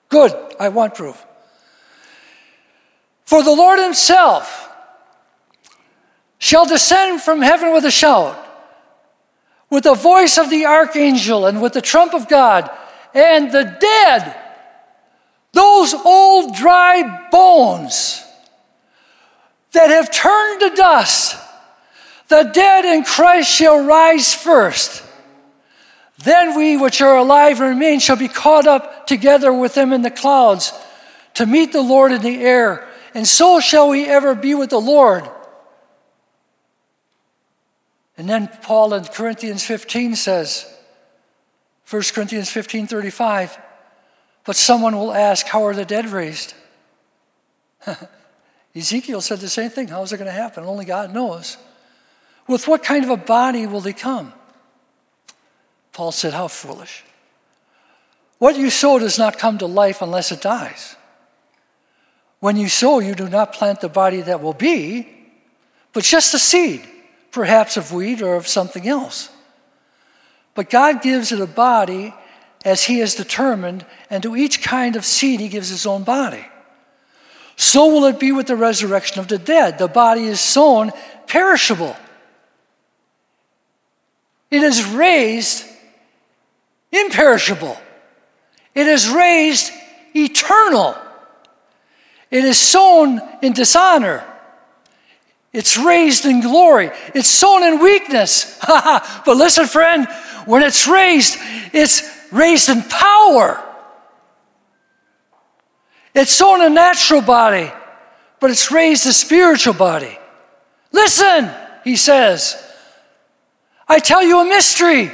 good, 0.10 0.32
I 0.60 0.70
want 0.70 0.96
proof. 0.96 1.24
For 3.26 3.44
the 3.44 3.52
Lord 3.52 3.80
Himself 3.80 4.70
shall 6.38 6.66
descend 6.66 7.22
from 7.22 7.42
heaven 7.42 7.74
with 7.74 7.86
a 7.86 7.92
shout, 7.92 8.38
with 9.70 9.84
the 9.84 9.96
voice 9.96 10.38
of 10.38 10.50
the 10.50 10.66
archangel, 10.66 11.46
and 11.46 11.62
with 11.62 11.74
the 11.74 11.82
trump 11.82 12.14
of 12.14 12.28
God, 12.28 12.70
and 13.16 13.52
the 13.52 13.64
dead, 13.80 14.36
those 15.54 15.94
old 15.94 16.56
dry 16.56 17.28
bones 17.32 18.24
that 19.72 19.90
have 19.90 20.12
turned 20.12 20.60
to 20.62 20.70
dust, 20.76 21.36
the 22.28 22.44
dead 22.44 22.86
in 22.86 23.04
Christ 23.04 23.50
shall 23.50 23.84
rise 23.84 24.34
first. 24.34 25.04
Then 26.24 26.56
we 26.56 26.78
which 26.78 27.02
are 27.02 27.18
alive 27.18 27.60
and 27.60 27.70
remain 27.70 28.00
shall 28.00 28.16
be 28.16 28.28
caught 28.28 28.68
up 28.68 29.08
together 29.08 29.52
with 29.52 29.74
them 29.74 29.92
in 29.94 30.04
the 30.04 30.12
clouds 30.12 30.72
to 31.36 31.46
meet 31.46 31.72
the 31.72 31.82
Lord 31.82 32.12
in 32.12 32.22
the 32.22 32.42
air 32.42 32.88
and 33.16 33.26
so 33.26 33.62
shall 33.62 33.88
we 33.88 34.06
ever 34.06 34.36
be 34.36 34.54
with 34.54 34.70
the 34.70 34.80
Lord. 34.80 35.28
And 38.18 38.30
then 38.30 38.50
Paul 38.62 38.94
in 38.94 39.06
Corinthians 39.06 39.64
15 39.66 40.18
says, 40.18 40.70
1 41.90 42.02
Corinthians 42.14 42.50
15 42.50 42.88
35, 42.88 43.58
but 44.44 44.56
someone 44.56 44.96
will 44.96 45.14
ask, 45.14 45.46
How 45.46 45.66
are 45.66 45.74
the 45.74 45.86
dead 45.86 46.10
raised? 46.10 46.54
Ezekiel 48.76 49.22
said 49.22 49.40
the 49.40 49.50
same 49.50 49.70
thing. 49.70 49.88
How 49.88 50.02
is 50.02 50.12
it 50.12 50.18
going 50.18 50.28
to 50.28 50.32
happen? 50.32 50.64
Only 50.64 50.86
God 50.86 51.14
knows. 51.14 51.58
With 52.48 52.68
what 52.68 52.84
kind 52.84 53.04
of 53.04 53.10
a 53.10 53.18
body 53.18 53.68
will 53.68 53.82
they 53.82 53.94
come? 53.94 54.34
Paul 55.94 56.12
said, 56.12 56.34
How 56.34 56.48
foolish. 56.48 57.04
What 58.38 58.58
you 58.58 58.70
sow 58.70 59.00
does 59.00 59.18
not 59.18 59.38
come 59.38 59.58
to 59.60 59.66
life 59.66 60.02
unless 60.02 60.32
it 60.32 60.42
dies. 60.42 60.96
When 62.40 62.58
you 62.58 62.68
sow, 62.68 63.00
you 63.00 63.16
do 63.16 63.30
not 63.30 63.54
plant 63.54 63.82
the 63.82 63.90
body 63.90 64.22
that 64.22 64.42
will 64.42 64.54
be, 64.54 65.08
but 65.94 66.04
just 66.04 66.34
a 66.34 66.40
seed, 66.40 66.82
perhaps 67.32 67.78
of 67.78 67.94
wheat 67.94 68.22
or 68.22 68.36
of 68.36 68.48
something 68.48 68.88
else. 68.88 69.30
But 70.56 70.70
God 70.70 71.02
gives 71.02 71.32
it 71.32 71.40
a 71.40 71.46
body 71.46 72.16
as 72.64 72.84
He 72.84 73.00
has 73.00 73.14
determined, 73.14 73.86
and 74.10 74.24
to 74.24 74.36
each 74.36 74.64
kind 74.64 74.96
of 74.96 75.06
seed, 75.06 75.40
He 75.40 75.50
gives 75.50 75.70
His 75.70 75.86
own 75.86 76.04
body. 76.04 76.46
So 77.58 77.88
will 77.88 78.06
it 78.06 78.20
be 78.20 78.32
with 78.32 78.48
the 78.48 78.56
resurrection 78.56 79.20
of 79.20 79.28
the 79.28 79.38
dead. 79.38 79.78
The 79.78 79.88
body 79.88 80.26
is 80.26 80.40
sown 80.40 80.92
perishable, 81.28 81.96
it 84.50 84.64
is 84.64 84.86
raised 84.86 85.66
imperishable, 86.92 87.78
it 88.74 88.88
is 88.88 89.10
raised 89.10 89.72
eternal. 90.16 90.96
It 92.32 92.44
is 92.44 92.60
sown 92.60 93.22
in 93.42 93.54
dishonor. 93.54 94.26
It's 95.54 95.78
raised 95.78 96.26
in 96.26 96.42
glory. 96.42 96.92
It's 97.14 97.30
sown 97.30 97.64
in 97.64 97.80
weakness. 97.80 98.60
but 98.68 99.38
listen, 99.38 99.68
friend, 99.68 100.06
when 100.46 100.64
it's 100.64 100.88
raised, 100.88 101.38
it's 101.74 102.32
raised 102.32 102.70
in 102.70 102.82
power. 102.84 103.62
It's 106.14 106.32
sown 106.32 106.62
a 106.62 106.70
natural 106.70 107.22
body, 107.22 107.72
but 108.40 108.50
it's 108.50 108.72
raised 108.72 109.06
a 109.06 109.14
spiritual 109.14 109.74
body. 109.74 110.18
Listen, 110.92 111.52
he 111.84 111.96
says, 111.96 112.56
I 113.88 114.00
tell 114.00 114.24
you 114.24 114.40
a 114.40 114.46
mystery. 114.46 115.12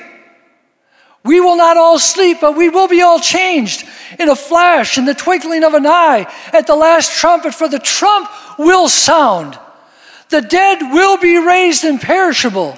We 1.24 1.40
will 1.40 1.56
not 1.56 1.78
all 1.78 2.00
sleep, 2.00 2.38
but 2.42 2.56
we 2.56 2.70
will 2.70 2.88
be 2.88 3.02
all 3.02 3.20
changed 3.20 3.88
in 4.20 4.30
a 4.30 4.36
flash, 4.36 4.98
in 4.98 5.06
the 5.06 5.14
twinkling 5.14 5.64
of 5.64 5.74
an 5.74 5.86
eye, 5.86 6.32
at 6.52 6.68
the 6.68 6.76
last 6.76 7.12
trumpet, 7.20 7.54
for 7.54 7.68
the 7.68 7.80
trump 7.80 8.30
will 8.58 8.90
sound. 8.90 9.58
The 10.30 10.42
dead 10.42 10.82
will 10.94 11.18
be 11.18 11.38
raised 11.38 11.84
imperishable, 11.84 12.78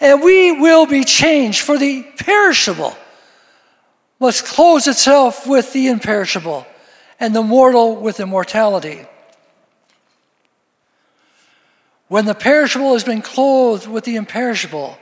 and 0.00 0.22
we 0.22 0.52
will 0.52 0.86
be 0.86 1.04
changed, 1.04 1.60
for 1.62 1.78
the 1.78 2.02
perishable 2.18 2.96
must 4.20 4.44
clothe 4.44 4.86
itself 4.88 5.46
with 5.46 5.72
the 5.72 5.88
imperishable, 5.88 6.66
and 7.20 7.34
the 7.34 7.42
mortal 7.42 7.96
with 7.96 8.20
immortality. 8.20 9.06
When 12.08 12.24
the 12.24 12.34
perishable 12.34 12.94
has 12.94 13.04
been 13.04 13.22
clothed 13.22 13.86
with 13.86 14.04
the 14.04 14.16
imperishable, 14.16 14.98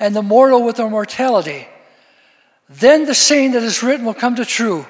and 0.00 0.14
the 0.14 0.22
mortal 0.22 0.62
with 0.62 0.80
immortality, 0.80 1.68
then 2.68 3.04
the 3.04 3.14
saying 3.14 3.52
that 3.52 3.62
is 3.62 3.82
written 3.82 4.06
will 4.06 4.14
come 4.14 4.36
to 4.36 4.44
true 4.44 4.86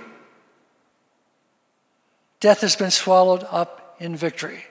Death 2.40 2.60
has 2.60 2.76
been 2.76 2.90
swallowed 2.90 3.42
up 3.50 3.96
in 3.98 4.14
victory. 4.14 4.64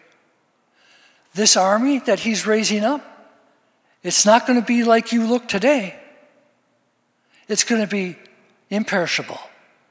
This 1.34 1.58
army 1.58 1.98
that 2.00 2.20
he's 2.20 2.46
raising 2.46 2.84
up, 2.84 3.04
it's 4.04 4.26
not 4.26 4.46
going 4.46 4.60
to 4.60 4.66
be 4.66 4.84
like 4.84 5.12
you 5.12 5.26
look 5.26 5.48
today. 5.48 5.98
It's 7.48 7.64
going 7.64 7.82
to 7.82 7.88
be 7.88 8.18
imperishable. 8.70 9.40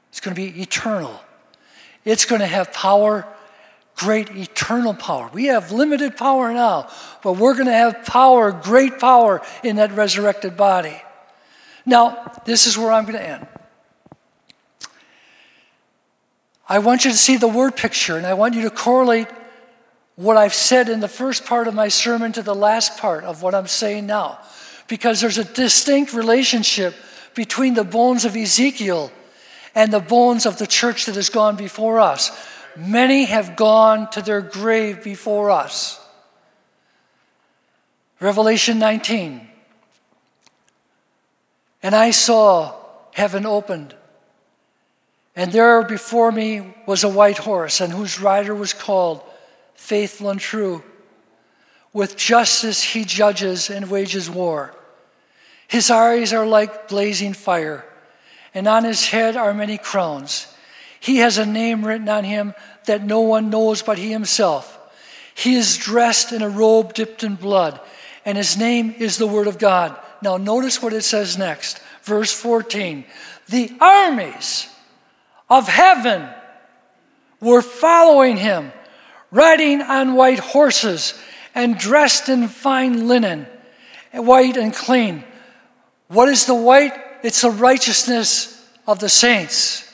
It's 0.09 0.19
going 0.19 0.35
to 0.35 0.41
be 0.41 0.61
eternal. 0.61 1.19
It's 2.05 2.25
going 2.25 2.41
to 2.41 2.47
have 2.47 2.71
power, 2.71 3.25
great 3.95 4.29
eternal 4.31 4.93
power. 4.93 5.29
We 5.33 5.45
have 5.45 5.71
limited 5.71 6.15
power 6.17 6.53
now, 6.53 6.89
but 7.23 7.33
we're 7.33 7.53
going 7.53 7.65
to 7.65 7.73
have 7.73 8.05
power, 8.05 8.51
great 8.51 8.99
power 8.99 9.41
in 9.63 9.77
that 9.77 9.91
resurrected 9.93 10.55
body. 10.55 11.01
Now, 11.85 12.31
this 12.45 12.67
is 12.67 12.77
where 12.77 12.91
I'm 12.91 13.05
going 13.05 13.17
to 13.17 13.27
end. 13.27 13.47
I 16.67 16.79
want 16.79 17.05
you 17.05 17.11
to 17.11 17.17
see 17.17 17.37
the 17.37 17.47
word 17.47 17.75
picture, 17.75 18.17
and 18.17 18.25
I 18.25 18.35
want 18.35 18.55
you 18.55 18.63
to 18.63 18.69
correlate 18.69 19.27
what 20.15 20.37
I've 20.37 20.53
said 20.53 20.89
in 20.89 20.99
the 20.99 21.07
first 21.07 21.45
part 21.45 21.67
of 21.67 21.73
my 21.73 21.87
sermon 21.87 22.31
to 22.33 22.41
the 22.41 22.55
last 22.55 22.97
part 22.97 23.23
of 23.23 23.41
what 23.41 23.55
I'm 23.55 23.67
saying 23.67 24.05
now. 24.05 24.39
Because 24.87 25.21
there's 25.21 25.37
a 25.37 25.43
distinct 25.43 26.13
relationship 26.13 26.93
between 27.33 27.73
the 27.73 27.83
bones 27.83 28.25
of 28.25 28.35
Ezekiel 28.35 29.11
and 29.73 29.91
the 29.91 29.99
bones 29.99 30.45
of 30.45 30.57
the 30.57 30.67
church 30.67 31.05
that 31.07 31.15
has 31.15 31.29
gone 31.29 31.55
before 31.55 31.99
us. 31.99 32.31
Many 32.75 33.25
have 33.25 33.55
gone 33.55 34.09
to 34.11 34.21
their 34.21 34.41
grave 34.41 35.03
before 35.03 35.49
us. 35.49 35.99
Revelation 38.19 38.79
19. 38.79 39.47
And 41.81 41.95
I 41.95 42.11
saw 42.11 42.75
heaven 43.13 43.45
opened. 43.45 43.95
And 45.35 45.51
there 45.51 45.83
before 45.83 46.31
me 46.31 46.73
was 46.85 47.03
a 47.03 47.09
white 47.09 47.39
horse, 47.39 47.81
and 47.81 47.91
whose 47.91 48.21
rider 48.21 48.53
was 48.53 48.73
called 48.73 49.23
Faithful 49.83 50.29
and 50.29 50.39
True. 50.39 50.81
With 51.91 52.15
justice 52.15 52.81
he 52.81 53.03
judges 53.03 53.69
and 53.69 53.91
wages 53.91 54.29
war. 54.29 54.73
His 55.67 55.91
eyes 55.91 56.31
are 56.31 56.45
like 56.45 56.87
blazing 56.87 57.33
fire, 57.33 57.83
and 58.53 58.65
on 58.65 58.85
his 58.85 59.09
head 59.09 59.35
are 59.35 59.53
many 59.53 59.77
crowns. 59.77 60.47
He 61.01 61.17
has 61.17 61.37
a 61.37 61.45
name 61.45 61.85
written 61.85 62.07
on 62.07 62.23
him 62.23 62.53
that 62.85 63.03
no 63.03 63.19
one 63.19 63.49
knows 63.49 63.81
but 63.81 63.97
he 63.97 64.09
himself. 64.09 64.79
He 65.35 65.55
is 65.55 65.75
dressed 65.75 66.31
in 66.31 66.41
a 66.41 66.49
robe 66.49 66.93
dipped 66.93 67.21
in 67.21 67.35
blood, 67.35 67.81
and 68.23 68.37
his 68.37 68.55
name 68.55 68.95
is 68.97 69.17
the 69.17 69.27
Word 69.27 69.47
of 69.47 69.57
God. 69.57 69.99
Now, 70.21 70.37
notice 70.37 70.81
what 70.81 70.93
it 70.93 71.01
says 71.01 71.37
next. 71.37 71.81
Verse 72.03 72.31
14 72.31 73.03
The 73.49 73.75
armies 73.81 74.69
of 75.49 75.67
heaven 75.67 76.29
were 77.41 77.61
following 77.61 78.37
him, 78.37 78.71
riding 79.33 79.81
on 79.81 80.13
white 80.13 80.39
horses 80.39 81.19
and 81.53 81.77
dressed 81.77 82.29
in 82.29 82.47
fine 82.47 83.07
linen, 83.07 83.47
white 84.13 84.55
and 84.55 84.73
clean. 84.73 85.23
What 86.07 86.29
is 86.29 86.45
the 86.45 86.55
white? 86.55 86.93
It's 87.23 87.41
the 87.41 87.49
righteousness 87.49 88.65
of 88.87 88.99
the 88.99 89.09
saints. 89.09 89.91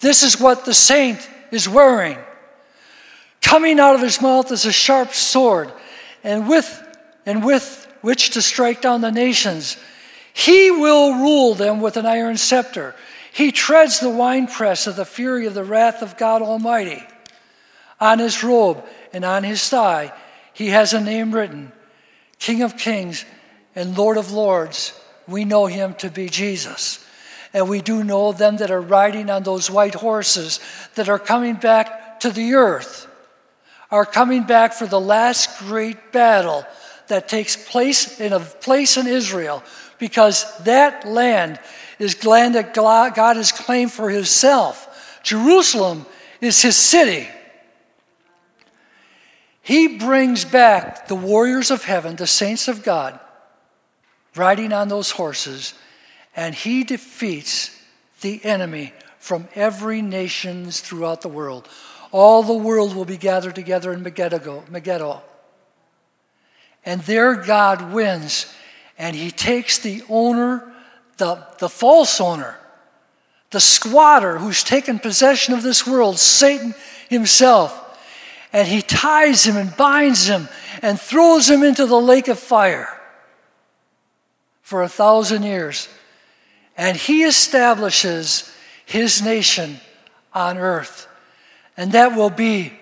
This 0.00 0.22
is 0.22 0.40
what 0.40 0.64
the 0.64 0.74
saint 0.74 1.28
is 1.50 1.68
wearing. 1.68 2.18
Coming 3.42 3.78
out 3.78 3.94
of 3.94 4.00
his 4.00 4.22
mouth 4.22 4.50
is 4.50 4.64
a 4.64 4.72
sharp 4.72 5.12
sword, 5.12 5.70
and 6.24 6.48
with 6.48 6.80
and 7.26 7.44
with 7.44 7.86
which 8.00 8.30
to 8.30 8.42
strike 8.42 8.80
down 8.80 9.00
the 9.00 9.12
nations. 9.12 9.76
He 10.32 10.70
will 10.70 11.20
rule 11.20 11.54
them 11.54 11.80
with 11.80 11.96
an 11.96 12.06
iron 12.06 12.36
scepter. 12.36 12.94
He 13.32 13.52
treads 13.52 14.00
the 14.00 14.08
winepress 14.08 14.86
of 14.86 14.96
the 14.96 15.04
fury 15.04 15.46
of 15.46 15.54
the 15.54 15.64
wrath 15.64 16.02
of 16.02 16.16
God 16.16 16.42
Almighty. 16.42 17.06
On 18.02 18.18
his 18.18 18.42
robe 18.42 18.84
and 19.12 19.24
on 19.24 19.44
his 19.44 19.68
thigh, 19.68 20.12
he 20.54 20.70
has 20.70 20.92
a 20.92 21.00
name 21.00 21.30
written 21.30 21.70
King 22.40 22.62
of 22.62 22.76
Kings 22.76 23.24
and 23.76 23.96
Lord 23.96 24.16
of 24.16 24.32
Lords. 24.32 24.92
We 25.28 25.44
know 25.44 25.66
him 25.66 25.94
to 26.02 26.10
be 26.10 26.28
Jesus. 26.28 27.06
And 27.54 27.68
we 27.68 27.80
do 27.80 28.02
know 28.02 28.32
them 28.32 28.56
that 28.56 28.72
are 28.72 28.80
riding 28.80 29.30
on 29.30 29.44
those 29.44 29.70
white 29.70 29.94
horses 29.94 30.58
that 30.96 31.08
are 31.08 31.18
coming 31.20 31.54
back 31.54 32.18
to 32.20 32.30
the 32.30 32.54
earth, 32.54 33.06
are 33.88 34.04
coming 34.04 34.42
back 34.42 34.72
for 34.72 34.86
the 34.86 35.00
last 35.00 35.60
great 35.60 36.10
battle 36.10 36.66
that 37.06 37.28
takes 37.28 37.54
place 37.54 38.18
in 38.18 38.32
a 38.32 38.40
place 38.40 38.96
in 38.96 39.06
Israel, 39.06 39.62
because 40.00 40.58
that 40.64 41.06
land 41.06 41.60
is 42.00 42.24
land 42.24 42.56
that 42.56 42.74
God 42.74 43.36
has 43.36 43.52
claimed 43.52 43.92
for 43.92 44.10
himself. 44.10 45.20
Jerusalem 45.22 46.04
is 46.40 46.60
his 46.60 46.76
city. 46.76 47.28
He 49.72 49.88
brings 49.96 50.44
back 50.44 51.08
the 51.08 51.14
warriors 51.14 51.70
of 51.70 51.84
heaven, 51.84 52.16
the 52.16 52.26
saints 52.26 52.68
of 52.68 52.82
God, 52.82 53.18
riding 54.36 54.70
on 54.70 54.88
those 54.88 55.12
horses, 55.12 55.72
and 56.36 56.54
he 56.54 56.84
defeats 56.84 57.74
the 58.20 58.44
enemy 58.44 58.92
from 59.18 59.48
every 59.54 60.02
nations 60.02 60.80
throughout 60.80 61.22
the 61.22 61.30
world. 61.30 61.70
All 62.10 62.42
the 62.42 62.52
world 62.52 62.94
will 62.94 63.06
be 63.06 63.16
gathered 63.16 63.54
together 63.54 63.94
in 63.94 64.02
Megiddo. 64.02 65.22
And 66.84 67.00
there 67.00 67.34
God 67.36 67.94
wins, 67.94 68.52
and 68.98 69.16
he 69.16 69.30
takes 69.30 69.78
the 69.78 70.02
owner, 70.10 70.70
the, 71.16 71.46
the 71.60 71.70
false 71.70 72.20
owner, 72.20 72.58
the 73.52 73.60
squatter 73.60 74.36
who's 74.36 74.64
taken 74.64 74.98
possession 74.98 75.54
of 75.54 75.62
this 75.62 75.86
world, 75.86 76.18
Satan 76.18 76.74
himself, 77.08 77.78
and 78.52 78.68
he 78.68 78.81
ties 79.02 79.44
him 79.44 79.56
and 79.56 79.76
binds 79.76 80.28
him 80.28 80.48
and 80.80 81.00
throws 81.00 81.50
him 81.50 81.64
into 81.64 81.86
the 81.86 82.00
lake 82.00 82.28
of 82.28 82.38
fire 82.38 82.88
for 84.62 84.82
a 84.82 84.88
thousand 84.88 85.42
years. 85.42 85.88
And 86.76 86.96
he 86.96 87.24
establishes 87.24 88.48
his 88.86 89.20
nation 89.20 89.80
on 90.32 90.56
earth. 90.56 91.08
And 91.76 91.90
that 91.92 92.14
will 92.16 92.30
be 92.30 92.72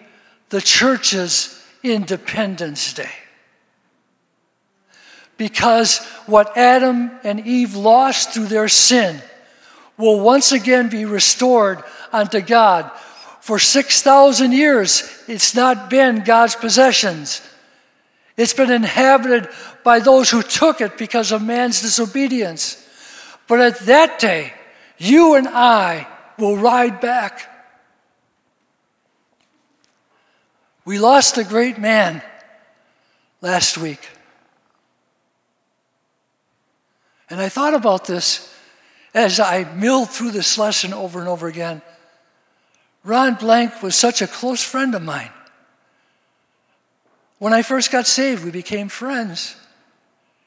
the 0.51 0.61
church's 0.61 1.57
Independence 1.83 2.93
Day. 2.93 3.11
Because 5.39 6.05
what 6.27 6.55
Adam 6.55 7.13
and 7.25 7.47
Eve 7.47 7.75
lost 7.75 8.35
through 8.35 8.49
their 8.49 8.69
sin 8.69 9.23
will 9.97 10.21
once 10.21 10.53
again 10.53 10.91
be 10.91 11.07
restored 11.07 11.83
unto 12.13 12.43
God. 12.43 12.91
For 13.51 13.59
6,000 13.59 14.53
years, 14.53 15.03
it's 15.27 15.57
not 15.57 15.91
been 15.91 16.23
God's 16.23 16.55
possessions. 16.55 17.43
It's 18.37 18.55
been 18.55 18.71
inhabited 18.71 19.49
by 19.83 19.99
those 19.99 20.31
who 20.31 20.41
took 20.41 20.81
it 20.81 20.97
because 20.97 21.33
of 21.33 21.43
man's 21.43 21.83
disobedience. 21.83 22.81
But 23.49 23.59
at 23.59 23.81
that 23.87 24.21
day, 24.21 24.53
you 24.99 25.35
and 25.35 25.49
I 25.49 26.07
will 26.39 26.59
ride 26.59 27.01
back. 27.01 27.51
We 30.85 31.01
lost 31.01 31.37
a 31.37 31.43
great 31.43 31.77
man 31.77 32.23
last 33.41 33.77
week. 33.77 34.11
And 37.29 37.41
I 37.41 37.49
thought 37.49 37.75
about 37.75 38.05
this 38.05 38.55
as 39.13 39.41
I 39.41 39.65
milled 39.75 40.11
through 40.11 40.31
this 40.31 40.57
lesson 40.57 40.95
over 40.95 41.19
and 41.19 41.29
over 41.29 41.49
again. 41.49 41.83
Ron 43.03 43.35
Blank 43.35 43.83
was 43.83 43.95
such 43.95 44.23
a 44.23 44.27
close 44.27 44.63
friend 44.63 44.95
of 44.95 45.03
mine. 45.03 45.31
When 47.39 47.53
I 47.55 47.63
first 47.63 47.91
got 47.91 48.07
saved, 48.07 48.45
we 48.45 48.51
became 48.51 48.89
friends. 48.89 49.57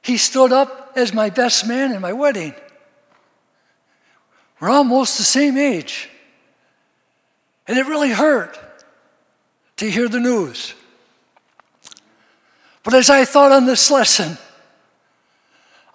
He 0.04 0.18
stood 0.18 0.52
up 0.52 0.94
as 0.96 1.14
my 1.14 1.30
best 1.30 1.68
man 1.68 1.92
in 1.92 2.02
my 2.02 2.14
wedding. 2.14 2.54
We're 4.60 4.70
almost 4.70 5.18
the 5.18 5.24
same 5.24 5.58
age. 5.58 6.10
And 7.68 7.78
it 7.78 7.88
really 7.88 8.12
hurt 8.12 8.60
to 9.78 9.90
hear 9.90 10.08
the 10.08 10.20
news. 10.20 10.74
But 12.84 12.94
as 12.94 13.10
I 13.10 13.26
thought 13.26 13.52
on 13.52 13.66
this 13.66 13.90
lesson, 13.90 14.38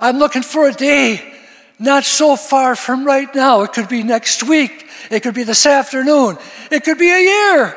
I'm 0.00 0.18
looking 0.18 0.42
for 0.42 0.66
a 0.66 0.72
day 0.72 1.34
not 1.78 2.04
so 2.04 2.34
far 2.34 2.74
from 2.74 3.04
right 3.04 3.32
now. 3.34 3.62
It 3.62 3.72
could 3.72 3.88
be 3.88 4.02
next 4.02 4.42
week, 4.42 4.87
it 5.10 5.22
could 5.22 5.34
be 5.34 5.44
this 5.44 5.66
afternoon, 5.66 6.38
it 6.70 6.84
could 6.84 6.98
be 6.98 7.10
a 7.10 7.20
year. 7.20 7.76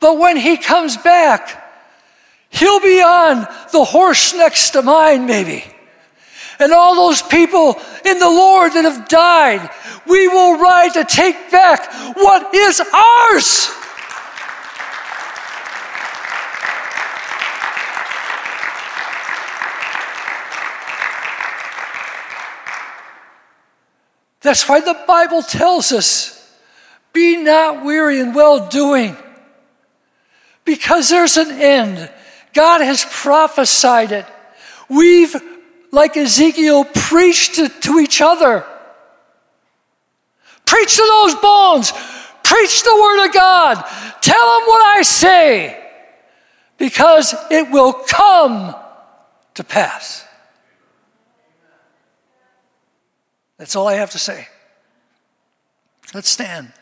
But 0.00 0.18
when 0.18 0.36
he 0.36 0.56
comes 0.56 0.96
back, 0.96 1.62
he'll 2.50 2.80
be 2.80 3.02
on 3.02 3.46
the 3.72 3.84
horse 3.84 4.34
next 4.34 4.70
to 4.70 4.82
mine, 4.82 5.26
maybe 5.26 5.64
and 6.58 6.72
all 6.72 6.94
those 6.94 7.22
people 7.22 7.80
in 8.04 8.18
the 8.18 8.28
Lord 8.28 8.72
that 8.72 8.84
have 8.84 9.08
died, 9.08 9.70
we 10.06 10.28
will 10.28 10.58
ride 10.58 10.94
to 10.94 11.04
take 11.04 11.50
back 11.50 11.92
what 12.16 12.54
is 12.54 12.80
ours. 12.80 13.70
That's 24.44 24.68
why 24.68 24.80
the 24.80 25.00
Bible 25.06 25.42
tells 25.42 25.90
us 25.90 26.30
be 27.14 27.38
not 27.38 27.82
weary 27.82 28.20
in 28.20 28.34
well 28.34 28.68
doing, 28.68 29.16
because 30.66 31.08
there's 31.08 31.38
an 31.38 31.50
end. 31.50 32.10
God 32.52 32.82
has 32.82 33.06
prophesied 33.08 34.12
it. 34.12 34.26
We've 34.88 35.34
like 35.90 36.16
Ezekiel, 36.16 36.84
preached 36.84 37.54
to, 37.54 37.68
to 37.68 37.98
each 38.00 38.20
other. 38.20 38.66
Preach 40.66 40.96
to 40.96 41.02
those 41.02 41.34
bones. 41.36 41.92
Preach 42.42 42.82
the 42.82 42.94
word 42.94 43.26
of 43.26 43.32
God. 43.32 43.76
Tell 44.20 44.58
them 44.58 44.68
what 44.68 44.96
I 44.96 45.02
say 45.02 45.80
because 46.76 47.34
it 47.50 47.70
will 47.70 47.92
come 47.92 48.74
to 49.54 49.64
pass. 49.64 50.26
That's 53.58 53.76
all 53.76 53.88
I 53.88 53.94
have 53.94 54.10
to 54.10 54.18
say. 54.18 54.48
Let's 56.12 56.28
stand. 56.28 56.72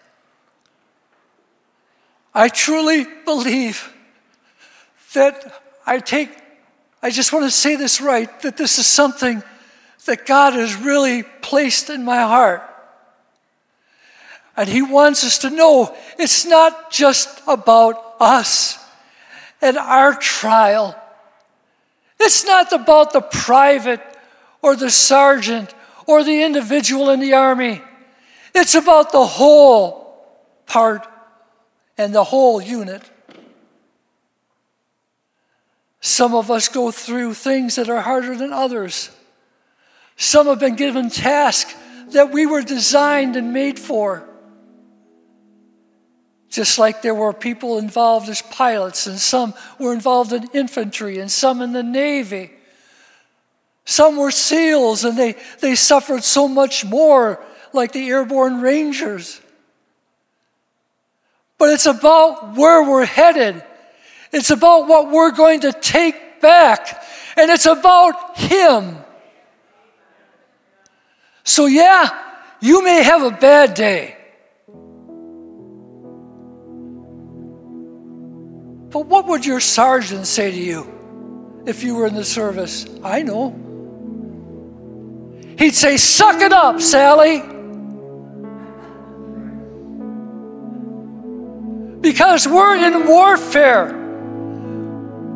I 2.34 2.48
truly 2.48 3.06
believe 3.24 3.92
that 5.14 5.62
I 5.86 5.98
take 5.98 6.30
I 7.02 7.10
just 7.10 7.32
want 7.32 7.44
to 7.44 7.50
say 7.50 7.74
this 7.74 8.00
right 8.00 8.28
that 8.42 8.56
this 8.56 8.78
is 8.78 8.86
something 8.86 9.42
that 10.06 10.24
God 10.24 10.52
has 10.54 10.76
really 10.76 11.24
placed 11.42 11.90
in 11.90 12.04
my 12.04 12.22
heart. 12.22 12.62
And 14.56 14.68
He 14.68 14.82
wants 14.82 15.24
us 15.24 15.38
to 15.38 15.50
know 15.50 15.96
it's 16.18 16.44
not 16.44 16.92
just 16.92 17.42
about 17.48 18.16
us 18.20 18.78
and 19.60 19.76
our 19.76 20.14
trial. 20.14 20.96
It's 22.20 22.44
not 22.44 22.72
about 22.72 23.12
the 23.12 23.20
private 23.20 24.00
or 24.60 24.76
the 24.76 24.90
sergeant 24.90 25.74
or 26.06 26.24
the 26.24 26.42
individual 26.42 27.10
in 27.10 27.20
the 27.20 27.34
army. 27.34 27.80
It's 28.54 28.74
about 28.74 29.12
the 29.12 29.24
whole 29.24 30.02
part 30.66 31.06
and 31.96 32.14
the 32.14 32.24
whole 32.24 32.60
unit. 32.60 33.02
Some 36.00 36.34
of 36.34 36.50
us 36.50 36.68
go 36.68 36.90
through 36.90 37.34
things 37.34 37.76
that 37.76 37.88
are 37.88 38.00
harder 38.00 38.36
than 38.36 38.52
others. 38.52 39.10
Some 40.16 40.46
have 40.48 40.58
been 40.58 40.76
given 40.76 41.10
tasks 41.10 41.74
that 42.08 42.32
we 42.32 42.44
were 42.44 42.62
designed 42.62 43.36
and 43.36 43.52
made 43.52 43.78
for. 43.78 44.28
Just 46.48 46.78
like 46.78 47.00
there 47.00 47.14
were 47.14 47.32
people 47.32 47.78
involved 47.78 48.28
as 48.28 48.42
pilots, 48.42 49.06
and 49.06 49.18
some 49.18 49.54
were 49.78 49.94
involved 49.94 50.32
in 50.32 50.48
infantry, 50.52 51.18
and 51.18 51.30
some 51.30 51.62
in 51.62 51.72
the 51.72 51.82
Navy. 51.82 52.50
Some 53.84 54.16
were 54.16 54.30
SEALs, 54.30 55.04
and 55.04 55.18
they, 55.18 55.36
they 55.60 55.74
suffered 55.74 56.22
so 56.22 56.46
much 56.48 56.84
more, 56.84 57.42
like 57.72 57.92
the 57.92 58.08
airborne 58.08 58.60
rangers. 58.60 59.40
but 61.58 61.70
it's 61.70 61.86
about 61.86 62.56
where 62.56 62.82
we're 62.82 63.04
headed. 63.04 63.62
It's 64.32 64.50
about 64.50 64.88
what 64.88 65.12
we're 65.12 65.30
going 65.30 65.60
to 65.60 65.72
take 65.72 66.40
back, 66.40 67.04
and 67.36 67.50
it's 67.52 67.66
about 67.66 68.36
Him. 68.36 68.96
So, 71.44 71.66
yeah, 71.66 72.10
you 72.60 72.82
may 72.82 73.02
have 73.04 73.22
a 73.22 73.30
bad 73.30 73.74
day. 73.74 74.16
But 78.90 79.06
what 79.06 79.26
would 79.26 79.46
your 79.46 79.60
sergeant 79.60 80.26
say 80.26 80.50
to 80.50 80.58
you 80.58 81.62
if 81.64 81.84
you 81.84 81.94
were 81.94 82.06
in 82.06 82.14
the 82.14 82.24
service? 82.24 82.86
I 83.04 83.22
know. 83.22 83.71
He'd 85.62 85.76
say, 85.76 85.96
Suck 85.96 86.40
it 86.40 86.52
up, 86.52 86.80
Sally. 86.80 87.38
Because 92.00 92.48
we're 92.48 92.74
in 92.84 93.06
warfare. 93.06 93.86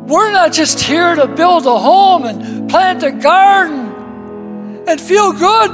We're 0.05 0.31
not 0.33 0.51
just 0.51 0.81
here 0.81 1.15
to 1.15 1.27
build 1.27 1.65
a 1.65 1.79
home 1.79 2.25
and 2.25 2.69
plant 2.69 3.03
a 3.03 3.11
garden 3.13 4.83
and 4.85 4.99
feel 4.99 5.31
good. 5.31 5.71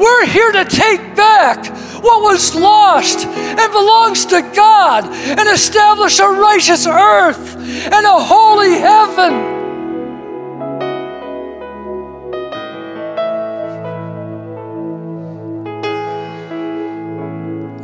We're 0.00 0.24
here 0.24 0.52
to 0.52 0.64
take 0.64 1.14
back 1.14 1.66
what 2.02 2.22
was 2.22 2.54
lost 2.54 3.26
and 3.26 3.72
belongs 3.72 4.24
to 4.24 4.40
God 4.54 5.04
and 5.04 5.48
establish 5.50 6.18
a 6.18 6.26
righteous 6.26 6.86
earth 6.86 7.56
and 7.58 8.06
a 8.06 8.24
holy 8.24 8.78
heaven. 8.78 9.55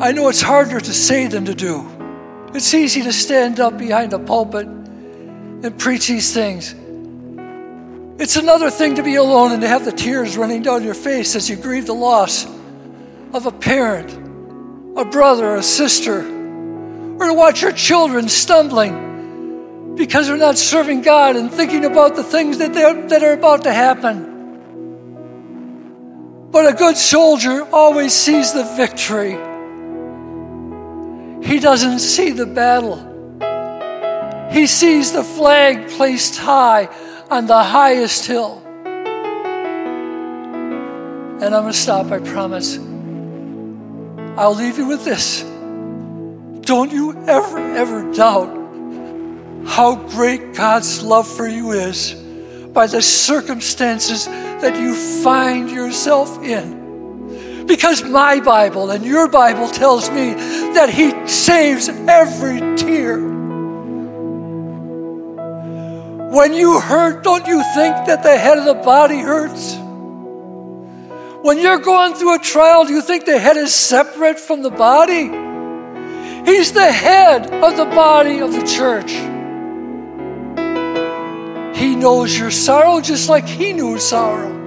I 0.03 0.11
know 0.11 0.29
it's 0.29 0.43
harder 0.43 0.81
to 0.81 0.93
say 0.93 1.29
than 1.29 1.45
to 1.45 1.55
do. 1.55 1.89
It's 2.55 2.75
easy 2.75 3.03
to 3.03 3.13
stand 3.13 3.61
up 3.61 3.79
behind 3.79 4.13
a 4.13 4.19
pulpit 4.19 4.67
and 4.67 5.79
preach 5.79 6.09
these 6.09 6.35
things. 6.35 6.75
It's 8.21 8.35
another 8.35 8.69
thing 8.69 8.97
to 8.97 9.05
be 9.05 9.15
alone 9.15 9.53
and 9.53 9.63
to 9.63 9.69
have 9.69 9.85
the 9.85 9.93
tears 9.93 10.37
running 10.37 10.63
down 10.63 10.83
your 10.83 10.95
face 10.95 11.37
as 11.37 11.49
you 11.49 11.55
grieve 11.55 11.87
the 11.87 11.95
loss 11.95 12.47
of 13.33 13.47
a 13.47 13.53
parent, 13.53 14.11
a 14.99 15.05
brother, 15.05 15.55
a 15.55 15.63
sister, 15.63 16.19
or 16.19 17.29
to 17.29 17.35
watch 17.35 17.63
your 17.63 17.71
children 17.71 18.29
stumbling 18.29 19.95
because 19.95 20.27
they're 20.27 20.37
not 20.37 20.59
serving 20.59 21.03
God 21.03 21.37
and 21.37 21.49
thinking 21.49 21.85
about 21.85 22.17
the 22.17 22.25
things 22.25 22.59
that, 22.59 22.75
that 22.75 23.23
are 23.23 23.35
about 23.35 23.63
to 23.63 23.73
happen. 23.73 24.31
But 26.51 26.75
a 26.75 26.77
good 26.77 26.97
soldier 26.97 27.63
always 27.73 28.13
sees 28.13 28.53
the 28.53 28.65
victory. 28.65 29.52
He 31.43 31.59
doesn't 31.59 31.99
see 31.99 32.31
the 32.31 32.47
battle. 32.47 33.09
He 34.53 34.67
sees 34.67 35.13
the 35.13 35.25
flag 35.25 35.89
placed 35.91 36.39
high 36.39 36.89
on 37.31 37.47
the 37.47 37.63
highest 37.63 38.27
hill. 38.27 38.63
And 41.43 41.55
I'm 41.55 41.63
going 41.63 41.73
to 41.73 41.79
stop, 41.79 42.13
I 42.13 42.21
promise. 42.21 42.79
I'll 44.39 44.55
leave 44.55 44.79
you 44.79 44.87
with 44.87 45.05
this. 45.05 45.43
Don't 46.63 46.93
you 46.93 47.13
ever, 47.27 47.59
ever 47.59 48.13
doubt 48.13 48.59
how 49.67 49.97
great 49.97 50.55
God's 50.55 51.03
love 51.03 51.27
for 51.27 51.49
you 51.49 51.73
is 51.73 52.15
by 52.73 52.87
the 52.87 53.03
circumstances 53.03 54.27
that 54.27 54.77
you 54.81 54.95
find 55.23 55.71
yourself 55.71 56.43
in. 56.43 56.82
Because 57.67 58.03
my 58.03 58.41
Bible 58.41 58.91
and 58.91 59.05
your 59.05 59.29
Bible 59.29 59.69
tells 59.69 60.11
me 60.11 60.35
that 60.75 60.91
He 60.91 61.29
saves 61.29 61.89
every 61.89 62.77
tear. 62.77 63.19
When 66.31 66.55
you 66.55 66.81
hurt, 66.81 67.23
don't 67.23 67.47
you 67.47 67.63
think 67.75 68.07
that 68.07 68.23
the 68.23 68.37
head 68.39 68.59
of 68.59 68.65
the 68.65 68.75
body 68.75 69.19
hurts? 69.19 69.77
When 71.43 71.59
you're 71.59 71.79
going 71.79 72.15
through 72.15 72.37
a 72.37 72.39
trial, 72.39 72.85
do 72.85 72.93
you 72.93 73.03
think 73.03 73.27
the 73.27 73.39
head 73.39 73.57
is 73.57 73.75
separate 73.75 74.41
from 74.41 74.63
the 74.63 74.71
body? 74.71 75.25
He's 76.51 76.73
the 76.73 76.91
head 76.91 77.53
of 77.53 77.77
the 77.77 77.85
body 77.85 78.41
of 78.41 78.53
the 78.53 78.67
church. 78.67 79.13
He 81.77 81.97
knows 81.97 82.39
your 82.39 82.51
sorrow 82.51 83.01
just 83.01 83.29
like 83.29 83.47
He 83.47 83.73
knew 83.73 83.99
sorrow. 83.99 84.62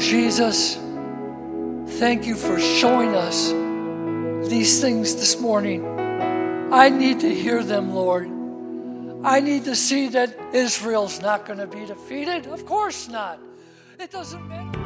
Jesus, 0.00 0.76
thank 1.98 2.26
you 2.26 2.34
for 2.34 2.58
showing 2.58 3.14
us 3.14 3.50
these 4.48 4.80
things 4.80 5.14
this 5.16 5.38
morning. 5.38 5.84
I 6.72 6.88
need 6.88 7.20
to 7.20 7.34
hear 7.34 7.62
them, 7.62 7.94
Lord. 7.94 8.30
I 9.22 9.40
need 9.40 9.64
to 9.64 9.76
see 9.76 10.08
that 10.08 10.34
Israel's 10.54 11.20
not 11.20 11.44
going 11.44 11.58
to 11.58 11.66
be 11.66 11.84
defeated. 11.84 12.46
Of 12.46 12.64
course 12.64 13.08
not. 13.08 13.38
It 13.98 14.10
doesn't 14.10 14.48
matter. 14.48 14.78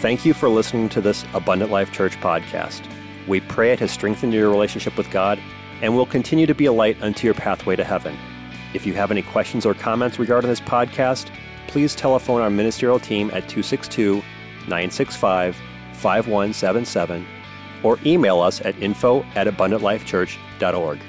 Thank 0.00 0.24
you 0.24 0.34
for 0.34 0.48
listening 0.48 0.88
to 0.88 1.00
this 1.00 1.24
Abundant 1.32 1.70
Life 1.70 1.92
Church 1.92 2.16
podcast. 2.16 2.84
We 3.28 3.38
pray 3.38 3.70
it 3.70 3.78
has 3.78 3.92
strengthened 3.92 4.34
your 4.34 4.50
relationship 4.50 4.98
with 4.98 5.08
God 5.12 5.38
and 5.80 5.94
will 5.94 6.06
continue 6.06 6.46
to 6.46 6.54
be 6.56 6.66
a 6.66 6.72
light 6.72 7.00
unto 7.00 7.24
your 7.24 7.34
pathway 7.34 7.76
to 7.76 7.84
heaven. 7.84 8.18
If 8.74 8.84
you 8.84 8.94
have 8.94 9.12
any 9.12 9.22
questions 9.22 9.64
or 9.64 9.74
comments 9.74 10.18
regarding 10.18 10.50
this 10.50 10.60
podcast, 10.60 11.30
please 11.72 11.94
telephone 11.94 12.42
our 12.42 12.50
ministerial 12.50 13.00
team 13.00 13.28
at 13.28 13.48
262 13.48 14.16
965 14.68 15.56
5177 15.94 17.26
or 17.82 17.98
email 18.04 18.40
us 18.40 18.60
at 18.60 18.80
info 18.80 19.22
at 19.34 19.46
abundantlifechurch.org. 19.46 21.00